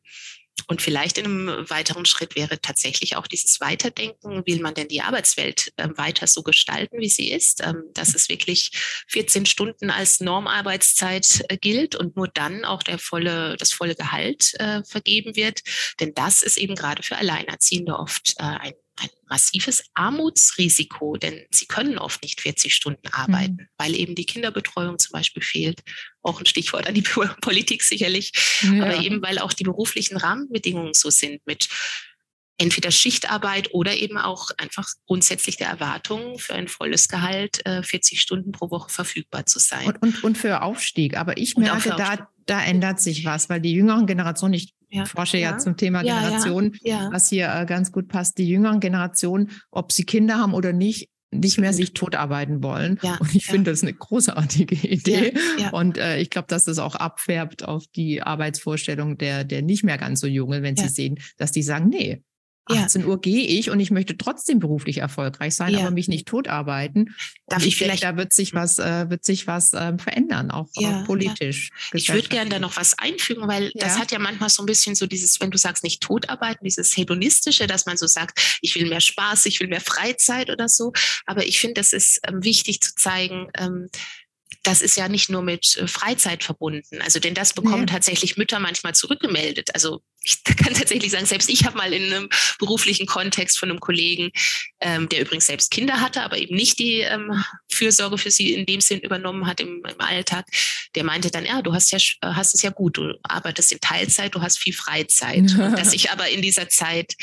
Und 0.67 0.81
vielleicht 0.81 1.17
in 1.17 1.25
einem 1.25 1.69
weiteren 1.69 2.05
Schritt 2.05 2.35
wäre 2.35 2.61
tatsächlich 2.61 3.17
auch 3.17 3.27
dieses 3.27 3.59
Weiterdenken, 3.59 4.45
will 4.45 4.61
man 4.61 4.73
denn 4.73 4.87
die 4.87 5.01
Arbeitswelt 5.01 5.73
äh, 5.75 5.89
weiter 5.95 6.27
so 6.27 6.43
gestalten, 6.43 6.99
wie 6.99 7.09
sie 7.09 7.29
ist, 7.29 7.61
ähm, 7.61 7.83
dass 7.93 8.15
es 8.15 8.29
wirklich 8.29 8.71
14 9.09 9.45
Stunden 9.45 9.89
als 9.89 10.21
Normarbeitszeit 10.21 11.43
äh, 11.49 11.57
gilt 11.57 11.95
und 11.95 12.15
nur 12.15 12.29
dann 12.29 12.63
auch 12.63 12.83
der 12.83 12.99
volle, 12.99 13.57
das 13.57 13.73
volle 13.73 13.95
Gehalt 13.95 14.53
äh, 14.59 14.81
vergeben 14.83 15.35
wird. 15.35 15.61
Denn 15.99 16.13
das 16.13 16.41
ist 16.41 16.57
eben 16.57 16.75
gerade 16.75 17.03
für 17.03 17.17
Alleinerziehende 17.17 17.97
oft 17.97 18.35
äh, 18.39 18.43
ein 18.43 18.73
ein 19.01 19.09
massives 19.27 19.83
Armutsrisiko, 19.93 21.17
denn 21.17 21.45
sie 21.51 21.65
können 21.65 21.97
oft 21.97 22.21
nicht 22.23 22.41
40 22.41 22.73
Stunden 22.73 23.07
arbeiten, 23.11 23.53
mhm. 23.53 23.67
weil 23.77 23.95
eben 23.95 24.15
die 24.15 24.25
Kinderbetreuung 24.25 24.99
zum 24.99 25.13
Beispiel 25.13 25.43
fehlt. 25.43 25.81
Auch 26.21 26.39
ein 26.39 26.45
Stichwort 26.45 26.87
an 26.87 26.93
die 26.93 27.01
Politik 27.41 27.83
sicherlich, 27.83 28.31
ja. 28.61 28.83
aber 28.83 28.97
eben 28.97 29.21
weil 29.21 29.39
auch 29.39 29.53
die 29.53 29.63
beruflichen 29.63 30.17
Rahmenbedingungen 30.17 30.93
so 30.93 31.09
sind 31.09 31.45
mit 31.45 31.67
entweder 32.57 32.91
Schichtarbeit 32.91 33.73
oder 33.73 33.95
eben 33.95 34.17
auch 34.17 34.51
einfach 34.57 34.87
grundsätzlich 35.07 35.57
der 35.57 35.67
Erwartung, 35.67 36.37
für 36.37 36.53
ein 36.53 36.67
volles 36.67 37.07
Gehalt 37.07 37.65
äh, 37.65 37.81
40 37.81 38.21
Stunden 38.21 38.51
pro 38.51 38.69
Woche 38.69 38.89
verfügbar 38.89 39.47
zu 39.47 39.57
sein. 39.57 39.87
Und, 39.87 40.01
und, 40.01 40.23
und 40.23 40.37
für 40.37 40.61
Aufstieg. 40.61 41.17
Aber 41.17 41.37
ich 41.37 41.57
merke, 41.57 41.95
da, 41.97 42.29
da 42.45 42.63
ändert 42.63 43.01
sich 43.01 43.25
was, 43.25 43.49
weil 43.49 43.61
die 43.61 43.73
jüngeren 43.73 44.05
Generationen, 44.05 44.53
ich 44.53 44.75
ja, 44.91 45.05
forsche 45.05 45.37
ja, 45.37 45.51
ja, 45.51 45.57
zum 45.57 45.77
Thema 45.77 46.03
ja, 46.03 46.19
Generation, 46.19 46.75
was 47.11 47.29
hier 47.29 47.53
äh, 47.53 47.65
ganz 47.65 47.91
gut 47.91 48.07
passt, 48.07 48.37
die 48.37 48.47
jüngeren 48.47 48.79
Generationen, 48.79 49.51
ob 49.71 49.91
sie 49.91 50.03
Kinder 50.03 50.37
haben 50.37 50.53
oder 50.53 50.73
nicht, 50.73 51.09
nicht 51.31 51.59
mehr 51.59 51.73
sich 51.73 51.93
totarbeiten 51.93 52.61
wollen. 52.61 52.99
Ja, 53.01 53.17
und 53.19 53.33
ich 53.33 53.47
ja. 53.47 53.53
finde 53.53 53.71
das 53.71 53.83
eine 53.83 53.93
großartige 53.93 54.75
Idee. 54.87 55.33
Ja, 55.57 55.69
und 55.69 55.97
äh, 55.97 56.19
ich 56.19 56.29
glaube, 56.29 56.47
dass 56.49 56.65
das 56.65 56.77
auch 56.77 56.95
abfärbt 56.95 57.63
auf 57.63 57.85
die 57.95 58.21
Arbeitsvorstellung 58.21 59.17
der, 59.17 59.43
der 59.45 59.61
nicht 59.61 59.83
mehr 59.83 59.97
ganz 59.97 60.19
so 60.19 60.27
Jungen, 60.27 60.61
wenn 60.61 60.75
sie 60.75 60.89
sehen, 60.89 61.19
dass 61.37 61.51
die 61.51 61.63
sagen, 61.63 61.89
nee, 61.89 62.21
18 62.65 63.01
ja. 63.01 63.07
Uhr 63.07 63.19
gehe 63.19 63.45
ich 63.45 63.69
und 63.69 63.79
ich 63.79 63.91
möchte 63.91 64.17
trotzdem 64.17 64.59
beruflich 64.59 64.99
erfolgreich 64.99 65.55
sein, 65.55 65.73
ja. 65.73 65.79
aber 65.81 65.91
mich 65.91 66.07
nicht 66.07 66.27
totarbeiten. 66.27 67.15
Darf 67.47 67.61
ich, 67.61 67.69
ich 67.69 67.77
vielleicht, 67.77 68.03
denke, 68.03 68.15
da 68.15 68.21
wird 68.21 68.33
sich 68.33 68.53
was, 68.53 68.79
äh, 68.79 69.09
wird 69.09 69.25
sich 69.25 69.47
was 69.47 69.73
äh, 69.73 69.97
verändern, 69.97 70.51
auch, 70.51 70.69
ja, 70.75 71.01
auch 71.01 71.05
politisch. 71.05 71.71
Ich 71.93 72.13
würde 72.13 72.27
gerne 72.29 72.49
da 72.49 72.59
noch 72.59 72.77
was 72.77 72.97
einfügen, 72.97 73.47
weil 73.47 73.71
das 73.75 73.99
hat 73.99 74.11
ja 74.11 74.19
manchmal 74.19 74.49
so 74.49 74.63
ein 74.63 74.67
bisschen 74.67 74.95
so 74.95 75.07
dieses, 75.07 75.39
wenn 75.41 75.51
du 75.51 75.57
sagst, 75.57 75.83
nicht 75.83 76.01
totarbeiten, 76.01 76.63
dieses 76.63 76.95
hedonistische, 76.95 77.67
dass 77.67 77.85
man 77.85 77.97
so 77.97 78.07
sagt, 78.07 78.59
ich 78.61 78.75
will 78.75 78.87
mehr 78.87 79.01
Spaß, 79.01 79.45
ich 79.47 79.59
will 79.59 79.67
mehr 79.67 79.81
Freizeit 79.81 80.49
oder 80.49 80.69
so. 80.69 80.93
Aber 81.25 81.45
ich 81.45 81.59
finde, 81.59 81.75
das 81.75 81.93
ist 81.93 82.19
ähm, 82.27 82.43
wichtig 82.43 82.81
zu 82.81 82.93
zeigen, 82.95 83.47
ähm, 83.57 83.89
das 84.63 84.81
ist 84.81 84.95
ja 84.95 85.07
nicht 85.07 85.29
nur 85.29 85.41
mit 85.41 85.77
äh, 85.77 85.87
Freizeit 85.87 86.43
verbunden. 86.43 87.01
Also 87.01 87.19
denn 87.19 87.33
das 87.33 87.53
bekommen 87.53 87.87
ja. 87.87 87.93
tatsächlich 87.93 88.37
Mütter 88.37 88.59
manchmal 88.59 88.93
zurückgemeldet. 88.93 89.73
Also 89.73 90.01
ich 90.23 90.43
kann 90.43 90.73
tatsächlich 90.73 91.11
sagen, 91.11 91.25
selbst 91.25 91.49
ich 91.49 91.65
habe 91.65 91.77
mal 91.77 91.93
in 91.93 92.13
einem 92.13 92.29
beruflichen 92.59 93.07
Kontext 93.07 93.57
von 93.57 93.69
einem 93.69 93.79
Kollegen, 93.79 94.31
ähm, 94.79 95.09
der 95.09 95.21
übrigens 95.21 95.47
selbst 95.47 95.71
Kinder 95.71 95.99
hatte, 95.99 96.21
aber 96.21 96.37
eben 96.37 96.55
nicht 96.55 96.79
die 96.79 96.99
ähm, 96.99 97.43
Fürsorge 97.71 98.17
für 98.17 98.31
sie 98.31 98.53
in 98.53 98.65
dem 98.65 98.81
Sinn 98.81 98.99
übernommen 98.99 99.47
hat 99.47 99.59
im, 99.59 99.83
im 99.87 99.99
Alltag, 99.99 100.45
der 100.95 101.03
meinte 101.03 101.31
dann, 101.31 101.45
ja, 101.45 101.61
du 101.61 101.73
hast 101.73 101.91
ja 101.91 101.99
hast 102.23 102.53
es 102.53 102.61
ja 102.61 102.69
gut, 102.69 102.97
du 102.97 103.17
arbeitest 103.23 103.71
in 103.71 103.79
Teilzeit, 103.79 104.35
du 104.35 104.41
hast 104.41 104.59
viel 104.59 104.73
Freizeit. 104.73 105.51
dass 105.75 105.93
ich 105.93 106.11
aber 106.11 106.29
in 106.29 106.41
dieser 106.41 106.69
Zeit 106.69 107.15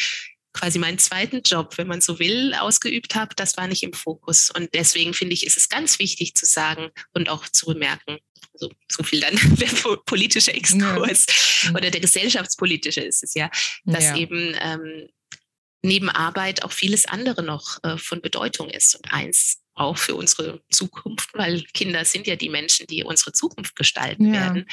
quasi 0.59 0.79
meinen 0.79 0.99
zweiten 0.99 1.43
Job, 1.43 1.79
wenn 1.79 1.87
man 1.87 2.01
so 2.01 2.19
will, 2.19 2.53
ausgeübt 2.55 3.15
habe, 3.15 3.35
das 3.37 3.57
war 3.57 3.69
nicht 3.69 3.83
im 3.83 3.93
Fokus. 3.93 4.51
Und 4.51 4.75
deswegen 4.75 5.15
finde 5.15 5.35
ich, 5.35 5.47
ist 5.47 5.57
es 5.57 5.69
ganz 5.69 5.99
wichtig 5.99 6.35
zu 6.35 6.47
sagen 6.47 6.91
und 7.15 7.29
auch 7.29 7.49
zu 7.49 7.67
bemerken, 7.67 8.19
also 8.55 8.73
so 8.91 9.03
viel 9.05 9.21
dann 9.21 9.35
der 9.57 9.69
politische 10.05 10.53
Exkurs 10.53 11.27
ja. 11.63 11.71
oder 11.71 11.91
der 11.91 12.01
gesellschaftspolitische 12.01 13.01
ist 13.01 13.23
es 13.23 13.35
ja, 13.35 13.51
dass 13.85 14.05
ja. 14.05 14.17
eben 14.17 14.55
ähm, 14.61 15.09
neben 15.83 16.11
Arbeit 16.11 16.65
auch 16.65 16.73
vieles 16.73 17.07
andere 17.07 17.43
noch 17.43 17.83
äh, 17.85 17.97
von 17.97 18.21
Bedeutung 18.21 18.69
ist. 18.69 18.97
Und 18.97 19.13
eins 19.13 19.59
auch 19.75 19.97
für 19.97 20.17
unsere 20.17 20.61
Zukunft, 20.71 21.31
weil 21.35 21.63
Kinder 21.73 22.05
sind 22.05 22.27
ja 22.27 22.35
die 22.35 22.49
Menschen, 22.49 22.87
die 22.89 23.05
unsere 23.05 23.33
Zukunft 23.33 23.77
gestalten 23.77 24.35
ja. 24.35 24.41
werden, 24.41 24.67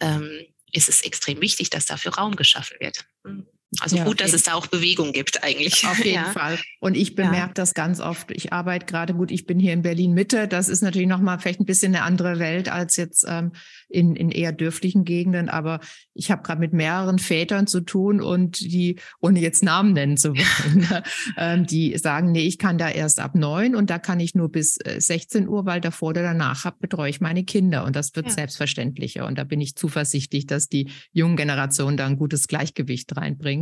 ähm, 0.00 0.46
ist 0.72 0.88
es 0.88 1.02
extrem 1.02 1.40
wichtig, 1.40 1.70
dass 1.70 1.86
dafür 1.86 2.14
Raum 2.14 2.34
geschaffen 2.34 2.76
wird. 2.80 3.06
Mhm. 3.22 3.46
Also 3.80 3.96
ja, 3.96 4.04
gut, 4.04 4.22
dass 4.22 4.32
es 4.32 4.44
da 4.44 4.54
auch 4.54 4.66
Bewegung 4.66 5.12
gibt 5.12 5.44
eigentlich. 5.44 5.86
Auf 5.86 6.02
jeden 6.02 6.14
ja. 6.24 6.32
Fall. 6.32 6.58
Und 6.80 6.96
ich 6.96 7.14
bemerke 7.14 7.48
ja. 7.48 7.54
das 7.54 7.74
ganz 7.74 8.00
oft. 8.00 8.30
Ich 8.30 8.52
arbeite 8.52 8.86
gerade 8.86 9.12
gut, 9.12 9.30
ich 9.30 9.44
bin 9.44 9.58
hier 9.58 9.74
in 9.74 9.82
Berlin 9.82 10.14
Mitte. 10.14 10.48
Das 10.48 10.70
ist 10.70 10.80
natürlich 10.80 11.06
nochmal 11.08 11.38
vielleicht 11.38 11.60
ein 11.60 11.66
bisschen 11.66 11.94
eine 11.94 12.04
andere 12.04 12.38
Welt 12.38 12.70
als 12.70 12.96
jetzt 12.96 13.26
ähm, 13.28 13.52
in, 13.90 14.16
in 14.16 14.30
eher 14.30 14.52
dürflichen 14.52 15.04
Gegenden. 15.04 15.50
Aber 15.50 15.80
ich 16.14 16.30
habe 16.30 16.42
gerade 16.42 16.60
mit 16.60 16.72
mehreren 16.72 17.18
Vätern 17.18 17.66
zu 17.66 17.80
tun 17.82 18.22
und 18.22 18.58
die, 18.60 18.98
ohne 19.20 19.40
jetzt 19.40 19.62
Namen 19.62 19.92
nennen 19.92 20.16
zu 20.16 20.30
wollen, 20.30 20.78
ne, 20.88 21.02
ähm, 21.36 21.66
die 21.66 21.96
sagen, 21.98 22.32
nee, 22.32 22.46
ich 22.46 22.58
kann 22.58 22.78
da 22.78 22.88
erst 22.88 23.20
ab 23.20 23.34
neun 23.34 23.76
und 23.76 23.90
da 23.90 23.98
kann 23.98 24.18
ich 24.18 24.34
nur 24.34 24.50
bis 24.50 24.76
16 24.76 25.44
äh, 25.44 25.46
Uhr, 25.46 25.66
weil 25.66 25.82
davor 25.82 26.10
oder 26.10 26.22
danach 26.22 26.64
hab, 26.64 26.78
betreue 26.80 27.10
ich 27.10 27.20
meine 27.20 27.44
Kinder. 27.44 27.84
Und 27.84 27.96
das 27.96 28.16
wird 28.16 28.30
selbstverständlicher. 28.30 29.26
Und 29.26 29.36
da 29.36 29.44
bin 29.44 29.60
ich 29.60 29.76
zuversichtlich, 29.76 30.46
dass 30.46 30.68
die 30.68 30.90
jungen 31.12 31.36
Generationen 31.36 31.98
da 31.98 32.06
ein 32.06 32.16
gutes 32.16 32.48
Gleichgewicht 32.48 33.14
reinbringen. 33.14 33.57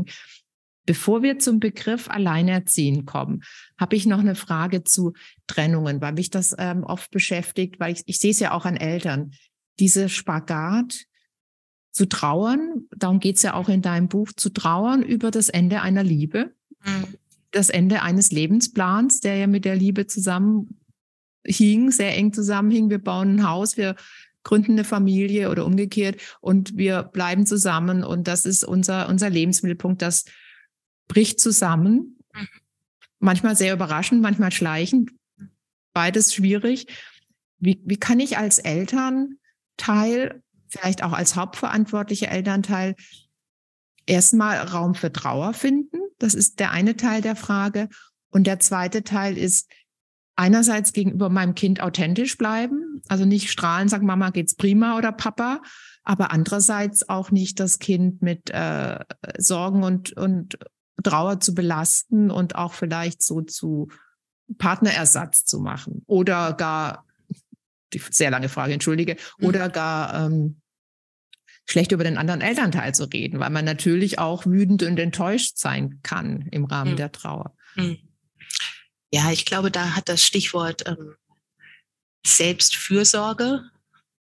Bevor 0.86 1.22
wir 1.22 1.40
zum 1.40 1.58
Begriff 1.58 2.08
Alleinerziehen 2.08 3.06
kommen, 3.06 3.42
habe 3.76 3.96
ich 3.96 4.06
noch 4.06 4.20
eine 4.20 4.36
Frage 4.36 4.84
zu 4.84 5.14
Trennungen, 5.48 6.00
weil 6.00 6.12
mich 6.12 6.30
das 6.30 6.54
ähm, 6.58 6.84
oft 6.84 7.10
beschäftigt, 7.10 7.80
weil 7.80 7.92
ich, 7.92 8.02
ich 8.06 8.18
sehe 8.18 8.30
es 8.30 8.38
ja 8.38 8.52
auch 8.52 8.64
an 8.64 8.76
Eltern 8.76 9.32
diese 9.80 10.08
Spagat 10.08 11.06
zu 11.90 12.06
trauern, 12.06 12.84
darum 12.94 13.20
geht 13.20 13.36
es 13.36 13.42
ja 13.42 13.54
auch 13.54 13.68
in 13.68 13.82
deinem 13.82 14.08
Buch, 14.08 14.30
zu 14.36 14.50
trauern 14.50 15.02
über 15.02 15.30
das 15.30 15.48
Ende 15.48 15.80
einer 15.80 16.04
Liebe, 16.04 16.54
mhm. 16.84 17.16
das 17.50 17.68
Ende 17.68 18.02
eines 18.02 18.30
Lebensplans, 18.30 19.20
der 19.20 19.36
ja 19.36 19.46
mit 19.46 19.64
der 19.64 19.76
Liebe 19.76 20.06
zusammenhing, 20.06 20.70
sehr 21.90 22.14
eng 22.16 22.32
zusammenhing. 22.32 22.90
Wir 22.90 23.02
bauen 23.02 23.36
ein 23.36 23.48
Haus, 23.48 23.76
wir 23.76 23.96
gründen 24.46 24.72
eine 24.72 24.84
Familie 24.84 25.50
oder 25.50 25.66
umgekehrt 25.66 26.20
und 26.40 26.76
wir 26.76 27.02
bleiben 27.02 27.46
zusammen 27.46 28.04
und 28.04 28.28
das 28.28 28.46
ist 28.46 28.62
unser, 28.62 29.08
unser 29.08 29.28
Lebensmittelpunkt, 29.28 30.00
das 30.00 30.24
bricht 31.08 31.40
zusammen. 31.40 32.16
Mhm. 32.32 32.48
Manchmal 33.18 33.56
sehr 33.56 33.74
überraschend, 33.74 34.22
manchmal 34.22 34.52
schleichend, 34.52 35.10
beides 35.92 36.32
schwierig. 36.32 36.86
Wie, 37.58 37.82
wie 37.84 37.96
kann 37.96 38.20
ich 38.20 38.38
als 38.38 38.58
Eltern 38.58 39.38
Teil, 39.76 40.42
vielleicht 40.68 41.02
auch 41.02 41.12
als 41.12 41.34
hauptverantwortlicher 41.34 42.30
Elternteil, 42.30 42.94
erstmal 44.06 44.58
Raum 44.58 44.94
für 44.94 45.12
Trauer 45.12 45.54
finden. 45.54 45.98
Das 46.18 46.34
ist 46.34 46.60
der 46.60 46.70
eine 46.70 46.96
Teil 46.96 47.20
der 47.20 47.34
Frage. 47.34 47.88
Und 48.30 48.46
der 48.46 48.60
zweite 48.60 49.02
Teil 49.02 49.36
ist, 49.36 49.68
einerseits 50.36 50.92
gegenüber 50.92 51.30
meinem 51.30 51.54
Kind 51.54 51.80
authentisch 51.80 52.38
bleiben, 52.38 53.02
also 53.08 53.24
nicht 53.24 53.50
strahlen, 53.50 53.88
sagen 53.88 54.06
Mama 54.06 54.30
geht's 54.30 54.54
prima 54.54 54.96
oder 54.96 55.12
Papa, 55.12 55.62
aber 56.04 56.30
andererseits 56.30 57.08
auch 57.08 57.30
nicht 57.30 57.58
das 57.58 57.78
Kind 57.78 58.22
mit 58.22 58.50
äh, 58.50 58.98
Sorgen 59.38 59.82
und, 59.82 60.12
und 60.12 60.58
Trauer 61.02 61.40
zu 61.40 61.54
belasten 61.54 62.30
und 62.30 62.54
auch 62.54 62.74
vielleicht 62.74 63.22
so 63.22 63.40
zu 63.40 63.88
Partnerersatz 64.58 65.44
zu 65.44 65.58
machen 65.58 66.02
oder 66.06 66.52
gar 66.52 67.04
die 67.92 68.00
sehr 68.10 68.30
lange 68.30 68.48
Frage, 68.48 68.72
entschuldige, 68.72 69.16
mhm. 69.38 69.46
oder 69.46 69.68
gar 69.68 70.26
ähm, 70.26 70.60
schlecht 71.68 71.92
über 71.92 72.04
den 72.04 72.18
anderen 72.18 72.40
Elternteil 72.40 72.94
zu 72.94 73.04
reden, 73.04 73.40
weil 73.40 73.50
man 73.50 73.64
natürlich 73.64 74.18
auch 74.18 74.46
wütend 74.46 74.82
und 74.82 74.98
enttäuscht 74.98 75.58
sein 75.58 76.00
kann 76.02 76.46
im 76.50 76.64
Rahmen 76.64 76.92
mhm. 76.92 76.96
der 76.96 77.12
Trauer. 77.12 77.54
Mhm. 77.74 77.98
Ja, 79.12 79.30
ich 79.30 79.44
glaube, 79.44 79.70
da 79.70 79.94
hat 79.94 80.08
das 80.08 80.22
Stichwort 80.22 80.86
ähm, 80.86 81.16
Selbstfürsorge 82.26 83.70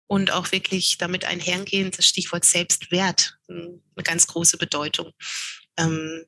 und 0.07 0.31
auch 0.31 0.51
wirklich 0.51 0.97
damit 0.97 1.25
einhergehend 1.25 1.97
das 1.97 2.05
Stichwort 2.05 2.43
Selbstwert 2.43 3.37
hm, 3.47 3.81
eine 3.95 4.03
ganz 4.03 4.27
große 4.27 4.57
Bedeutung. 4.57 5.11
Ähm, 5.77 6.25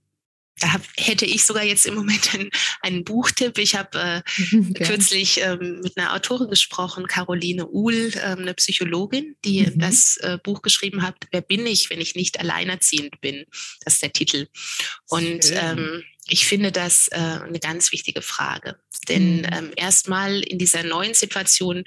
da 0.59 0.73
hab, 0.73 0.81
hätte 0.97 1.25
ich 1.25 1.45
sogar 1.45 1.63
jetzt 1.63 1.85
im 1.85 1.95
Moment 1.95 2.33
einen, 2.33 2.49
einen 2.81 3.03
Buchtipp. 3.03 3.57
Ich 3.57 3.75
habe 3.75 3.99
äh, 3.99 4.21
okay. 4.69 4.83
kürzlich 4.85 5.41
ähm, 5.41 5.81
mit 5.81 5.97
einer 5.97 6.13
Autorin 6.13 6.49
gesprochen, 6.49 7.07
Caroline 7.07 7.67
Uhl, 7.67 8.11
ähm, 8.23 8.39
eine 8.39 8.53
Psychologin, 8.53 9.35
die 9.43 9.65
mhm. 9.65 9.79
das 9.79 10.17
äh, 10.17 10.37
Buch 10.41 10.61
geschrieben 10.61 11.01
hat, 11.01 11.15
Wer 11.31 11.41
bin 11.41 11.65
ich, 11.65 11.89
wenn 11.89 11.99
ich 12.01 12.15
nicht 12.15 12.39
alleinerziehend 12.39 13.19
bin? 13.19 13.45
Das 13.83 13.95
ist 13.95 14.03
der 14.03 14.13
Titel. 14.13 14.47
Und 15.07 15.51
ähm, 15.51 16.03
ich 16.27 16.45
finde 16.45 16.71
das 16.71 17.07
äh, 17.09 17.17
eine 17.17 17.59
ganz 17.59 17.91
wichtige 17.91 18.21
Frage. 18.21 18.79
Denn 19.07 19.37
mhm. 19.37 19.49
ähm, 19.51 19.73
erstmal 19.75 20.41
in 20.41 20.57
dieser 20.57 20.83
neuen 20.83 21.13
Situation 21.13 21.83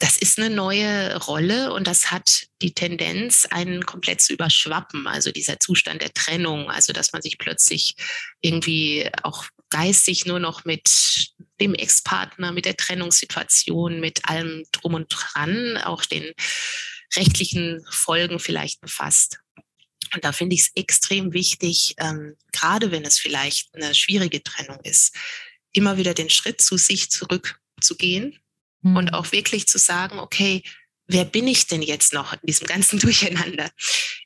das 0.00 0.16
ist 0.16 0.38
eine 0.38 0.54
neue 0.54 1.16
Rolle 1.24 1.72
und 1.72 1.88
das 1.88 2.12
hat 2.12 2.46
die 2.62 2.72
Tendenz, 2.72 3.46
einen 3.50 3.84
komplett 3.84 4.20
zu 4.20 4.32
überschwappen. 4.32 5.08
Also 5.08 5.32
dieser 5.32 5.58
Zustand 5.58 6.02
der 6.02 6.12
Trennung, 6.12 6.70
also 6.70 6.92
dass 6.92 7.12
man 7.12 7.20
sich 7.20 7.36
plötzlich 7.36 7.96
irgendwie 8.40 9.10
auch 9.24 9.44
geistig 9.70 10.24
nur 10.24 10.38
noch 10.38 10.64
mit 10.64 11.32
dem 11.60 11.74
Ex-Partner, 11.74 12.52
mit 12.52 12.64
der 12.64 12.76
Trennungssituation, 12.76 13.98
mit 13.98 14.24
allem 14.28 14.64
drum 14.70 14.94
und 14.94 15.08
dran, 15.08 15.76
auch 15.78 16.04
den 16.04 16.32
rechtlichen 17.16 17.84
Folgen 17.90 18.38
vielleicht 18.38 18.80
befasst. 18.80 19.40
Und 20.14 20.24
da 20.24 20.32
finde 20.32 20.54
ich 20.54 20.62
es 20.62 20.72
extrem 20.74 21.32
wichtig, 21.32 21.94
ähm, 21.98 22.36
gerade 22.52 22.90
wenn 22.90 23.04
es 23.04 23.18
vielleicht 23.18 23.74
eine 23.74 23.94
schwierige 23.94 24.42
Trennung 24.42 24.80
ist, 24.84 25.14
immer 25.72 25.96
wieder 25.96 26.14
den 26.14 26.30
Schritt 26.30 26.60
zu 26.60 26.76
sich 26.76 27.10
zurückzugehen 27.10 28.38
Mhm. 28.82 28.96
Und 28.96 29.14
auch 29.14 29.32
wirklich 29.32 29.66
zu 29.66 29.78
sagen, 29.78 30.18
okay, 30.18 30.62
wer 31.06 31.24
bin 31.24 31.48
ich 31.48 31.66
denn 31.66 31.82
jetzt 31.82 32.12
noch 32.12 32.34
in 32.34 32.40
diesem 32.44 32.66
ganzen 32.66 32.98
Durcheinander? 33.00 33.70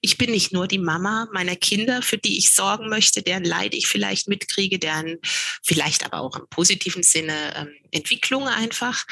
Ich 0.00 0.18
bin 0.18 0.30
nicht 0.30 0.52
nur 0.52 0.66
die 0.66 0.78
Mama 0.78 1.28
meiner 1.32 1.56
Kinder, 1.56 2.02
für 2.02 2.18
die 2.18 2.38
ich 2.38 2.52
sorgen 2.52 2.88
möchte, 2.88 3.22
deren 3.22 3.44
Leid 3.44 3.74
ich 3.74 3.86
vielleicht 3.86 4.28
mitkriege, 4.28 4.78
deren 4.78 5.18
vielleicht 5.62 6.04
aber 6.04 6.20
auch 6.20 6.36
im 6.36 6.48
positiven 6.48 7.02
Sinne 7.02 7.54
ähm, 7.56 7.70
Entwicklung 7.90 8.48
einfach. 8.48 9.06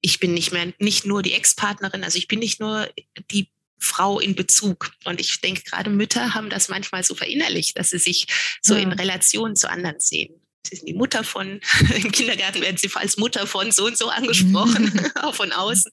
Ich 0.00 0.18
bin 0.18 0.34
nicht 0.34 0.52
mehr, 0.52 0.72
nicht 0.78 1.06
nur 1.06 1.22
die 1.22 1.34
Ex-Partnerin, 1.34 2.02
also 2.02 2.18
ich 2.18 2.28
bin 2.28 2.40
nicht 2.40 2.58
nur 2.58 2.88
die 3.30 3.52
Frau 3.82 4.20
in 4.20 4.34
Bezug. 4.34 4.92
Und 5.04 5.20
ich 5.20 5.40
denke, 5.40 5.62
gerade 5.62 5.90
Mütter 5.90 6.34
haben 6.34 6.50
das 6.50 6.68
manchmal 6.68 7.02
so 7.04 7.14
verinnerlicht, 7.14 7.78
dass 7.78 7.90
sie 7.90 7.98
sich 7.98 8.26
so 8.62 8.74
ja. 8.74 8.80
in 8.80 8.92
Relation 8.92 9.56
zu 9.56 9.68
anderen 9.70 10.00
sehen. 10.00 10.42
Sie 10.66 10.76
sind 10.76 10.88
die 10.88 10.94
Mutter 10.94 11.24
von, 11.24 11.60
im 11.94 12.12
Kindergarten 12.12 12.60
werden 12.60 12.76
Sie 12.76 12.90
als 12.94 13.16
Mutter 13.16 13.46
von 13.46 13.72
so 13.72 13.86
und 13.86 13.98
so 13.98 14.08
angesprochen, 14.08 15.10
auch 15.22 15.34
von 15.34 15.52
außen. 15.52 15.90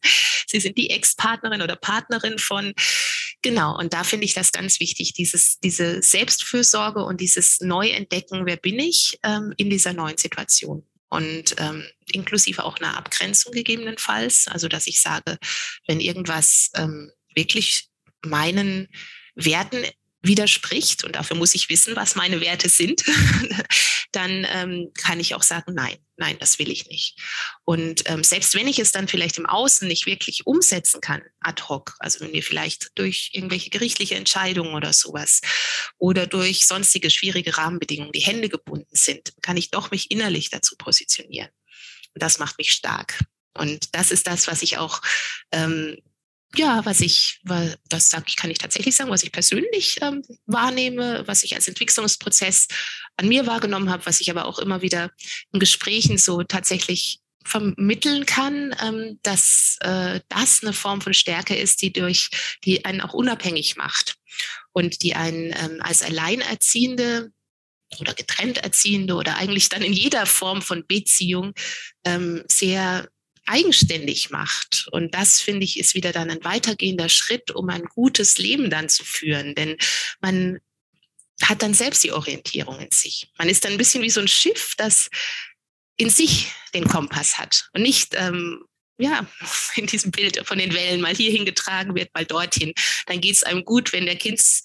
Sie 0.48 0.60
sind 0.60 0.78
die 0.78 0.90
Ex-Partnerin 0.92 1.62
oder 1.62 1.76
Partnerin 1.76 2.40
von, 2.40 2.74
genau. 3.42 3.78
Und 3.78 3.94
da 3.94 4.04
finde 4.04 4.26
ich 4.26 4.34
das 4.34 4.52
ganz 4.52 4.80
wichtig, 4.80 5.14
dieses, 5.14 5.60
diese 5.60 6.02
Selbstfürsorge 6.02 7.04
und 7.04 7.20
dieses 7.20 7.60
Neuentdecken, 7.62 8.46
wer 8.46 8.58
bin 8.58 8.80
ich 8.80 9.20
ähm, 9.24 9.54
in 9.58 9.70
dieser 9.70 9.94
neuen 9.94 10.18
Situation. 10.18 10.86
Und 11.12 11.56
ähm, 11.58 11.84
inklusive 12.12 12.64
auch 12.64 12.78
einer 12.78 12.96
Abgrenzung 12.96 13.52
gegebenenfalls. 13.52 14.48
Also, 14.48 14.68
dass 14.68 14.86
ich 14.86 15.02
sage, 15.02 15.40
wenn 15.88 16.00
irgendwas 16.00 16.70
ähm, 16.76 17.12
wirklich 17.40 17.88
meinen 18.26 18.90
Werten 19.36 19.86
widerspricht, 20.22 21.06
und 21.06 21.16
dafür 21.16 21.38
muss 21.38 21.56
ich 21.56 21.70
wissen, 21.70 21.96
was 21.96 22.16
meine 22.16 22.42
Werte 22.42 22.68
sind, 22.68 23.04
dann 24.12 24.46
ähm, 24.50 24.92
kann 24.98 25.20
ich 25.20 25.34
auch 25.34 25.44
sagen, 25.44 25.74
nein, 25.74 25.96
nein, 26.18 26.36
das 26.40 26.60
will 26.60 26.70
ich 26.70 26.88
nicht. 26.88 27.18
Und 27.64 28.04
ähm, 28.10 28.24
selbst 28.24 28.54
wenn 28.54 28.68
ich 28.68 28.80
es 28.80 28.92
dann 28.92 29.08
vielleicht 29.08 29.38
im 29.38 29.46
Außen 29.46 29.88
nicht 29.88 30.06
wirklich 30.06 30.46
umsetzen 30.46 31.00
kann, 31.00 31.22
ad 31.40 31.64
hoc, 31.70 31.96
also 32.00 32.20
wenn 32.20 32.32
mir 32.32 32.44
vielleicht 32.44 32.90
durch 32.96 33.30
irgendwelche 33.32 33.70
gerichtliche 33.70 34.16
Entscheidungen 34.16 34.74
oder 34.74 34.92
sowas 34.92 35.40
oder 35.98 36.28
durch 36.28 36.66
sonstige 36.66 37.10
schwierige 37.10 37.58
Rahmenbedingungen 37.58 38.12
die 38.12 38.20
Hände 38.20 38.50
gebunden 38.50 38.94
sind, 38.96 39.34
kann 39.42 39.56
ich 39.56 39.72
doch 39.72 39.92
mich 39.92 40.12
innerlich 40.12 40.50
dazu 40.50 40.76
positionieren. 40.76 41.50
Und 42.14 42.22
das 42.22 42.40
macht 42.40 42.58
mich 42.58 42.72
stark. 42.72 43.24
Und 43.54 43.96
das 43.96 44.12
ist 44.12 44.28
das, 44.28 44.48
was 44.48 44.62
ich 44.64 44.78
auch 44.78 45.02
ähm, 45.52 45.98
ja, 46.56 46.84
was 46.86 47.02
ich, 47.02 47.41
das 47.89 48.10
sage 48.10 48.34
kann 48.36 48.50
ich 48.50 48.58
tatsächlich 48.58 48.95
sagen, 48.95 49.12
was 49.12 49.24
ich 49.24 49.32
persönlich 49.32 49.97
ähm, 50.02 50.24
wahrnehme, 50.45 51.24
was 51.28 51.43
ich 51.43 51.56
als 51.56 51.68
Entwicklungsprozess 51.68 52.68
an 53.18 53.28
mir 53.28 53.45
wahrgenommen 53.45 53.89
habe, 53.89 54.06
was 54.06 54.20
ich 54.20 54.32
aber 54.32 54.45
auch 54.45 54.60
immer 54.60 54.82
wieder 54.82 55.12
in 55.52 55.60
Gesprächen 55.60 56.18
so 56.18 56.43
tatsächlich 56.43 57.20
vermitteln 57.45 58.26
kann, 58.26 58.76
ähm, 58.82 59.20
dass 59.24 59.78
äh, 59.82 60.20
das 60.30 60.62
eine 60.62 60.74
Form 60.74 61.02
von 61.02 61.14
Stärke 61.14 61.56
ist, 61.56 61.82
die 61.82 61.93
durch, 61.93 62.30
die 62.66 62.86
einen 62.86 63.02
auch 63.02 63.14
unabhängig 63.14 63.76
macht 63.76 64.16
und 64.72 65.04
die 65.04 65.16
einen 65.16 65.54
ähm, 65.54 65.80
als 65.82 66.02
Alleinerziehende 66.02 67.32
oder 68.00 68.14
getrennt 68.14 68.60
Erziehende 68.60 69.16
oder 69.16 69.38
eigentlich 69.38 69.70
dann 69.70 69.82
in 69.82 69.93
jeder 69.93 70.26
Form 70.26 70.62
von 70.62 70.86
Beziehung 70.86 71.54
ähm, 72.06 72.43
sehr 72.47 73.10
eigenständig 73.50 74.30
macht. 74.30 74.88
Und 74.91 75.16
das, 75.16 75.41
finde 75.41 75.64
ich, 75.64 75.80
ist 75.80 75.95
wieder 75.95 76.12
dann 76.12 76.30
ein 76.30 76.43
weitergehender 76.43 77.10
Schritt, 77.10 77.52
um 77.52 77.70
ein 77.70 77.84
gutes 77.86 78.38
Leben 78.38 78.70
dann 78.70 78.89
zu 78.89 79.04
führen. 79.04 79.56
Denn 79.56 79.78
man 80.22 80.60
hat 81.41 81.62
dann 81.62 81.74
selbst 81.74 82.04
die 82.04 82.12
Orientierung 82.12 82.80
in 82.80 82.91
sich. 82.91 83.32
Man 83.38 83.50
ist 83.50 83.66
dann 83.66 83.72
ein 83.72 83.78
bisschen 83.78 84.04
wie 84.04 84.10
so 84.10 84.22
ein 84.22 84.28
Schiff, 84.28 84.76
das 84.78 85.10
in 85.97 86.10
sich 86.10 86.52
den 86.74 86.88
Kompass 86.88 87.38
hat 87.38 87.70
und 87.74 87.82
nicht 87.82 88.14
ähm, 88.16 88.64
ja, 89.00 89.26
in 89.76 89.88
diesem 89.88 90.12
Bild 90.12 90.45
von 90.45 90.60
den 90.60 90.74
Wellen 90.74 91.02
mal 91.02 91.16
hier 91.16 91.32
hingetragen 91.32 91.95
wird, 91.95 92.14
mal 92.14 92.26
dorthin. 92.26 92.74
Dann 93.08 93.22
geht 93.22 93.36
es 93.36 93.43
einem 93.43 93.64
gut, 93.64 93.93
wenn 93.93 94.06
der 94.06 94.18
Kinds, 94.18 94.64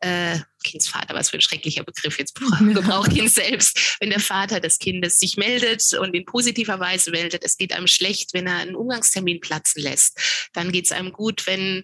äh, 0.00 0.38
Kindsvater, 0.62 1.14
was 1.14 1.30
für 1.30 1.38
ein 1.38 1.40
schrecklicher 1.40 1.82
Begriff 1.82 2.18
jetzt 2.18 2.34
gebraucht 2.34 3.10
Kind 3.10 3.32
selbst, 3.32 3.96
wenn 4.00 4.10
der 4.10 4.20
Vater 4.20 4.60
des 4.60 4.78
Kindes 4.78 5.18
sich 5.18 5.38
meldet 5.38 5.94
und 5.94 6.14
in 6.14 6.26
positiver 6.26 6.78
Weise 6.78 7.10
meldet. 7.10 7.42
Es 7.44 7.56
geht 7.56 7.72
einem 7.72 7.86
schlecht, 7.86 8.34
wenn 8.34 8.46
er 8.46 8.56
einen 8.56 8.76
Umgangstermin 8.76 9.40
platzen 9.40 9.82
lässt. 9.82 10.18
Dann 10.52 10.70
geht 10.70 10.84
es 10.84 10.92
einem 10.92 11.12
gut, 11.12 11.46
wenn 11.46 11.82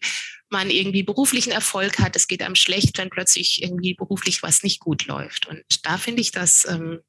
man 0.50 0.70
irgendwie 0.70 1.02
beruflichen 1.02 1.52
Erfolg 1.52 1.98
hat. 1.98 2.14
Es 2.14 2.28
geht 2.28 2.42
einem 2.42 2.54
schlecht, 2.54 2.98
wenn 2.98 3.08
plötzlich 3.08 3.62
irgendwie 3.62 3.94
beruflich 3.94 4.42
was 4.42 4.62
nicht 4.62 4.80
gut 4.80 5.06
läuft. 5.06 5.46
Und 5.46 5.64
da 5.82 5.96
finde 5.96 6.20
ich 6.20 6.30
das 6.30 6.66
ähm, 6.68 7.00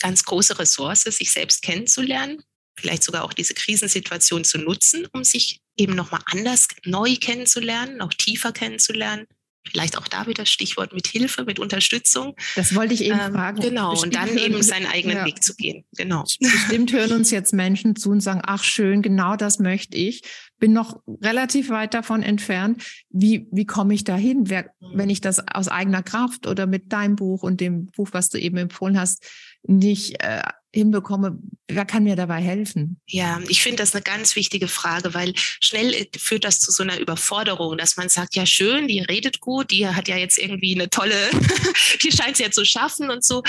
ganz 0.00 0.24
große 0.24 0.58
Ressource, 0.58 1.02
sich 1.02 1.30
selbst 1.30 1.62
kennenzulernen 1.62 2.42
vielleicht 2.76 3.02
sogar 3.02 3.24
auch 3.24 3.32
diese 3.32 3.54
Krisensituation 3.54 4.44
zu 4.44 4.58
nutzen, 4.58 5.06
um 5.12 5.24
sich 5.24 5.60
eben 5.76 5.94
nochmal 5.94 6.20
anders 6.26 6.68
neu 6.84 7.16
kennenzulernen, 7.16 8.00
auch 8.00 8.12
tiefer 8.12 8.52
kennenzulernen. 8.52 9.26
Vielleicht 9.68 9.98
auch 9.98 10.06
da 10.06 10.28
wieder 10.28 10.46
Stichwort 10.46 10.92
mit 10.92 11.08
Hilfe, 11.08 11.44
mit 11.44 11.58
Unterstützung. 11.58 12.36
Das 12.54 12.76
wollte 12.76 12.94
ich 12.94 13.04
eben 13.04 13.18
ähm, 13.18 13.32
fragen. 13.32 13.60
Genau, 13.60 13.90
Bestimmt 13.90 14.16
und 14.16 14.22
dann 14.22 14.38
eben 14.38 14.62
seinen 14.62 14.86
eigenen 14.86 15.16
ja. 15.18 15.24
Weg 15.24 15.42
zu 15.42 15.56
gehen. 15.56 15.84
Genau. 15.96 16.22
Bestimmt 16.38 16.92
hören 16.92 17.12
uns 17.12 17.32
jetzt 17.32 17.52
Menschen 17.52 17.96
zu 17.96 18.10
und 18.10 18.20
sagen, 18.20 18.42
ach 18.44 18.62
schön, 18.62 19.02
genau 19.02 19.34
das 19.34 19.58
möchte 19.58 19.96
ich. 19.96 20.22
Bin 20.60 20.72
noch 20.72 21.00
relativ 21.20 21.68
weit 21.68 21.94
davon 21.94 22.22
entfernt. 22.22 22.82
Wie, 23.10 23.48
wie 23.50 23.66
komme 23.66 23.92
ich 23.94 24.04
da 24.04 24.14
hin, 24.16 24.44
mhm. 24.48 24.64
wenn 24.94 25.10
ich 25.10 25.20
das 25.20 25.42
aus 25.48 25.66
eigener 25.66 26.04
Kraft 26.04 26.46
oder 26.46 26.66
mit 26.66 26.92
deinem 26.92 27.16
Buch 27.16 27.42
und 27.42 27.60
dem 27.60 27.86
Buch, 27.86 28.10
was 28.12 28.28
du 28.28 28.38
eben 28.38 28.58
empfohlen 28.58 28.98
hast, 28.98 29.24
nicht 29.64 30.22
äh, 30.22 30.42
hinbekomme, 30.74 31.38
wer 31.68 31.84
kann 31.84 32.04
mir 32.04 32.16
dabei 32.16 32.40
helfen? 32.40 33.00
Ja, 33.06 33.40
ich 33.48 33.62
finde 33.62 33.78
das 33.78 33.94
eine 33.94 34.02
ganz 34.02 34.36
wichtige 34.36 34.68
Frage, 34.68 35.14
weil 35.14 35.32
schnell 35.36 35.94
äh, 35.94 36.06
führt 36.18 36.44
das 36.44 36.60
zu 36.60 36.70
so 36.70 36.82
einer 36.82 36.98
Überforderung, 36.98 37.78
dass 37.78 37.96
man 37.96 38.08
sagt, 38.08 38.34
ja 38.34 38.46
schön, 38.46 38.88
die 38.88 39.00
redet 39.00 39.40
gut, 39.40 39.70
die 39.70 39.86
hat 39.86 40.08
ja 40.08 40.16
jetzt 40.16 40.38
irgendwie 40.38 40.74
eine 40.74 40.90
tolle, 40.90 41.30
die 42.02 42.12
scheint 42.12 42.34
es 42.34 42.38
ja 42.38 42.50
zu 42.50 42.64
schaffen 42.64 43.10
und 43.10 43.24
so. 43.24 43.42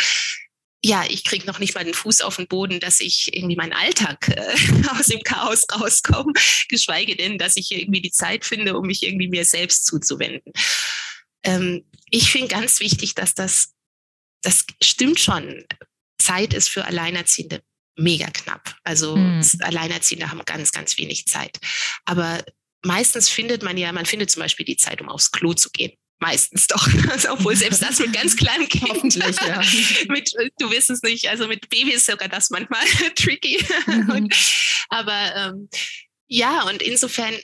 Ja, 0.83 1.05
ich 1.09 1.23
kriege 1.23 1.47
noch 1.47 1.59
nicht 1.59 1.73
mal 1.73 1.83
den 1.83 1.95
Fuß 1.95 2.21
auf 2.21 2.37
den 2.37 2.47
Boden, 2.47 2.79
dass 2.79 2.99
ich 2.99 3.33
irgendwie 3.33 3.55
meinen 3.55 3.73
Alltag 3.73 4.29
äh, 4.29 4.55
aus 4.97 5.07
dem 5.07 5.21
Chaos 5.23 5.65
rauskomme, 5.73 6.33
geschweige 6.69 7.15
denn, 7.15 7.37
dass 7.37 7.57
ich 7.57 7.71
irgendwie 7.71 8.01
die 8.01 8.11
Zeit 8.11 8.45
finde, 8.45 8.77
um 8.77 8.85
mich 8.85 9.03
irgendwie 9.03 9.27
mir 9.27 9.43
selbst 9.43 9.85
zuzuwenden. 9.85 10.53
Ähm, 11.43 11.83
ich 12.09 12.31
finde 12.31 12.47
ganz 12.47 12.79
wichtig, 12.79 13.15
dass 13.15 13.33
das 13.33 13.73
das 14.41 14.65
stimmt 14.81 15.19
schon. 15.19 15.65
Zeit 16.17 16.53
ist 16.53 16.69
für 16.69 16.85
Alleinerziehende 16.85 17.61
mega 17.97 18.27
knapp. 18.27 18.75
Also 18.83 19.15
hm. 19.15 19.41
Alleinerziehende 19.61 20.29
haben 20.29 20.41
ganz, 20.45 20.71
ganz 20.71 20.97
wenig 20.97 21.27
Zeit. 21.27 21.57
Aber 22.05 22.43
meistens 22.83 23.29
findet 23.29 23.63
man 23.63 23.77
ja, 23.77 23.91
man 23.91 24.05
findet 24.05 24.29
zum 24.29 24.41
Beispiel 24.41 24.65
die 24.65 24.77
Zeit, 24.77 25.01
um 25.01 25.09
aufs 25.09 25.31
Klo 25.31 25.53
zu 25.53 25.69
gehen. 25.71 25.93
Meistens 26.19 26.67
doch. 26.67 26.87
Also, 27.11 27.31
obwohl 27.31 27.55
selbst 27.55 27.81
das 27.81 27.99
mit 27.99 28.13
ganz 28.13 28.35
kleinem 28.35 28.67
Kind. 28.69 29.15
Ja. 29.15 29.61
mit, 30.09 30.31
du 30.59 30.71
wirst 30.71 30.89
es 30.89 31.01
nicht. 31.01 31.29
Also 31.29 31.47
mit 31.47 31.69
Baby 31.69 31.93
ist 31.93 32.05
sogar 32.05 32.27
das 32.27 32.49
manchmal 32.49 32.85
tricky. 33.15 33.63
Mhm. 33.85 34.09
Und, 34.09 34.35
aber 34.89 35.35
ähm, 35.35 35.69
ja, 36.27 36.63
und 36.63 36.81
insofern 36.81 37.35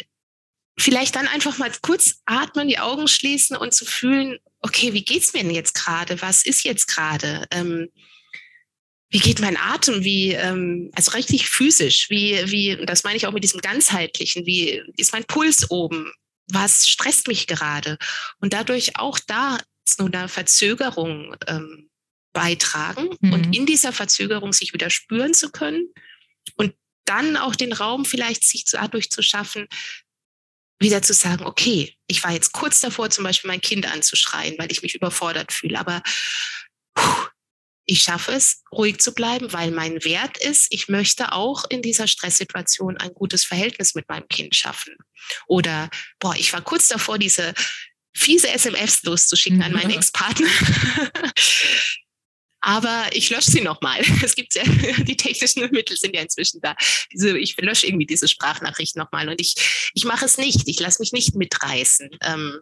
vielleicht 0.78 1.16
dann 1.16 1.28
einfach 1.28 1.58
mal 1.60 1.72
kurz 1.82 2.22
atmen, 2.26 2.68
die 2.68 2.80
Augen 2.80 3.08
schließen 3.08 3.56
und 3.56 3.74
zu 3.74 3.86
fühlen, 3.86 4.40
okay, 4.62 4.94
wie 4.94 5.06
geht's 5.06 5.34
mir 5.34 5.44
denn 5.44 5.52
jetzt 5.52 5.76
gerade? 5.76 6.22
Was 6.22 6.46
ist 6.46 6.64
jetzt 6.64 6.88
gerade? 6.88 7.46
Ähm, 7.52 7.90
wie 9.14 9.20
geht 9.20 9.40
mein 9.40 9.58
Atem, 9.58 10.04
wie, 10.04 10.32
ähm, 10.32 10.90
also 10.96 11.12
richtig 11.12 11.48
physisch, 11.48 12.10
wie, 12.10 12.50
wie, 12.50 12.84
das 12.84 13.04
meine 13.04 13.16
ich 13.16 13.28
auch 13.28 13.32
mit 13.32 13.44
diesem 13.44 13.62
ganzheitlichen, 13.62 14.48
wie 14.48 14.82
ist 14.98 15.14
mein 15.14 15.24
Puls 15.26 15.70
oben? 15.70 16.12
Was 16.48 16.88
stresst 16.88 17.28
mich 17.28 17.46
gerade? 17.46 18.00
Und 18.40 18.54
dadurch 18.54 18.98
auch 18.98 19.20
da 19.20 19.60
zu 19.86 20.06
einer 20.06 20.28
Verzögerung 20.28 21.36
ähm, 21.46 21.92
beitragen 22.34 23.16
mhm. 23.22 23.34
und 23.34 23.56
in 23.56 23.68
dieser 23.68 23.94
Verzögerung 23.94 24.52
sich 24.52 24.74
wieder 24.74 24.90
spüren 24.90 25.36
zu 25.36 25.52
können 25.52 25.94
und 26.56 26.74
dann 27.06 27.38
auch 27.38 27.56
den 27.56 27.72
Raum 27.72 28.06
vielleicht 28.06 28.44
sich 28.44 28.66
dadurch 28.66 29.12
zu 29.12 29.22
schaffen, 29.22 29.68
wieder 30.80 31.04
zu 31.04 31.14
sagen, 31.14 31.46
okay, 31.46 31.96
ich 32.08 32.24
war 32.24 32.32
jetzt 32.32 32.52
kurz 32.52 32.80
davor, 32.80 33.12
zum 33.12 33.26
Beispiel 33.26 33.50
mein 33.50 33.62
Kind 33.62 33.86
anzuschreien, 33.86 34.56
weil 34.58 34.72
ich 34.72 34.82
mich 34.82 34.96
überfordert 34.96 35.52
fühle, 35.52 35.80
aber 35.80 36.02
puh, 36.96 37.28
ich 37.86 38.02
schaffe 38.02 38.32
es, 38.32 38.64
ruhig 38.72 39.00
zu 39.00 39.14
bleiben, 39.14 39.52
weil 39.52 39.72
mein 39.72 40.04
Wert 40.04 40.38
ist, 40.38 40.68
ich 40.70 40.88
möchte 40.88 41.34
auch 41.34 41.66
in 41.70 41.82
dieser 41.82 42.08
Stresssituation 42.08 42.98
ein 42.98 43.14
gutes 43.14 43.46
Verhältnis 43.46 43.94
mit 43.96 44.08
meinem 44.08 44.28
Kind 44.28 44.56
schaffen. 44.56 44.96
Oder, 45.48 45.90
boah, 46.20 46.36
ich 46.36 46.54
war 46.54 46.62
kurz 46.62 46.88
davor, 46.88 47.18
diese 47.18 47.54
fiese 48.16 48.50
SMS 48.50 49.04
loszuschicken 49.04 49.58
mhm. 49.58 49.64
an 49.66 49.74
meinen 49.74 49.92
mhm. 49.92 49.98
Ex-Partner. 49.98 50.48
Aber 52.66 53.10
ich 53.12 53.30
lösche 53.30 53.52
sie 53.52 53.62
nochmal. 53.62 54.02
Es 54.24 54.36
gibt 54.36 54.56
ja, 54.56 54.64
die 54.64 55.18
technischen 55.18 55.70
Mittel 55.72 55.98
sind 55.98 56.16
ja 56.16 56.22
inzwischen 56.22 56.62
da. 56.62 56.76
Diese, 57.12 57.38
ich 57.38 57.58
lösche 57.58 57.88
irgendwie 57.88 58.06
diese 58.06 58.30
Sprachnachricht 58.30 58.96
nochmal 58.96 59.28
und 59.28 59.42
ich, 59.42 59.56
ich 59.94 60.06
mache 60.06 60.24
es 60.24 60.38
nicht. 60.38 60.70
Ich 60.70 60.80
lasse 60.80 61.02
mich 61.02 61.12
nicht 61.12 61.36
mitreißen. 61.36 62.10
Ähm, 62.22 62.62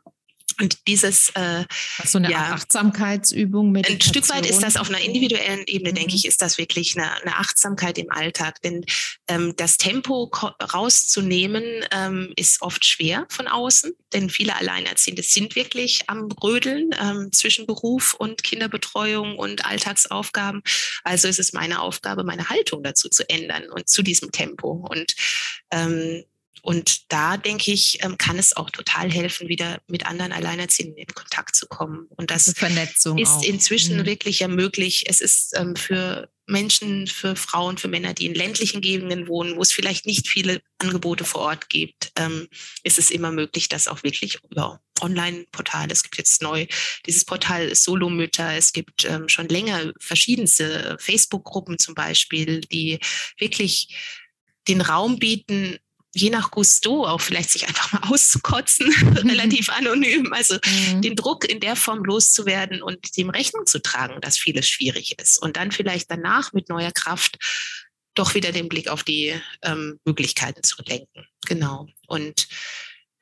und 0.60 0.88
dieses 0.88 1.30
äh, 1.30 1.66
so 2.04 2.18
eine 2.18 2.32
ja, 2.32 2.54
Achtsamkeitsübung 2.54 3.72
mit. 3.72 3.90
Ein 3.90 4.02
Stück 4.02 4.28
weit 4.30 4.46
ist 4.46 4.62
das 4.62 4.78
auf 4.78 4.90
einer 4.90 5.02
individuellen 5.02 5.64
Ebene, 5.68 5.92
mhm. 5.92 5.96
denke 5.96 6.16
ich, 6.16 6.26
ist 6.26 6.42
das 6.42 6.58
wirklich 6.58 6.98
eine, 6.98 7.12
eine 7.22 7.38
Achtsamkeit 7.38 7.98
im 7.98 8.12
Alltag. 8.12 8.62
Denn 8.62 8.86
ähm, 9.28 9.54
das 9.58 9.78
Tempo 9.78 10.32
rauszunehmen 10.74 11.64
ähm, 11.92 12.34
ist 12.36 12.62
oft 12.62 12.86
schwer 12.86 13.26
von 13.30 13.48
außen, 13.48 13.94
denn 14.14 14.30
viele 14.30 14.56
Alleinerziehende 14.56 15.24
sind 15.24 15.56
wirklich 15.56 16.04
am 16.08 16.30
Rödeln 16.44 16.92
ähm, 17.02 17.32
zwischen 17.32 17.66
Beruf 17.66 18.14
und 18.14 18.44
Kinderbetreuung 18.44 19.38
und 19.38 19.66
Alltagsaufgaben. 19.66 20.62
Also 21.04 21.28
ist 21.28 21.40
es 21.40 21.54
meine 21.54 21.82
Aufgabe, 21.82 22.24
meine 22.24 22.50
Haltung 22.50 22.84
dazu 22.84 23.10
zu 23.10 23.28
ändern 23.30 23.70
und 23.70 23.90
zu 23.90 24.02
diesem 24.02 24.32
Tempo. 24.32 24.86
Und 24.90 25.16
ähm, 25.72 26.24
und 26.62 27.12
da 27.12 27.38
denke 27.38 27.72
ich, 27.72 28.04
ähm, 28.04 28.18
kann 28.18 28.38
es 28.38 28.56
auch 28.56 28.70
total 28.70 29.12
helfen, 29.12 29.48
wieder 29.48 29.82
mit 29.88 30.06
anderen 30.06 30.32
Alleinerziehenden 30.32 30.98
in 30.98 31.08
Kontakt 31.08 31.56
zu 31.56 31.68
kommen. 31.68 32.08
Und 32.16 32.30
das 32.30 32.54
Vernetzung 32.56 33.18
ist 33.18 33.30
auch. 33.30 33.44
inzwischen 33.44 33.98
mhm. 33.98 34.06
wirklich 34.06 34.40
ja 34.40 34.48
möglich. 34.48 35.06
Es 35.08 35.22
ist 35.22 35.58
ähm, 35.58 35.76
für 35.76 36.30
Menschen, 36.46 37.08
für 37.08 37.36
Frauen, 37.36 37.78
für 37.78 37.88
Männer, 37.88 38.14
die 38.14 38.28
in 38.28 38.36
ländlichen 38.36 38.82
Gegenden 38.82 39.28
wohnen, 39.28 39.56
wo 39.56 39.62
es 39.62 39.72
vielleicht 39.72 40.06
nicht 40.06 40.28
viele 40.28 40.62
Angebote 40.78 41.24
vor 41.24 41.42
Ort 41.42 41.70
gibt, 41.70 42.12
ähm, 42.16 42.48
ist 42.84 43.00
es 43.00 43.10
immer 43.10 43.32
möglich, 43.32 43.70
dass 43.70 43.88
auch 43.88 44.04
wirklich 44.04 44.38
über 44.50 44.82
Online-Portale, 45.00 45.92
es 45.92 46.04
gibt 46.04 46.18
jetzt 46.20 46.44
neu 46.44 46.68
dieses 47.08 47.26
Portal 47.26 47.74
Solomütter, 47.74 48.54
es 48.54 48.72
gibt 48.72 49.08
schon 49.26 49.48
länger 49.48 49.94
verschiedenste 50.00 50.96
Facebook-Gruppen 51.00 51.80
zum 51.80 51.96
Beispiel, 51.96 52.62
die 52.62 53.00
wirklich 53.40 53.96
den 54.68 54.82
Raum 54.82 55.18
bieten, 55.18 55.80
je 56.14 56.30
nach 56.30 56.52
Gusto 56.52 57.06
auch 57.06 57.22
vielleicht 57.22 57.52
sich 57.52 57.68
einfach 57.68 57.92
mal 57.94 58.02
auszukotzen, 58.12 58.92
relativ 59.18 59.70
anonym, 59.70 60.34
also 60.34 60.56
mhm. 60.56 61.02
den 61.02 61.16
Druck 61.16 61.46
in 61.46 61.60
der 61.60 61.76
Form 61.76 62.04
loszuwerden 62.04 62.82
und 62.82 63.18
dem 63.18 63.30
Rechnung 63.30 63.66
zu 63.66 63.82
tragen, 63.82 64.20
dass 64.22 64.38
vieles 64.38 64.68
schwierig 64.68 65.18
ist 65.20 65.38
und 65.38 65.58
dann 65.58 65.72
vielleicht 65.72 66.12
danach 66.12 66.54
mit 66.54 66.70
neuer 66.70 66.92
Kraft 66.92 67.38
doch 68.14 68.36
wieder 68.36 68.52
den 68.52 68.68
Blick 68.68 68.90
auf 68.90 69.04
die 69.04 69.34
ähm, 69.62 70.00
Möglichkeiten 70.04 70.64
zu 70.64 70.82
lenken. 70.84 71.28
Genau. 71.48 71.88
Und 72.08 72.48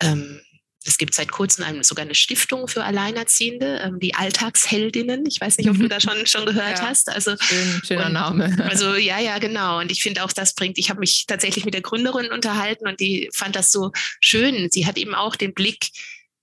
ähm, 0.02 0.42
es 0.86 0.98
gibt 0.98 1.14
seit 1.14 1.32
kurzem 1.32 1.66
eine, 1.66 1.84
sogar 1.84 2.06
eine 2.06 2.16
Stiftung 2.16 2.68
für 2.68 2.84
Alleinerziehende, 2.84 3.82
ähm, 3.84 4.00
die 4.00 4.16
Alltagsheldinnen. 4.16 5.26
Ich 5.26 5.42
weiß 5.42 5.58
nicht, 5.58 5.70
ob 5.70 5.78
du 5.78 5.88
da 5.90 6.00
schon, 6.00 6.26
schon 6.26 6.46
gehört 6.46 6.80
ja, 6.80 6.88
hast. 6.88 7.10
Also, 7.10 7.36
schön, 7.38 7.82
schöner 7.86 8.06
und, 8.08 8.14
Name. 8.14 8.58
Also 8.70 8.96
ja, 8.96 9.20
ja, 9.20 9.40
genau. 9.40 9.80
Und 9.80 9.92
ich 9.92 10.02
finde 10.02 10.24
auch, 10.24 10.32
das 10.32 10.54
bringt, 10.54 10.78
ich 10.78 10.90
habe 10.90 11.02
mich 11.02 11.26
tatsächlich 11.28 11.66
mit 11.66 11.74
der 11.74 11.82
Gründerin 11.82 12.32
unterhalten 12.32 12.88
und 12.88 13.00
die 13.00 13.30
fand 13.34 13.56
das 13.56 13.72
so 13.72 13.92
schön. 14.22 14.70
Sie 14.72 14.86
hat 14.86 14.98
eben 14.98 15.16
auch 15.16 15.36
den 15.36 15.54
Blick, 15.54 15.90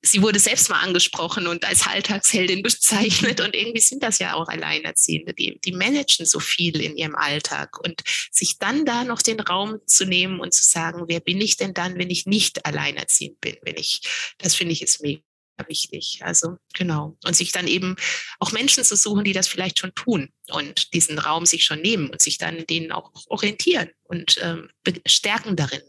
sie 0.02 0.22
wurde 0.22 0.38
selbst 0.38 0.68
mal 0.68 0.80
angesprochen 0.80 1.46
und 1.46 1.64
als 1.64 1.86
Alltagsheldin 1.86 2.62
bezeichnet. 2.62 3.40
Und 3.40 3.54
irgendwie 3.54 3.80
sind 3.80 4.02
das 4.02 4.18
ja 4.18 4.34
auch 4.34 4.48
Alleinerziehende. 4.48 5.34
Die, 5.34 5.58
die 5.64 5.72
managen 5.72 6.26
so 6.26 6.40
viel 6.40 6.80
in 6.80 6.96
ihrem 6.96 7.14
Alltag. 7.14 7.78
Und 7.82 8.02
sich 8.30 8.58
dann 8.58 8.84
da 8.84 9.04
noch 9.04 9.22
den 9.22 9.40
Raum 9.40 9.78
zu 9.86 10.04
nehmen 10.04 10.40
und 10.40 10.54
zu 10.54 10.64
sagen, 10.64 11.04
wer 11.08 11.20
bin 11.20 11.40
ich 11.40 11.56
denn 11.56 11.74
dann, 11.74 11.98
wenn 11.98 12.10
ich 12.10 12.26
nicht 12.26 12.64
alleinerziehend 12.66 13.40
bin? 13.40 13.56
Wenn 13.62 13.76
ich, 13.76 14.00
das 14.38 14.54
finde 14.54 14.72
ich 14.72 14.82
ist 14.82 15.02
mega 15.02 15.22
wichtig. 15.66 16.20
Also 16.22 16.56
genau. 16.74 17.16
Und 17.24 17.36
sich 17.36 17.52
dann 17.52 17.66
eben 17.66 17.96
auch 18.38 18.52
Menschen 18.52 18.84
zu 18.84 18.96
suchen, 18.96 19.24
die 19.24 19.32
das 19.32 19.48
vielleicht 19.48 19.78
schon 19.78 19.94
tun 19.94 20.30
und 20.48 20.92
diesen 20.94 21.18
Raum 21.18 21.46
sich 21.46 21.64
schon 21.64 21.80
nehmen 21.80 22.10
und 22.10 22.20
sich 22.20 22.38
dann 22.38 22.66
denen 22.66 22.92
auch 22.92 23.10
orientieren 23.28 23.90
und 24.04 24.38
ähm, 24.42 24.70
stärken 25.06 25.56
darin. 25.56 25.82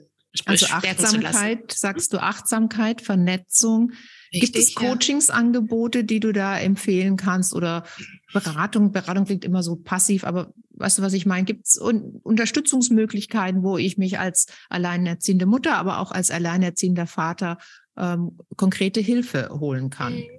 Also 0.45 0.67
Achtsamkeit, 0.67 1.71
sagst 1.71 2.13
du 2.13 2.21
Achtsamkeit, 2.21 3.01
Vernetzung. 3.01 3.91
Richtig, 4.33 4.53
Gibt 4.53 4.55
es 4.57 4.75
Coachingsangebote, 4.75 6.03
die 6.03 6.19
du 6.19 6.33
da 6.33 6.57
empfehlen 6.59 7.17
kannst 7.17 7.53
oder 7.53 7.85
Beratung? 8.33 8.91
Beratung 8.91 9.25
klingt 9.25 9.45
immer 9.45 9.63
so 9.63 9.77
passiv, 9.77 10.25
aber 10.25 10.53
weißt 10.71 10.99
du, 10.99 11.01
was 11.01 11.13
ich 11.13 11.25
meine? 11.25 11.45
Gibt 11.45 11.65
es 11.65 11.77
Unterstützungsmöglichkeiten, 11.77 13.63
wo 13.63 13.77
ich 13.77 13.97
mich 13.97 14.19
als 14.19 14.47
alleinerziehende 14.69 15.45
Mutter, 15.45 15.77
aber 15.77 15.99
auch 15.99 16.11
als 16.11 16.29
alleinerziehender 16.29 17.07
Vater 17.07 17.57
ähm, 17.97 18.37
konkrete 18.55 18.99
Hilfe 18.99 19.49
holen 19.51 19.89
kann? 19.89 20.15
Mhm. 20.15 20.36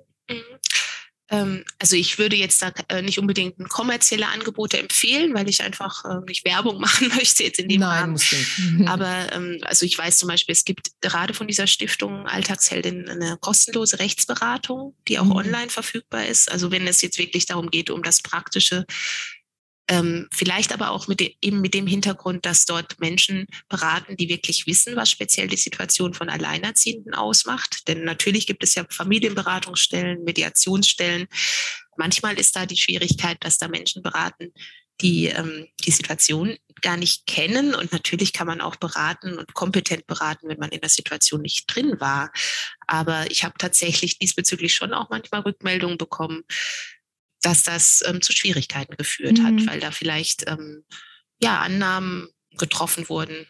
Mhm. 1.31 1.39
Ähm, 1.39 1.65
also 1.79 1.97
ich 1.97 2.19
würde 2.19 2.37
jetzt 2.37 2.63
da 2.63 2.73
äh, 2.89 3.03
nicht 3.03 3.19
unbedingt 3.19 3.69
kommerzielle 3.69 4.29
Angebote 4.29 4.79
empfehlen, 4.79 5.35
weil 5.35 5.49
ich 5.49 5.63
einfach 5.63 6.05
äh, 6.05 6.21
nicht 6.27 6.45
Werbung 6.45 6.81
machen 6.81 7.09
möchte 7.09 7.45
jetzt 7.45 7.59
in 7.59 7.69
dem 7.69 7.81
Nein, 7.81 8.01
Rahmen. 8.01 8.13
Nicht. 8.15 8.35
Aber 8.87 9.33
ähm, 9.33 9.59
also 9.63 9.85
ich 9.85 9.97
weiß 9.97 10.19
zum 10.19 10.29
Beispiel, 10.29 10.53
es 10.53 10.65
gibt 10.65 10.91
gerade 11.01 11.35
von 11.35 11.47
dieser 11.47 11.67
Stiftung 11.67 12.27
Alltagsheldin 12.27 13.09
eine 13.09 13.37
kostenlose 13.41 13.99
Rechtsberatung, 13.99 14.95
die 15.07 15.19
auch 15.19 15.25
mhm. 15.25 15.33
online 15.33 15.69
verfügbar 15.71 16.27
ist. 16.27 16.51
Also 16.51 16.71
wenn 16.71 16.87
es 16.87 17.03
jetzt 17.03 17.19
wirklich 17.19 17.47
darum 17.47 17.71
geht, 17.71 17.91
um 17.91 18.03
das 18.03 18.23
praktische 18.23 18.87
ähm, 19.89 20.29
vielleicht 20.31 20.73
aber 20.73 20.91
auch 20.91 21.09
mit 21.09 21.21
dem, 21.21 21.31
eben 21.41 21.61
mit 21.61 21.75
dem 21.75 21.87
Hintergrund, 21.87 22.45
dass 22.45 22.67
dort 22.67 23.01
Menschen 23.01 23.47
beraten, 23.69 24.17
die 24.17 24.29
wirklich 24.29 24.67
wissen, 24.67 24.97
was 24.97 25.11
speziell 25.11 25.49
die 25.49 25.57
Situation 25.57 26.15
von 26.15 26.29
Alleinerziehenden 26.29 27.15
ausmacht. 27.15 27.89
Denn 27.89 28.05
natürlich 28.05 28.47
gibt 28.47 28.63
es 28.63 28.75
ja 28.75 28.85
Familienberatungsstellen, 28.91 30.25
Mediationsstellen. 30.25 31.27
Manchmal 31.97 32.39
ist 32.39 32.55
da 32.55 32.67
die 32.67 32.77
Schwierigkeit, 32.77 33.39
dass 33.41 33.59
da 33.59 33.69
Menschen 33.69 34.03
beraten, 34.03 34.53
die 35.01 35.27
ähm, 35.27 35.67
die 35.85 35.91
Situation 35.91 36.57
gar 36.83 36.97
nicht 36.97 37.27
kennen. 37.27 37.75
Und 37.75 37.93
natürlich 37.93 38.33
kann 38.33 38.47
man 38.47 38.61
auch 38.61 38.77
beraten 38.77 39.39
und 39.39 39.55
kompetent 39.55 40.07
beraten, 40.07 40.49
wenn 40.49 40.59
man 40.59 40.71
in 40.71 40.81
der 40.81 40.91
Situation 40.91 41.43
nicht 41.43 41.65
drin 41.67 41.97
war. 41.99 42.31
Aber 42.87 43.31
ich 43.31 43.45
habe 43.45 43.55
tatsächlich 43.59 44.19
diesbezüglich 44.19 44.75
schon 44.75 44.93
auch 44.93 45.09
manchmal 45.11 45.41
Rückmeldungen 45.41 45.99
bekommen, 45.99 46.45
dass 47.43 47.63
das 47.63 48.03
ähm, 48.07 48.21
zu 48.21 48.33
Schwierigkeiten 48.33 48.97
geführt 48.97 49.39
mhm. 49.39 49.45
hat, 49.45 49.67
weil 49.67 49.81
da 49.81 49.91
vielleicht 49.91 50.49
ähm, 50.49 50.85
ja 51.43 51.61
Annahmen 51.61 52.29
getroffen 52.57 53.09
wurden. 53.09 53.47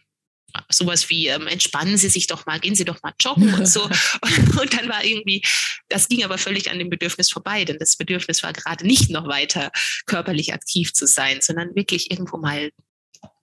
Sowas 0.71 1.11
wie, 1.11 1.29
ähm, 1.29 1.47
entspannen 1.47 1.99
Sie 1.99 2.09
sich 2.09 2.27
doch 2.27 2.47
mal, 2.47 2.59
gehen 2.59 2.75
Sie 2.75 2.85
doch 2.85 3.03
mal 3.03 3.13
joggen 3.21 3.53
und 3.55 3.69
so. 3.69 3.83
und 4.61 4.79
dann 4.79 4.89
war 4.89 5.05
irgendwie, 5.05 5.43
das 5.89 6.09
ging 6.09 6.25
aber 6.25 6.39
völlig 6.39 6.71
an 6.71 6.79
dem 6.79 6.91
Bedürfnis 6.91 7.31
vorbei, 7.31 7.65
denn 7.65 7.79
das 7.79 7.97
Bedürfnis 7.97 8.43
war 8.43 8.53
gerade 8.53 8.87
nicht 8.87 9.11
noch 9.11 9.29
weiter 9.29 9.71
körperlich 10.07 10.55
aktiv 10.55 10.93
zu 10.95 11.07
sein, 11.07 11.41
sondern 11.43 11.75
wirklich 11.75 12.11
irgendwo 12.11 12.39
mal 12.39 12.71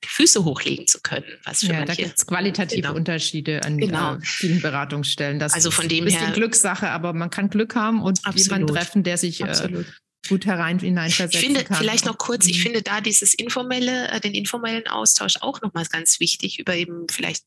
die 0.04 0.08
Füße 0.08 0.46
hochlegen 0.46 0.88
zu 0.88 1.00
können. 1.02 1.26
Was 1.44 1.60
für 1.60 1.68
ja, 1.68 1.80
manche, 1.80 1.88
da 1.88 1.96
gibt 1.96 2.18
es 2.18 2.26
qualitative 2.26 2.82
genau. 2.82 2.96
Unterschiede 2.96 3.64
an 3.64 3.78
genau. 3.78 4.16
äh, 4.16 4.20
vielen 4.22 4.62
Beratungsstellen. 4.62 5.40
Das 5.40 5.54
also 5.54 5.72
von 5.72 5.88
dem 5.88 6.06
ist 6.08 6.14
ein 6.14 6.20
bisschen 6.20 6.28
her, 6.28 6.36
Glückssache, 6.36 6.90
aber 6.90 7.14
man 7.14 7.30
kann 7.30 7.50
Glück 7.50 7.76
haben 7.76 8.02
und 8.02 8.20
absolut, 8.26 8.46
jemanden 8.46 8.68
treffen, 8.68 9.04
der 9.04 9.18
sich 9.18 9.42
äh, 9.42 9.86
gut 10.28 10.46
herein 10.46 10.80
hineinversetzen 10.80 11.40
Ich 11.40 11.46
finde 11.46 11.64
kann. 11.64 11.78
vielleicht 11.78 12.06
noch 12.06 12.18
kurz, 12.18 12.48
ich 12.48 12.60
mhm. 12.60 12.64
finde 12.64 12.82
da 12.82 13.02
dieses 13.02 13.34
informelle, 13.34 14.10
äh, 14.10 14.20
den 14.20 14.34
informellen 14.34 14.88
Austausch 14.88 15.38
auch 15.42 15.62
nochmal 15.62 15.86
ganz 15.86 16.20
wichtig 16.20 16.60
über 16.60 16.76
eben 16.76 17.08
vielleicht 17.10 17.46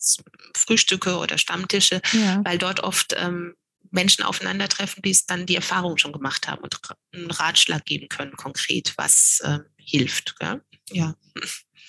Frühstücke 0.57 1.19
oder 1.19 1.39
Stammtische, 1.39 2.01
ja. 2.13 2.43
weil 2.45 2.59
dort 2.59 2.81
oft 2.81 3.15
ähm, 3.19 3.55
Menschen 3.91 4.25
aufeinandertreffen, 4.25 5.03
die 5.03 5.11
es 5.11 5.27
dann 5.27 5.47
die 5.47 5.57
Erfahrung 5.57 5.97
schon 5.97 6.13
gemacht 6.13 6.49
haben 6.49 6.63
und 6.63 6.79
einen 7.13 7.31
Ratschlag 7.31 7.85
geben 7.85 8.09
können, 8.09 8.33
konkret, 8.33 8.95
was 8.97 9.41
äh, 9.45 9.59
hilft. 9.79 10.39
Gell? 10.39 10.63
Ja. 10.91 11.15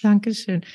Dankeschön. 0.02 0.66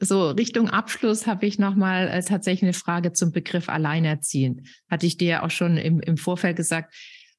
So, 0.00 0.30
Richtung 0.30 0.68
Abschluss 0.68 1.26
habe 1.26 1.46
ich 1.46 1.58
nochmal 1.58 2.08
äh, 2.08 2.22
tatsächlich 2.22 2.64
eine 2.64 2.72
Frage 2.72 3.12
zum 3.12 3.30
Begriff 3.30 3.68
Alleinerziehend. 3.68 4.66
Hatte 4.90 5.06
ich 5.06 5.16
dir 5.16 5.28
ja 5.28 5.42
auch 5.44 5.50
schon 5.50 5.76
im, 5.76 6.00
im 6.00 6.16
Vorfeld 6.16 6.56
gesagt 6.56 6.92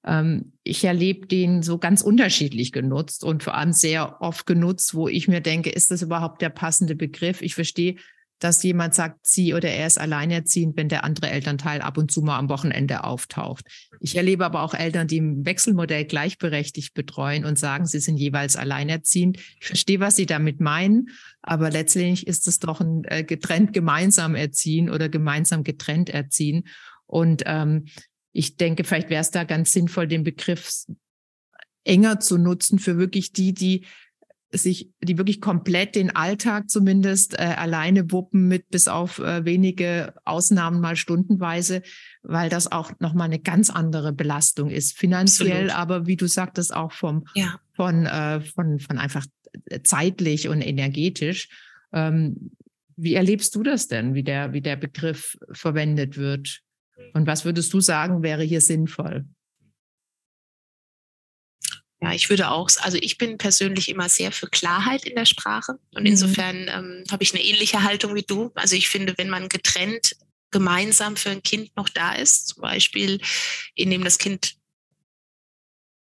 ähm, 0.05 0.53
ich 0.63 0.83
erlebe 0.83 1.27
den 1.27 1.63
so 1.63 1.77
ganz 1.77 2.01
unterschiedlich 2.01 2.71
genutzt 2.71 3.23
und 3.23 3.43
vor 3.43 3.55
allem 3.55 3.73
sehr 3.73 4.21
oft 4.21 4.45
genutzt, 4.45 4.93
wo 4.93 5.07
ich 5.07 5.27
mir 5.27 5.41
denke, 5.41 5.69
ist 5.69 5.91
das 5.91 6.01
überhaupt 6.01 6.41
der 6.41 6.49
passende 6.49 6.95
Begriff? 6.95 7.41
Ich 7.41 7.55
verstehe, 7.55 7.95
dass 8.39 8.61
jemand 8.63 8.93
sagt, 8.93 9.25
sie 9.25 9.53
oder 9.53 9.69
er 9.69 9.87
ist 9.87 9.99
alleinerziehend, 9.99 10.75
wenn 10.75 10.89
der 10.89 11.05
andere 11.05 11.29
Elternteil 11.29 11.81
ab 11.81 11.97
und 11.97 12.11
zu 12.11 12.21
mal 12.21 12.37
am 12.37 12.49
Wochenende 12.49 13.05
auftaucht. 13.05 13.65
Ich 14.01 14.17
erlebe 14.17 14.45
aber 14.45 14.61
auch 14.61 14.73
Eltern, 14.73 15.07
die 15.07 15.17
im 15.17 15.45
Wechselmodell 15.45 16.03
gleichberechtigt 16.05 16.93
betreuen 16.93 17.45
und 17.45 17.57
sagen, 17.57 17.85
sie 17.85 17.99
sind 17.99 18.17
jeweils 18.17 18.57
alleinerziehend. 18.57 19.37
Ich 19.61 19.67
verstehe, 19.67 20.01
was 20.01 20.17
sie 20.17 20.25
damit 20.25 20.59
meinen, 20.59 21.09
aber 21.41 21.69
letztlich 21.71 22.27
ist 22.27 22.47
es 22.47 22.59
doch 22.59 22.81
ein 22.81 23.03
äh, 23.05 23.23
getrennt 23.23 23.71
gemeinsam 23.71 24.35
erziehen 24.35 24.89
oder 24.89 25.07
gemeinsam 25.07 25.63
getrennt 25.63 26.09
erziehen. 26.09 26.67
Und 27.07 27.43
ähm, 27.45 27.85
ich 28.35 28.57
denke, 28.57 28.83
vielleicht 28.83 29.09
wäre 29.09 29.21
es 29.21 29.31
da 29.31 29.45
ganz 29.45 29.71
sinnvoll, 29.71 30.07
den 30.07 30.25
Begriff 30.25 30.85
enger 31.85 32.19
zu 32.19 32.37
nutzen 32.37 32.79
für 32.79 32.97
wirklich 32.97 33.31
die, 33.31 33.53
die 33.53 33.85
sich, 34.51 34.91
die 35.01 35.17
wirklich 35.17 35.39
komplett 35.39 35.95
den 35.95 36.15
Alltag 36.15 36.69
zumindest 36.69 37.39
äh, 37.39 37.43
alleine 37.43 38.11
wuppen 38.11 38.47
mit 38.47 38.69
bis 38.69 38.89
auf 38.89 39.19
äh, 39.19 39.45
wenige 39.45 40.13
Ausnahmen 40.25 40.81
mal 40.81 40.97
stundenweise, 40.97 41.81
weil 42.23 42.49
das 42.49 42.69
auch 42.69 42.91
nochmal 42.99 43.27
eine 43.27 43.39
ganz 43.39 43.69
andere 43.69 44.11
Belastung 44.11 44.69
ist. 44.69 44.97
Finanziell, 44.97 45.69
Absolut. 45.69 45.75
aber 45.75 46.07
wie 46.07 46.17
du 46.17 46.27
sagtest, 46.27 46.75
auch 46.75 46.91
vom, 46.91 47.25
ja. 47.35 47.59
von, 47.73 48.05
äh, 48.05 48.41
von, 48.41 48.79
von 48.79 48.97
einfach 48.97 49.25
zeitlich 49.83 50.49
und 50.49 50.61
energetisch. 50.61 51.47
Ähm, 51.93 52.51
wie 52.97 53.13
erlebst 53.13 53.55
du 53.55 53.63
das 53.63 53.87
denn, 53.87 54.13
wie 54.13 54.23
der, 54.23 54.51
wie 54.51 54.61
der 54.61 54.75
Begriff 54.75 55.37
verwendet 55.51 56.17
wird? 56.17 56.64
Und 57.13 57.27
was 57.27 57.45
würdest 57.45 57.73
du 57.73 57.81
sagen, 57.81 58.23
wäre 58.23 58.43
hier 58.43 58.61
sinnvoll? 58.61 59.25
Ja, 62.01 62.13
ich 62.13 62.29
würde 62.29 62.51
auch, 62.51 62.69
also 62.81 62.97
ich 62.99 63.17
bin 63.17 63.37
persönlich 63.37 63.89
immer 63.89 64.09
sehr 64.09 64.31
für 64.31 64.47
Klarheit 64.47 65.05
in 65.05 65.15
der 65.15 65.25
Sprache 65.25 65.79
und 65.93 66.01
mhm. 66.01 66.07
insofern 66.07 66.67
ähm, 66.67 67.03
habe 67.09 67.23
ich 67.23 67.33
eine 67.33 67.43
ähnliche 67.43 67.83
Haltung 67.83 68.13
wie 68.15 68.21
du. 68.21 68.51
Also 68.55 68.75
ich 68.75 68.89
finde, 68.89 69.13
wenn 69.17 69.29
man 69.29 69.49
getrennt 69.49 70.15
gemeinsam 70.51 71.17
für 71.17 71.31
ein 71.31 71.43
Kind 71.43 71.75
noch 71.75 71.89
da 71.89 72.13
ist, 72.13 72.49
zum 72.49 72.61
Beispiel 72.61 73.19
indem 73.73 74.03
das 74.03 74.17
Kind 74.17 74.55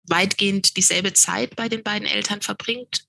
weitgehend 0.07 0.77
dieselbe 0.77 1.13
Zeit 1.13 1.57
bei 1.57 1.69
den 1.69 1.83
beiden 1.83 2.07
Eltern 2.07 2.43
verbringt, 2.43 3.07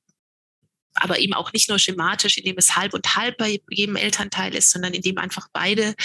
aber 0.96 1.20
eben 1.20 1.34
auch 1.34 1.54
nicht 1.54 1.70
nur 1.70 1.80
schematisch, 1.80 2.38
indem 2.38 2.58
es 2.58 2.76
halb 2.76 2.94
und 2.94 3.16
halb 3.16 3.38
bei 3.38 3.62
jedem 3.70 3.96
Elternteil 3.96 4.56
ist, 4.56 4.72
sondern 4.72 4.94
indem 4.94 5.18
einfach 5.18 5.48
beide 5.52 5.96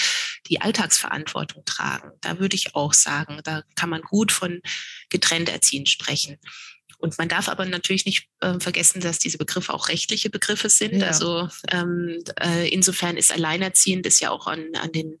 die 0.47 0.61
Alltagsverantwortung 0.61 1.63
tragen. 1.65 2.11
Da 2.21 2.39
würde 2.39 2.55
ich 2.55 2.75
auch 2.75 2.93
sagen, 2.93 3.39
da 3.43 3.63
kann 3.75 3.89
man 3.89 4.01
gut 4.01 4.31
von 4.31 4.61
getrennt 5.09 5.49
erziehen 5.49 5.85
sprechen. 5.85 6.37
Und 7.01 7.17
man 7.17 7.27
darf 7.27 7.49
aber 7.49 7.65
natürlich 7.65 8.05
nicht 8.05 8.27
äh, 8.41 8.59
vergessen, 8.59 9.01
dass 9.01 9.17
diese 9.17 9.39
Begriffe 9.39 9.73
auch 9.73 9.89
rechtliche 9.89 10.29
Begriffe 10.29 10.69
sind. 10.69 10.97
Ja. 10.97 11.07
Also 11.07 11.49
ähm, 11.69 12.19
äh, 12.39 12.69
insofern 12.69 13.17
ist 13.17 13.31
alleinerziehend 13.31 14.05
ist 14.05 14.19
ja 14.19 14.29
auch 14.29 14.45
an, 14.45 14.67
an, 14.75 14.91
den, 14.91 15.17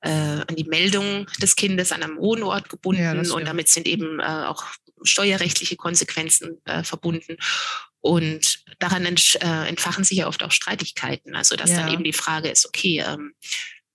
äh, 0.00 0.10
an 0.10 0.54
die 0.56 0.64
Meldung 0.64 1.26
des 1.42 1.56
Kindes 1.56 1.90
an 1.90 2.04
einem 2.04 2.18
Wohnort 2.18 2.68
gebunden 2.68 3.24
ja, 3.24 3.34
und 3.34 3.44
damit 3.46 3.68
sind 3.68 3.88
eben 3.88 4.20
äh, 4.20 4.22
auch 4.22 4.64
steuerrechtliche 5.02 5.76
Konsequenzen 5.76 6.60
äh, 6.66 6.84
verbunden. 6.84 7.36
Und 8.04 8.58
daran 8.80 9.06
äh, 9.06 9.66
entfachen 9.66 10.04
sich 10.04 10.18
ja 10.18 10.26
oft 10.26 10.42
auch 10.42 10.52
Streitigkeiten. 10.52 11.34
Also 11.34 11.56
dass 11.56 11.70
ja. 11.70 11.78
dann 11.78 11.92
eben 11.94 12.04
die 12.04 12.12
Frage 12.12 12.50
ist, 12.50 12.66
okay, 12.66 13.02
ähm, 13.06 13.32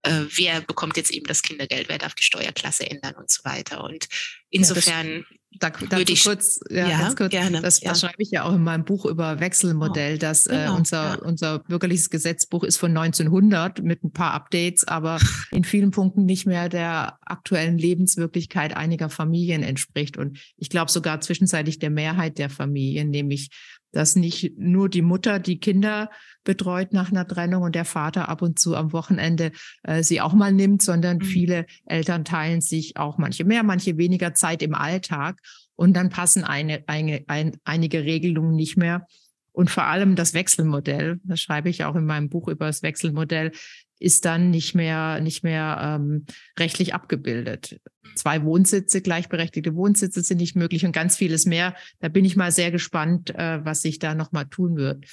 äh, 0.01 0.23
wer 0.35 0.61
bekommt 0.61 0.97
jetzt 0.97 1.11
eben 1.11 1.27
das 1.27 1.43
Kindergeld, 1.43 1.89
wer 1.89 1.99
darf 1.99 2.15
die 2.15 2.23
Steuerklasse 2.23 2.89
ändern 2.89 3.13
und 3.15 3.29
so 3.29 3.43
weiter. 3.43 3.83
Und 3.83 4.07
insofern 4.49 5.25
da, 5.51 5.71
würde 5.91 6.11
ich 6.11 6.23
kurz, 6.23 6.59
ja, 6.71 6.87
ja 6.87 6.99
ganz 6.99 7.15
kurz, 7.15 7.29
gerne. 7.29 7.61
Das, 7.61 7.81
ja. 7.81 7.89
das, 7.89 8.01
schreibe 8.01 8.21
ich 8.23 8.31
ja 8.31 8.45
auch 8.45 8.53
in 8.53 8.63
meinem 8.63 8.83
Buch 8.83 9.05
über 9.05 9.39
Wechselmodell, 9.39 10.15
oh, 10.15 10.17
dass 10.17 10.47
äh, 10.47 10.55
genau, 10.55 10.77
unser, 10.77 11.03
ja. 11.03 11.15
unser 11.19 11.59
bürgerliches 11.59 12.09
Gesetzbuch 12.09 12.63
ist 12.63 12.77
von 12.77 12.97
1900 12.97 13.83
mit 13.83 14.03
ein 14.03 14.11
paar 14.11 14.33
Updates, 14.33 14.87
aber 14.87 15.19
in 15.51 15.63
vielen 15.63 15.91
Punkten 15.91 16.25
nicht 16.25 16.47
mehr 16.47 16.67
der 16.67 17.19
aktuellen 17.21 17.77
Lebenswirklichkeit 17.77 18.75
einiger 18.75 19.09
Familien 19.09 19.61
entspricht. 19.61 20.17
Und 20.17 20.39
ich 20.57 20.69
glaube 20.69 20.89
sogar 20.89 21.21
zwischenzeitlich 21.21 21.77
der 21.77 21.91
Mehrheit 21.91 22.39
der 22.39 22.49
Familien, 22.49 23.11
nämlich 23.11 23.49
dass 23.91 24.15
nicht 24.15 24.57
nur 24.57 24.89
die 24.89 25.01
Mutter 25.01 25.39
die 25.39 25.59
Kinder 25.59 26.09
betreut 26.43 26.93
nach 26.93 27.11
einer 27.11 27.27
Trennung 27.27 27.63
und 27.63 27.75
der 27.75 27.85
Vater 27.85 28.29
ab 28.29 28.41
und 28.41 28.59
zu 28.59 28.75
am 28.75 28.93
Wochenende 28.93 29.51
äh, 29.83 30.03
sie 30.03 30.21
auch 30.21 30.33
mal 30.33 30.51
nimmt, 30.51 30.81
sondern 30.81 31.17
mhm. 31.17 31.23
viele 31.23 31.65
Eltern 31.85 32.25
teilen 32.25 32.61
sich 32.61 32.97
auch 32.97 33.17
manche 33.17 33.45
mehr, 33.45 33.63
manche 33.63 33.97
weniger 33.97 34.33
Zeit 34.33 34.61
im 34.61 34.75
Alltag 34.75 35.39
und 35.75 35.95
dann 35.95 36.09
passen 36.09 36.43
eine, 36.43 36.83
eine, 36.87 37.23
ein, 37.27 37.57
einige 37.63 38.03
Regelungen 38.03 38.55
nicht 38.55 38.77
mehr. 38.77 39.07
Und 39.51 39.69
vor 39.69 39.85
allem 39.85 40.15
das 40.15 40.33
Wechselmodell, 40.33 41.19
das 41.23 41.41
schreibe 41.41 41.69
ich 41.69 41.83
auch 41.83 41.95
in 41.95 42.05
meinem 42.05 42.29
Buch 42.29 42.47
über 42.47 42.67
das 42.67 42.83
Wechselmodell, 42.83 43.51
ist 43.99 44.25
dann 44.25 44.49
nicht 44.49 44.75
mehr, 44.75 45.19
nicht 45.21 45.43
mehr 45.43 45.99
ähm, 45.99 46.25
rechtlich 46.57 46.93
abgebildet. 46.93 47.79
Zwei 48.15 48.43
Wohnsitze, 48.43 49.01
gleichberechtigte 49.01 49.75
Wohnsitze 49.75 50.21
sind 50.21 50.37
nicht 50.39 50.55
möglich 50.55 50.85
und 50.85 50.91
ganz 50.91 51.17
vieles 51.17 51.45
mehr. 51.45 51.75
Da 51.99 52.07
bin 52.07 52.25
ich 52.25 52.35
mal 52.35 52.51
sehr 52.51 52.71
gespannt, 52.71 53.35
äh, 53.35 53.63
was 53.63 53.81
sich 53.81 53.99
da 53.99 54.15
nochmal 54.15 54.45
tun 54.45 54.77
wird. 54.77 55.05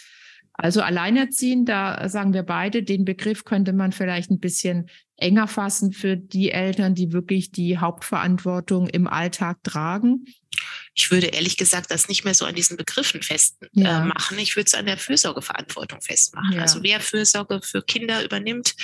Also 0.58 0.80
alleinerziehend, 0.80 1.68
da 1.68 2.08
sagen 2.08 2.32
wir 2.32 2.42
beide, 2.42 2.82
den 2.82 3.04
Begriff 3.04 3.44
könnte 3.44 3.74
man 3.74 3.92
vielleicht 3.92 4.30
ein 4.30 4.40
bisschen 4.40 4.88
enger 5.18 5.48
fassen 5.48 5.92
für 5.92 6.16
die 6.16 6.50
Eltern, 6.50 6.94
die 6.94 7.12
wirklich 7.12 7.50
die 7.50 7.76
Hauptverantwortung 7.76 8.88
im 8.88 9.06
Alltag 9.06 9.62
tragen 9.62 10.24
ich 10.94 11.10
würde 11.10 11.26
ehrlich 11.26 11.56
gesagt 11.56 11.90
das 11.90 12.08
nicht 12.08 12.24
mehr 12.24 12.34
so 12.34 12.46
an 12.46 12.54
diesen 12.54 12.76
Begriffen 12.76 13.22
festmachen. 13.22 14.38
Äh, 14.38 14.42
ich 14.42 14.56
würde 14.56 14.66
es 14.66 14.74
an 14.74 14.86
der 14.86 14.96
Fürsorgeverantwortung 14.96 16.00
festmachen. 16.00 16.54
Ja. 16.54 16.62
Also 16.62 16.82
wer 16.82 17.00
Fürsorge 17.00 17.60
für 17.62 17.82
Kinder 17.82 18.24
übernimmt, 18.24 18.74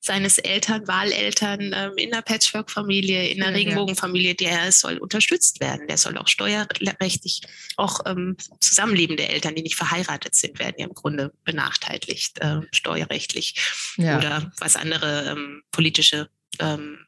seines 0.00 0.38
Eltern, 0.38 0.88
Wahleltern 0.88 1.72
ähm, 1.74 1.92
in 1.96 2.12
einer 2.12 2.22
Patchwork-Familie, 2.22 3.28
in 3.28 3.42
einer 3.42 3.52
ja, 3.52 3.58
Regenbogenfamilie, 3.58 4.34
der 4.34 4.72
soll 4.72 4.98
unterstützt 4.98 5.60
werden. 5.60 5.86
Der 5.86 5.98
soll 5.98 6.18
auch 6.18 6.28
steuerrechtlich, 6.28 7.42
auch 7.76 8.00
ähm, 8.06 8.36
zusammenlebende 8.60 9.28
Eltern, 9.28 9.54
die 9.54 9.62
nicht 9.62 9.76
verheiratet 9.76 10.34
sind, 10.34 10.58
werden 10.58 10.76
ja 10.78 10.86
im 10.86 10.94
Grunde 10.94 11.32
benachteiligt, 11.44 12.40
äh, 12.40 12.60
steuerrechtlich 12.72 13.54
ja. 13.96 14.18
oder 14.18 14.52
was 14.58 14.76
andere 14.76 15.30
ähm, 15.30 15.62
politische 15.70 16.28
ähm, 16.58 16.98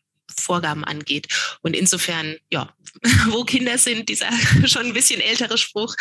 Vorgaben 0.40 0.84
angeht. 0.84 1.28
Und 1.62 1.74
insofern, 1.76 2.36
ja, 2.50 2.72
wo 3.30 3.44
Kinder 3.44 3.78
sind, 3.78 4.08
dieser 4.08 4.30
schon 4.66 4.86
ein 4.86 4.94
bisschen 4.94 5.20
ältere 5.20 5.58
Spruch, 5.58 5.94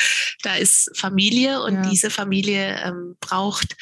da 0.44 0.56
ist 0.56 0.92
Familie 0.96 1.62
und 1.62 1.76
ja. 1.76 1.90
diese 1.90 2.10
Familie 2.10 2.82
ähm, 2.84 3.16
braucht 3.20 3.76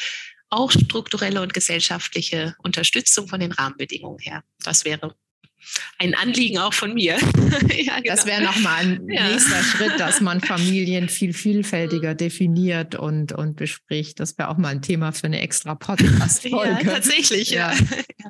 auch 0.49 0.71
strukturelle 0.71 1.41
und 1.41 1.53
gesellschaftliche 1.53 2.55
Unterstützung 2.63 3.27
von 3.27 3.39
den 3.39 3.51
Rahmenbedingungen 3.51 4.19
her. 4.19 4.43
Das 4.63 4.83
wäre 4.83 5.15
ein 5.97 6.15
Anliegen 6.15 6.57
auch 6.59 6.73
von 6.73 6.93
mir. 6.93 7.17
ja, 7.17 7.99
genau. 7.99 8.01
Das 8.05 8.25
wäre 8.25 8.41
nochmal 8.41 8.79
ein 8.79 9.09
ja. 9.09 9.27
nächster 9.29 9.61
Schritt, 9.63 9.99
dass 9.99 10.21
man 10.21 10.41
Familien 10.49 11.09
viel 11.09 11.33
vielfältiger 11.33 12.15
definiert 12.15 12.95
und, 12.95 13.31
und 13.33 13.55
bespricht. 13.55 14.19
Das 14.19 14.37
wäre 14.37 14.49
auch 14.49 14.57
mal 14.57 14.69
ein 14.69 14.81
Thema 14.81 15.11
für 15.11 15.27
eine 15.27 15.41
extra 15.41 15.75
Podcast-Folge. 15.75 16.59
Ja, 16.59 16.93
tatsächlich, 16.93 17.49
ja. 17.51 17.73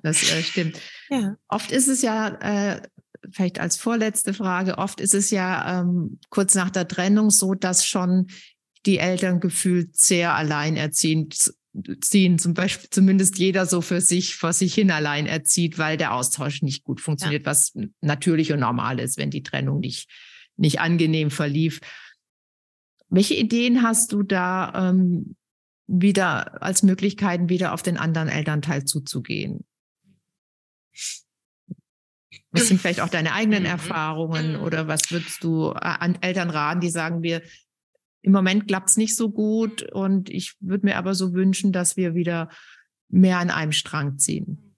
Das 0.04 0.24
äh, 0.32 0.44
stimmt. 0.44 0.80
Ja. 1.10 1.36
Oft 1.48 1.72
ist 1.72 1.88
es 1.88 2.02
ja, 2.02 2.28
äh, 2.76 2.82
vielleicht 3.32 3.60
als 3.60 3.78
vorletzte 3.78 4.34
Frage, 4.34 4.78
oft 4.78 5.02
ist 5.02 5.14
es 5.14 5.30
ja 5.32 5.82
ähm, 5.82 6.20
kurz 6.30 6.56
nach 6.56 6.70
der 6.70 6.88
Trennung 6.88 7.30
so, 7.30 7.54
dass 7.54 7.86
schon 7.86 8.28
die 8.86 8.98
Eltern 8.98 9.40
gefühlt 9.40 9.96
sehr 9.98 10.36
alleinerziehend 10.36 11.54
ziehen, 12.02 12.40
zum 12.40 12.54
Beispiel 12.54 12.90
zumindest 12.90 13.38
jeder 13.38 13.66
so 13.66 13.82
für 13.82 14.02
sich, 14.02 14.36
vor 14.36 14.54
sich 14.54 14.74
hin 14.74 14.92
allein 14.92 15.28
erzieht, 15.28 15.78
weil 15.78 15.98
der 15.98 16.14
Austausch 16.14 16.62
nicht 16.62 16.84
gut 16.84 17.00
funktioniert, 17.00 17.44
ja. 17.44 17.52
was 17.52 17.74
natürlich 18.02 18.52
und 18.52 18.60
normal 18.60 19.00
ist, 19.00 19.18
wenn 19.18 19.30
die 19.30 19.44
Trennung 19.44 19.80
nicht, 19.80 20.10
nicht 20.58 20.80
angenehm 20.80 21.32
verlief. 21.32 21.80
Welche 23.10 23.36
Ideen 23.36 23.84
hast 23.84 24.12
du 24.12 24.24
da 24.24 24.90
ähm, 24.90 25.36
wieder 25.88 26.62
als 26.62 26.84
Möglichkeiten, 26.84 27.50
wieder 27.50 27.74
auf 27.74 27.82
den 27.82 27.98
anderen 27.98 28.30
Elternteil 28.30 28.86
zuzugehen? 28.86 29.66
Was 32.52 32.68
sind 32.68 32.82
vielleicht 32.82 33.02
auch 33.02 33.10
deine 33.10 33.34
eigenen 33.34 33.64
mhm. 33.64 33.70
Erfahrungen 33.70 34.54
mhm. 34.54 34.64
oder 34.64 34.88
was 34.88 35.12
würdest 35.12 35.44
du 35.44 35.70
an 35.70 36.18
Eltern 36.22 36.50
raten, 36.50 36.82
die 36.82 36.90
sagen, 36.90 37.22
wir 37.22 37.44
im 38.22 38.32
Moment 38.32 38.68
klappt 38.68 38.90
es 38.90 38.98
nicht 38.98 39.16
so 39.16 39.30
gut 39.30 39.84
und 39.92 40.30
ich 40.30 40.56
würde 40.60 40.86
mir 40.86 40.98
aber 40.98 41.16
so 41.16 41.34
wünschen, 41.34 41.72
dass 41.72 41.98
wir 41.98 42.16
wieder 42.16 42.50
mehr 43.08 43.40
an 43.40 43.50
einem 43.50 43.72
Strang 43.72 44.20
ziehen. 44.20 44.76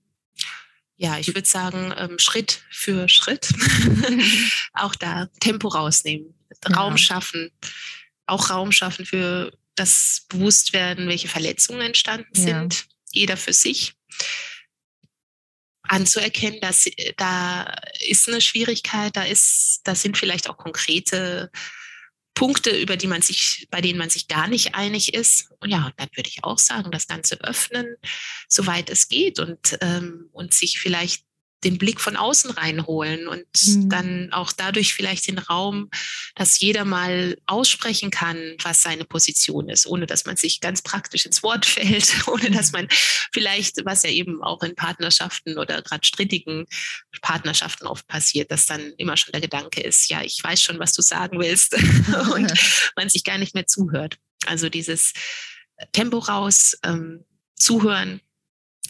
Ja, 0.95 1.17
ich 1.17 1.29
würde 1.29 1.47
sagen, 1.47 1.93
ähm, 1.97 2.19
Schritt 2.19 2.63
für 2.69 3.09
Schritt. 3.09 3.51
auch 4.73 4.93
da 4.93 5.27
Tempo 5.39 5.67
rausnehmen, 5.67 6.35
Raum 6.75 6.93
ja. 6.93 6.97
schaffen, 6.97 7.49
auch 8.27 8.51
Raum 8.51 8.71
schaffen 8.71 9.05
für 9.05 9.51
das 9.75 10.25
Bewusstwerden, 10.29 11.07
welche 11.07 11.27
Verletzungen 11.27 11.81
entstanden 11.81 12.29
ja. 12.35 12.41
sind, 12.43 12.85
jeder 13.11 13.35
für 13.35 13.53
sich. 13.53 13.93
Anzuerkennen, 15.81 16.61
dass 16.61 16.85
äh, 16.85 17.13
da 17.17 17.63
ist 18.07 18.29
eine 18.29 18.39
Schwierigkeit, 18.39 19.15
da 19.15 19.23
ist, 19.23 19.81
da 19.83 19.95
sind 19.95 20.17
vielleicht 20.17 20.49
auch 20.49 20.57
konkrete 20.57 21.51
Punkte, 22.34 22.71
über 22.71 22.97
die 22.97 23.07
man 23.07 23.21
sich, 23.21 23.67
bei 23.69 23.82
denen 23.82 23.99
man 23.99 24.09
sich 24.09 24.27
gar 24.27 24.47
nicht 24.47 24.75
einig 24.75 25.13
ist. 25.13 25.51
Und 25.59 25.69
ja, 25.69 25.91
dann 25.97 26.09
würde 26.15 26.29
ich 26.29 26.43
auch 26.43 26.57
sagen, 26.57 26.91
das 26.91 27.07
Ganze 27.07 27.41
öffnen, 27.41 27.95
soweit 28.47 28.89
es 28.89 29.07
geht 29.07 29.39
und, 29.39 29.77
ähm, 29.82 30.29
und 30.32 30.53
sich 30.53 30.79
vielleicht 30.79 31.25
den 31.64 31.78
Blick 31.78 32.01
von 32.01 32.18
außen 32.18 32.51
reinholen 32.51 33.28
und 33.28 33.45
mhm. 33.66 33.89
dann 33.89 34.34
auch 34.34 34.51
dadurch 34.51 34.93
vielleicht 34.93 35.28
den 35.28 35.38
Raum, 35.38 35.89
dass 36.36 36.59
jeder 36.59 36.86
mal 36.86 37.38
aussprechen 37.45 38.09
kann, 38.09 38.55
was 38.64 38.82
seine 38.82 39.05
Position 39.05 39.70
ist, 39.70 39.86
ohne 39.86 40.07
dass 40.07 40.26
man 40.26 40.38
sich 40.38 40.59
ganz 40.59 40.82
praktisch 40.82 41.26
ins 41.26 41.43
Wort 41.43 41.66
fällt, 41.68 42.28
ohne 42.28 42.51
dass 42.51 42.72
mhm. 42.72 42.80
man 42.80 42.88
vielleicht, 43.32 43.86
was 43.86 44.03
ja 44.03 44.09
eben 44.09 44.43
auch 44.43 44.64
in 44.64 44.76
Partnerschaften 44.76 45.57
oder 45.57 45.82
gerade 45.82 46.05
strittigen 46.05 46.66
Partnerschaften 47.22 47.86
oft 47.86 48.07
passiert, 48.07 48.51
dass 48.51 48.66
dann 48.66 48.93
immer 48.97 49.18
schon 49.18 49.32
der 49.32 49.41
Gedanke 49.41 49.82
ist, 49.82 50.09
ja, 50.09 50.22
ich 50.24 50.43
weiß 50.43 50.62
schon, 50.62 50.80
was 50.80 50.93
du 50.93 51.01
sagen 51.01 51.39
willst 51.39 51.74
und 52.34 52.51
man 52.95 53.09
sich 53.09 53.24
gar 53.24 53.38
nicht 53.38 53.53
mehr 53.53 53.68
zuhört. 53.68 54.18
Also 54.45 54.70
dieses 54.70 55.14
Tempo 55.91 56.18
raus, 56.18 56.78
ähm, 56.84 57.26
zuhören, 57.55 58.22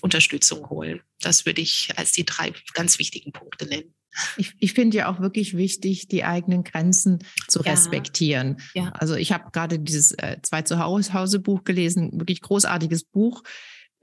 Unterstützung 0.01 0.69
holen. 0.69 1.01
Das 1.21 1.45
würde 1.45 1.61
ich 1.61 1.89
als 1.95 2.11
die 2.11 2.25
drei 2.25 2.53
ganz 2.73 2.99
wichtigen 2.99 3.31
Punkte 3.31 3.65
nennen. 3.65 3.93
Ich, 4.37 4.53
ich 4.59 4.73
finde 4.73 4.97
ja 4.97 5.09
auch 5.09 5.19
wirklich 5.19 5.55
wichtig, 5.55 6.07
die 6.07 6.23
eigenen 6.23 6.63
Grenzen 6.63 7.19
zu 7.47 7.61
ja. 7.63 7.71
respektieren. 7.71 8.57
Ja. 8.73 8.89
Also 8.89 9.15
ich 9.15 9.31
habe 9.31 9.51
gerade 9.51 9.79
dieses 9.79 10.11
äh, 10.11 10.37
Zwei 10.41 10.63
Zuhause 10.63 11.39
Buch 11.39 11.63
gelesen, 11.63 12.11
wirklich 12.13 12.41
großartiges 12.41 13.05
Buch. 13.05 13.43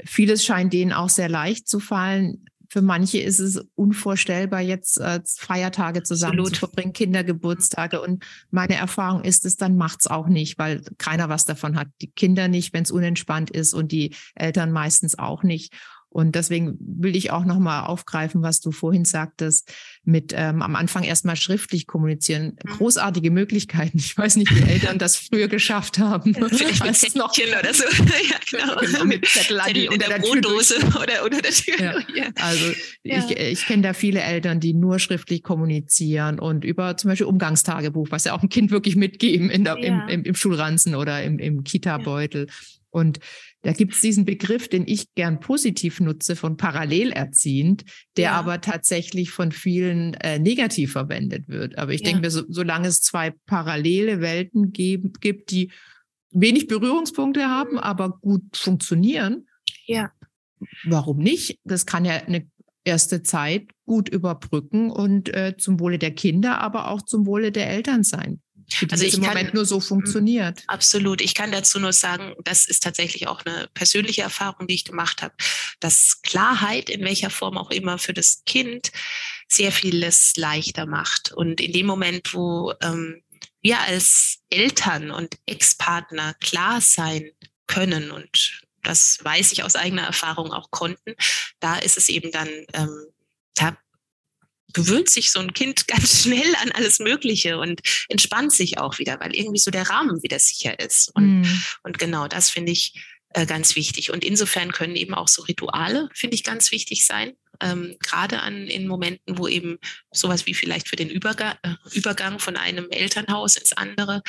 Vieles 0.04 0.44
scheint 0.44 0.72
denen 0.72 0.92
auch 0.92 1.08
sehr 1.10 1.28
leicht 1.28 1.68
zu 1.68 1.80
fallen. 1.80 2.46
Für 2.70 2.82
manche 2.82 3.18
ist 3.18 3.38
es 3.38 3.62
unvorstellbar, 3.74 4.60
jetzt 4.60 5.00
äh, 5.00 5.20
Feiertage 5.24 6.02
zusammen 6.02 6.40
Absolut. 6.40 6.54
zu 6.54 6.60
verbringen, 6.60 6.92
Kindergeburtstage. 6.92 8.00
Und 8.00 8.24
meine 8.50 8.76
Erfahrung 8.76 9.24
ist 9.24 9.46
es, 9.46 9.56
dann 9.56 9.76
macht's 9.76 10.06
auch 10.06 10.28
nicht, 10.28 10.58
weil 10.58 10.82
keiner 10.98 11.30
was 11.30 11.46
davon 11.46 11.76
hat. 11.76 11.88
Die 12.02 12.10
Kinder 12.10 12.46
nicht, 12.48 12.74
wenn 12.74 12.82
es 12.82 12.90
unentspannt 12.90 13.50
ist 13.50 13.72
und 13.72 13.90
die 13.90 14.14
Eltern 14.34 14.70
meistens 14.70 15.18
auch 15.18 15.42
nicht. 15.42 15.74
Und 16.10 16.34
deswegen 16.34 16.76
will 16.80 17.14
ich 17.14 17.30
auch 17.30 17.44
nochmal 17.44 17.84
aufgreifen, 17.84 18.42
was 18.42 18.60
du 18.60 18.72
vorhin 18.72 19.04
sagtest, 19.04 19.70
mit 20.04 20.32
ähm, 20.34 20.62
am 20.62 20.74
Anfang 20.74 21.02
erstmal 21.02 21.36
schriftlich 21.36 21.86
kommunizieren. 21.86 22.56
Mhm. 22.64 22.70
Großartige 22.70 23.30
Möglichkeiten. 23.30 23.98
Ich 23.98 24.16
weiß 24.16 24.36
nicht, 24.36 24.54
wie 24.54 24.62
Eltern 24.62 24.98
das 24.98 25.16
früher 25.16 25.48
geschafft 25.48 25.98
haben. 25.98 26.34
Vielleicht 26.48 26.84
mit 26.84 26.96
Zettelchen 26.96 27.18
noch 27.18 27.32
oder 27.36 27.74
so. 27.74 27.84
ja, 28.30 28.38
genau. 28.50 28.76
genau 28.80 29.04
mit 29.04 29.26
Zettel 29.26 29.60
die, 29.74 29.88
unter 29.88 30.08
der, 30.08 30.18
der 30.18 30.26
Brotdose 30.26 30.76
oder 31.00 31.24
unter 31.24 31.42
der 31.42 31.52
Tür. 31.52 31.78
Ja. 31.78 31.98
ja. 32.14 32.30
Also 32.36 32.72
ich, 33.02 33.30
ich 33.36 33.66
kenne 33.66 33.82
da 33.82 33.92
viele 33.92 34.22
Eltern, 34.22 34.60
die 34.60 34.72
nur 34.72 34.98
schriftlich 34.98 35.42
kommunizieren 35.42 36.38
und 36.38 36.64
über 36.64 36.96
zum 36.96 37.10
Beispiel 37.10 37.26
Umgangstagebuch, 37.26 38.08
was 38.10 38.24
ja 38.24 38.32
auch 38.32 38.42
ein 38.42 38.48
Kind 38.48 38.70
wirklich 38.70 38.96
mitgeben 38.96 39.50
in 39.50 39.64
der, 39.64 39.76
im, 39.76 40.02
im, 40.08 40.22
im 40.22 40.34
Schulranzen 40.34 40.94
oder 40.94 41.22
im, 41.22 41.38
im 41.38 41.64
Kita-Beutel. 41.64 42.46
Und 42.90 43.20
da 43.62 43.72
gibt 43.72 43.94
es 43.94 44.00
diesen 44.00 44.24
Begriff, 44.24 44.68
den 44.68 44.84
ich 44.86 45.12
gern 45.14 45.40
positiv 45.40 46.00
nutze, 46.00 46.36
von 46.36 46.56
parallelerziehend, 46.56 47.84
der 48.16 48.24
ja. 48.26 48.32
aber 48.32 48.60
tatsächlich 48.60 49.30
von 49.30 49.50
vielen 49.50 50.14
äh, 50.14 50.38
negativ 50.38 50.92
verwendet 50.92 51.48
wird. 51.48 51.76
Aber 51.76 51.92
ich 51.92 52.00
ja. 52.00 52.06
denke 52.06 52.20
mir, 52.22 52.30
so, 52.30 52.42
solange 52.48 52.88
es 52.88 53.00
zwei 53.00 53.32
parallele 53.46 54.20
Welten 54.20 54.72
geben, 54.72 55.12
gibt, 55.20 55.50
die 55.50 55.72
wenig 56.30 56.68
Berührungspunkte 56.68 57.48
haben, 57.48 57.78
aber 57.78 58.18
gut 58.20 58.56
funktionieren, 58.56 59.46
ja. 59.86 60.12
warum 60.84 61.18
nicht? 61.18 61.58
Das 61.64 61.84
kann 61.84 62.04
ja 62.04 62.12
eine 62.14 62.46
erste 62.84 63.22
Zeit 63.22 63.68
gut 63.86 64.08
überbrücken 64.08 64.90
und 64.90 65.34
äh, 65.34 65.56
zum 65.58 65.80
Wohle 65.80 65.98
der 65.98 66.12
Kinder, 66.12 66.60
aber 66.60 66.88
auch 66.88 67.02
zum 67.02 67.26
Wohle 67.26 67.50
der 67.50 67.68
Eltern 67.68 68.04
sein. 68.04 68.40
Also 68.90 69.04
ich 69.04 69.14
im 69.14 69.22
kann, 69.22 69.30
Moment 69.30 69.54
nur 69.54 69.64
so 69.64 69.80
funktioniert. 69.80 70.62
Absolut. 70.66 71.20
Ich 71.20 71.34
kann 71.34 71.52
dazu 71.52 71.80
nur 71.80 71.92
sagen, 71.92 72.34
das 72.44 72.66
ist 72.66 72.82
tatsächlich 72.82 73.26
auch 73.26 73.44
eine 73.44 73.68
persönliche 73.72 74.22
Erfahrung, 74.22 74.66
die 74.66 74.74
ich 74.74 74.84
gemacht 74.84 75.22
habe, 75.22 75.34
dass 75.80 76.20
Klarheit 76.22 76.90
in 76.90 77.02
welcher 77.04 77.30
Form 77.30 77.56
auch 77.56 77.70
immer 77.70 77.98
für 77.98 78.12
das 78.12 78.42
Kind 78.44 78.92
sehr 79.48 79.72
vieles 79.72 80.34
leichter 80.36 80.86
macht. 80.86 81.32
Und 81.32 81.60
in 81.60 81.72
dem 81.72 81.86
Moment, 81.86 82.34
wo 82.34 82.74
ähm, 82.82 83.22
wir 83.62 83.80
als 83.80 84.38
Eltern 84.50 85.10
und 85.10 85.36
Ex-Partner 85.46 86.34
klar 86.34 86.80
sein 86.80 87.30
können 87.66 88.10
und 88.10 88.62
das 88.82 89.18
weiß 89.22 89.52
ich 89.52 89.64
aus 89.64 89.76
eigener 89.76 90.04
Erfahrung 90.04 90.52
auch 90.52 90.70
konnten, 90.70 91.14
da 91.60 91.76
ist 91.76 91.98
es 91.98 92.08
eben 92.08 92.30
dann, 92.32 92.48
ähm, 92.72 93.06
da 93.54 93.76
gewöhnt 94.72 95.10
sich 95.10 95.30
so 95.30 95.40
ein 95.40 95.52
Kind 95.52 95.86
ganz 95.88 96.22
schnell 96.22 96.54
an 96.62 96.72
alles 96.72 96.98
Mögliche 96.98 97.58
und 97.58 97.80
entspannt 98.08 98.52
sich 98.52 98.78
auch 98.78 98.98
wieder, 98.98 99.18
weil 99.20 99.34
irgendwie 99.34 99.58
so 99.58 99.70
der 99.70 99.88
Rahmen 99.88 100.22
wieder 100.22 100.38
sicher 100.38 100.78
ist. 100.78 101.10
Und, 101.14 101.42
mm. 101.42 101.62
und 101.84 101.98
genau 101.98 102.28
das 102.28 102.50
finde 102.50 102.72
ich 102.72 102.94
äh, 103.30 103.46
ganz 103.46 103.76
wichtig. 103.76 104.10
Und 104.10 104.24
insofern 104.24 104.72
können 104.72 104.96
eben 104.96 105.14
auch 105.14 105.28
so 105.28 105.42
Rituale, 105.42 106.08
finde 106.14 106.34
ich, 106.34 106.44
ganz 106.44 106.72
wichtig 106.72 107.06
sein. 107.06 107.34
Ähm, 107.60 107.96
gerade 108.00 108.40
an 108.40 108.68
in 108.68 108.86
Momenten, 108.86 109.36
wo 109.36 109.48
eben 109.48 109.78
sowas 110.12 110.46
wie 110.46 110.54
vielleicht 110.54 110.88
für 110.88 110.96
den 110.96 111.10
Übergang, 111.10 111.56
äh, 111.62 111.74
Übergang 111.92 112.38
von 112.38 112.56
einem 112.56 112.88
Elternhaus 112.90 113.56
ins 113.56 113.72
andere, 113.72 114.22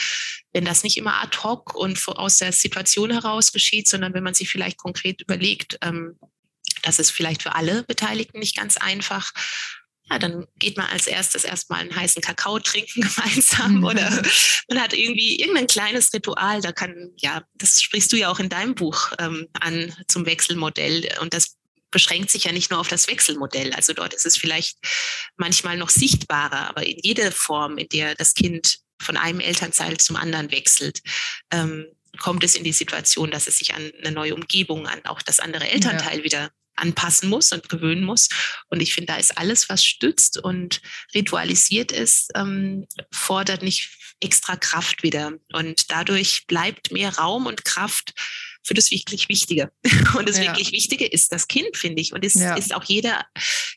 wenn 0.52 0.66
das 0.66 0.84
nicht 0.84 0.98
immer 0.98 1.22
ad 1.22 1.38
hoc 1.44 1.76
und 1.76 2.06
aus 2.08 2.38
der 2.38 2.52
Situation 2.52 3.12
heraus 3.12 3.52
geschieht, 3.52 3.88
sondern 3.88 4.14
wenn 4.14 4.24
man 4.24 4.34
sich 4.34 4.50
vielleicht 4.50 4.78
konkret 4.78 5.22
überlegt, 5.22 5.78
ähm, 5.82 6.18
das 6.82 7.00
ist 7.00 7.12
vielleicht 7.12 7.44
für 7.44 7.56
alle 7.56 7.84
Beteiligten 7.84 8.40
nicht 8.40 8.58
ganz 8.58 8.78
einfach, 8.78 9.32
ja, 10.10 10.20
dann 10.20 10.48
geht 10.58 10.78
man 10.78 10.88
als 10.88 11.08
erstes 11.08 11.44
erstmal 11.44 11.82
einen 11.82 11.96
heißen 11.96 12.22
Kakao 12.22 12.60
trinken 12.60 13.02
gemeinsam 13.16 13.78
mhm. 13.78 13.84
oder 13.84 14.24
man 14.68 14.82
hat 14.82 14.94
irgendwie 14.94 15.40
irgendein 15.40 15.68
kleines 15.68 16.14
Ritual. 16.14 16.62
Da 16.62 16.72
kann, 16.72 17.12
ja, 17.18 17.44
das 17.56 17.82
sprichst 17.82 18.12
du 18.12 18.18
ja 18.18 18.30
auch 18.30 18.40
in 18.40 18.50
deinem 18.50 18.76
Buch 18.76 19.12
ähm, 19.20 19.48
an 19.60 19.96
zum 20.08 20.26
Wechselmodell 20.26 21.10
und 21.22 21.34
das 21.34 21.58
beschränkt 21.92 22.30
sich 22.30 22.44
ja 22.44 22.52
nicht 22.52 22.70
nur 22.70 22.80
auf 22.80 22.88
das 22.88 23.08
Wechselmodell. 23.08 23.74
Also 23.74 23.94
dort 23.94 24.14
ist 24.14 24.26
es 24.26 24.38
vielleicht 24.38 24.78
manchmal 25.38 25.78
noch 25.78 25.90
sichtbarer, 25.90 26.70
aber 26.70 26.86
in 26.86 27.00
jeder 27.02 27.32
Form, 27.32 27.78
in 27.78 27.90
der 27.90 28.16
das 28.16 28.34
Kind 28.34 28.80
von 29.02 29.18
einem 29.18 29.40
Elternteil 29.40 29.98
zum 29.98 30.16
anderen 30.16 30.52
wechselt, 30.52 31.02
ähm, 31.52 31.88
kommt 32.20 32.44
es 32.44 32.56
in 32.56 32.64
die 32.64 32.74
Situation, 32.74 33.32
dass 33.32 33.48
es 33.48 33.58
sich 33.58 33.74
an 33.74 33.92
eine 34.00 34.12
neue 34.12 34.36
Umgebung, 34.36 34.88
an 34.88 35.04
auch 35.06 35.22
das 35.22 35.40
andere 35.40 35.70
Elternteil 35.70 36.20
ja. 36.20 36.24
wieder 36.24 36.52
anpassen 36.80 37.30
muss 37.30 37.52
und 37.52 37.70
gewöhnen 37.70 38.04
muss. 38.04 38.30
Und 38.70 38.82
ich 38.82 38.94
finde, 38.94 39.14
da 39.14 39.18
ist 39.18 39.38
alles, 39.38 39.70
was 39.70 39.84
stützt 39.84 40.38
und 40.38 40.82
ritualisiert 41.14 41.92
ist, 41.92 42.32
ähm, 42.36 42.88
fordert 43.12 43.64
nicht 43.64 43.90
extra 44.22 44.56
Kraft 44.56 45.04
wieder. 45.04 45.34
Und 45.54 45.92
dadurch 45.92 46.46
bleibt 46.48 46.92
mehr 46.92 47.16
Raum 47.18 47.46
und 47.46 47.66
Kraft 47.66 48.14
für 48.64 48.74
das 48.74 48.92
wirklich 48.92 49.30
Wichtige. 49.30 49.72
Und 50.18 50.28
das 50.28 50.38
ja. 50.38 50.44
wirklich 50.44 50.72
Wichtige 50.72 51.06
ist 51.06 51.32
das 51.32 51.48
Kind, 51.48 51.76
finde 51.78 52.02
ich. 52.02 52.14
Und 52.14 52.26
es 52.26 52.34
ja. 52.36 52.56
ist 52.56 52.76
auch 52.76 52.84
jeder 52.84 53.26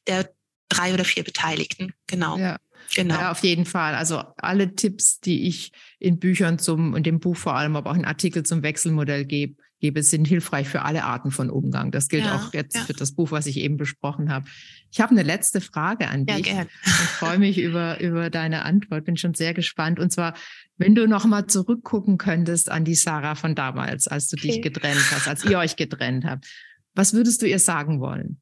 der 0.06 0.28
drei 0.68 0.92
oder 0.92 1.04
vier 1.04 1.22
Beteiligten. 1.22 1.94
Genau. 2.06 2.36
Ja. 2.36 2.58
Genau. 2.94 3.14
Ja, 3.14 3.30
auf 3.30 3.42
jeden 3.42 3.64
Fall. 3.64 3.94
Also 3.94 4.22
alle 4.36 4.74
Tipps, 4.74 5.20
die 5.20 5.46
ich 5.46 5.72
in 5.98 6.18
Büchern 6.18 6.58
zum 6.58 6.92
und 6.92 7.06
dem 7.06 7.20
Buch 7.20 7.36
vor 7.36 7.54
allem, 7.54 7.76
aber 7.76 7.90
auch 7.90 7.96
in 7.96 8.04
Artikeln 8.04 8.44
zum 8.44 8.62
Wechselmodell 8.62 9.24
gebe, 9.24 9.54
gebe, 9.82 10.02
sind 10.04 10.26
hilfreich 10.26 10.68
für 10.68 10.82
alle 10.82 11.04
Arten 11.04 11.32
von 11.32 11.50
Umgang. 11.50 11.90
Das 11.90 12.08
gilt 12.08 12.24
ja, 12.24 12.36
auch 12.36 12.54
jetzt 12.54 12.76
ja. 12.76 12.82
für 12.82 12.92
das 12.92 13.12
Buch, 13.12 13.32
was 13.32 13.46
ich 13.46 13.56
eben 13.58 13.76
besprochen 13.76 14.32
habe. 14.32 14.46
Ich 14.92 15.00
habe 15.00 15.10
eine 15.10 15.24
letzte 15.24 15.60
Frage 15.60 16.08
an 16.08 16.24
dich. 16.24 16.46
Ja. 16.46 16.66
Ich 16.84 16.90
freue 16.90 17.38
mich 17.38 17.58
über, 17.58 18.00
über 18.00 18.30
deine 18.30 18.64
Antwort. 18.64 19.04
Bin 19.04 19.16
schon 19.16 19.34
sehr 19.34 19.54
gespannt. 19.54 19.98
Und 19.98 20.12
zwar, 20.12 20.34
wenn 20.76 20.94
du 20.94 21.08
noch 21.08 21.24
mal 21.24 21.48
zurückgucken 21.48 22.16
könntest 22.16 22.70
an 22.70 22.84
die 22.84 22.94
Sarah 22.94 23.34
von 23.34 23.56
damals, 23.56 24.06
als 24.06 24.28
du 24.28 24.36
okay. 24.36 24.52
dich 24.52 24.62
getrennt 24.62 25.04
hast, 25.10 25.26
als 25.26 25.44
ihr 25.44 25.58
euch 25.58 25.74
getrennt 25.74 26.24
habt, 26.24 26.46
was 26.94 27.12
würdest 27.12 27.42
du 27.42 27.46
ihr 27.46 27.58
sagen 27.58 28.00
wollen? 28.00 28.40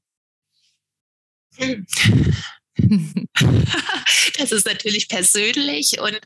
das 4.39 4.53
ist 4.53 4.66
natürlich 4.66 5.09
persönlich 5.09 6.01
und 6.01 6.18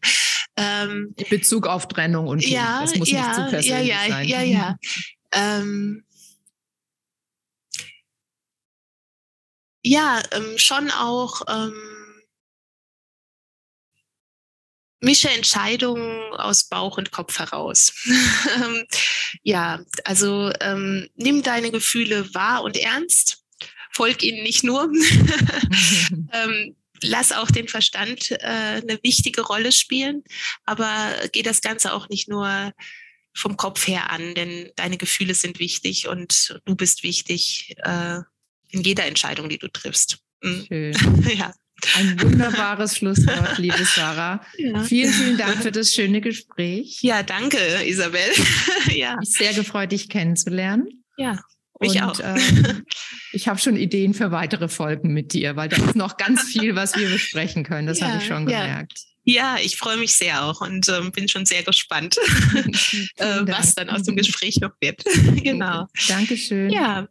ähm, 0.57 1.15
in 1.17 1.29
Bezug 1.29 1.67
auf 1.67 1.89
Trennung 1.89 2.29
und 2.29 2.47
ja, 2.47 2.81
das 2.81 2.95
muss 2.97 3.11
ja, 3.11 3.27
nicht 3.27 3.35
zu 3.35 3.51
persönlich 3.51 3.89
ja, 3.89 4.05
ja, 4.05 4.09
sein. 4.09 4.29
Ja, 4.29 4.43
ja, 4.43 4.77
ähm, 5.33 6.05
ja, 9.83 10.23
ähm, 10.33 10.59
schon 10.59 10.91
auch 10.91 11.43
ähm, 11.49 11.75
mische 15.01 15.31
Entscheidungen 15.31 16.33
aus 16.35 16.65
Bauch 16.65 16.97
und 16.97 17.13
Kopf 17.13 17.39
heraus. 17.39 17.93
ja, 19.43 19.81
also 20.05 20.51
ähm, 20.61 21.09
nimm 21.15 21.43
deine 21.43 21.71
Gefühle 21.71 22.33
wahr 22.35 22.63
und 22.63 22.77
ernst 22.77 23.44
folg 23.95 24.23
ihnen 24.23 24.43
nicht 24.43 24.65
nur. 24.65 24.91
ähm, 26.33 26.77
lass 27.03 27.33
auch 27.33 27.51
den 27.51 27.69
Verstand 27.69 28.31
äh, 28.31 28.37
eine 28.83 28.99
wichtige 29.03 29.43
Rolle 29.43 29.73
spielen, 29.73 30.23
aber 30.65 31.15
geh 31.33 31.43
das 31.43 31.61
Ganze 31.61 31.93
auch 31.93 32.09
nicht 32.09 32.29
nur 32.29 32.73
vom 33.37 33.57
Kopf 33.57 33.87
her 33.87 34.11
an, 34.11 34.35
denn 34.35 34.71
deine 34.77 34.97
Gefühle 34.97 35.35
sind 35.35 35.59
wichtig 35.59 36.09
und 36.09 36.61
du 36.65 36.77
bist 36.77 37.03
wichtig 37.03 37.75
äh, 37.79 38.21
in 38.71 38.83
jeder 38.83 39.07
Entscheidung, 39.07 39.49
die 39.49 39.59
du 39.59 39.69
triffst. 39.69 40.19
Mhm. 40.43 40.65
Schön. 40.69 40.95
ja. 41.37 41.53
Ein 41.97 42.21
wunderbares 42.23 42.97
Schlusswort, 42.97 43.59
liebe 43.59 43.85
Sarah. 43.85 44.41
Ja. 44.57 44.85
Vielen, 44.85 45.13
vielen 45.13 45.37
Dank 45.37 45.61
für 45.61 45.73
das 45.73 45.93
schöne 45.93 46.21
Gespräch. 46.21 47.03
Ja, 47.03 47.23
danke, 47.25 47.59
Isabel. 47.85 48.33
ja. 48.95 49.19
Ich 49.21 49.33
sehr 49.33 49.53
gefreut, 49.53 49.91
dich 49.91 50.09
kennenzulernen. 50.09 51.05
Ja. 51.17 51.41
Ich 51.81 52.03
auch. 52.03 52.19
Äh, 52.21 52.39
ich 53.33 53.49
habe 53.49 53.59
schon 53.59 53.77
Ideen 53.77 54.15
für 54.15 54.31
weitere 54.31 54.69
Folgen 54.69 55.13
mit 55.13 55.33
dir, 55.33 55.57
weil 55.57 55.69
da 55.69 55.77
ist 55.77 55.97
noch 55.97 56.17
ganz 56.17 56.43
viel, 56.45 56.77
was 56.77 56.97
wir 56.97 57.09
besprechen 57.09 57.65
können. 57.65 57.87
Das 57.87 58.01
ja, 58.01 58.09
habe 58.09 58.19
ich 58.19 58.27
schon 58.27 58.47
gemerkt. 58.47 59.01
Ja, 59.25 59.57
ich 59.61 59.77
freue 59.77 59.97
mich 59.97 60.15
sehr 60.15 60.45
auch 60.45 60.61
und 60.61 60.89
ähm, 60.91 61.11
bin 61.11 61.29
schon 61.29 61.47
sehr 61.47 61.63
gespannt, 61.63 62.17
äh, 63.17 63.41
was 63.43 63.75
dann 63.75 63.89
aus 63.89 64.03
dem 64.03 64.17
Gespräch 64.17 64.61
noch 64.61 64.73
wird. 64.81 65.03
genau. 65.43 65.87
Dankeschön. 66.09 66.71
Ja, 66.71 67.09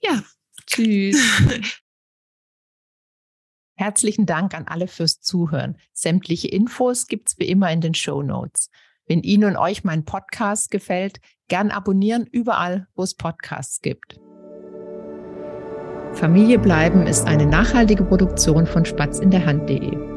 ja. 0.00 0.22
Tschüss. 0.66 1.20
Herzlichen 3.74 4.26
Dank 4.26 4.54
an 4.54 4.66
alle 4.66 4.88
fürs 4.88 5.20
Zuhören. 5.20 5.76
Sämtliche 5.92 6.48
Infos 6.48 7.06
gibt 7.06 7.28
es 7.28 7.38
wie 7.38 7.48
immer 7.48 7.70
in 7.70 7.80
den 7.80 7.94
Show 7.94 8.22
Notes. 8.22 8.70
Wenn 9.06 9.20
Ihnen 9.22 9.44
und 9.44 9.56
euch 9.56 9.84
mein 9.84 10.04
Podcast 10.04 10.70
gefällt, 10.70 11.18
gern 11.48 11.70
abonnieren 11.70 12.26
überall, 12.30 12.86
wo 12.94 13.02
es 13.02 13.14
Podcasts 13.14 13.80
gibt. 13.80 14.18
Familie 16.14 16.58
bleiben 16.58 17.06
ist 17.06 17.26
eine 17.26 17.46
nachhaltige 17.46 18.04
Produktion 18.04 18.66
von 18.66 18.84
Spatz 18.84 19.18
in 19.18 19.30
der 19.30 19.46
Hand.de. 19.46 20.11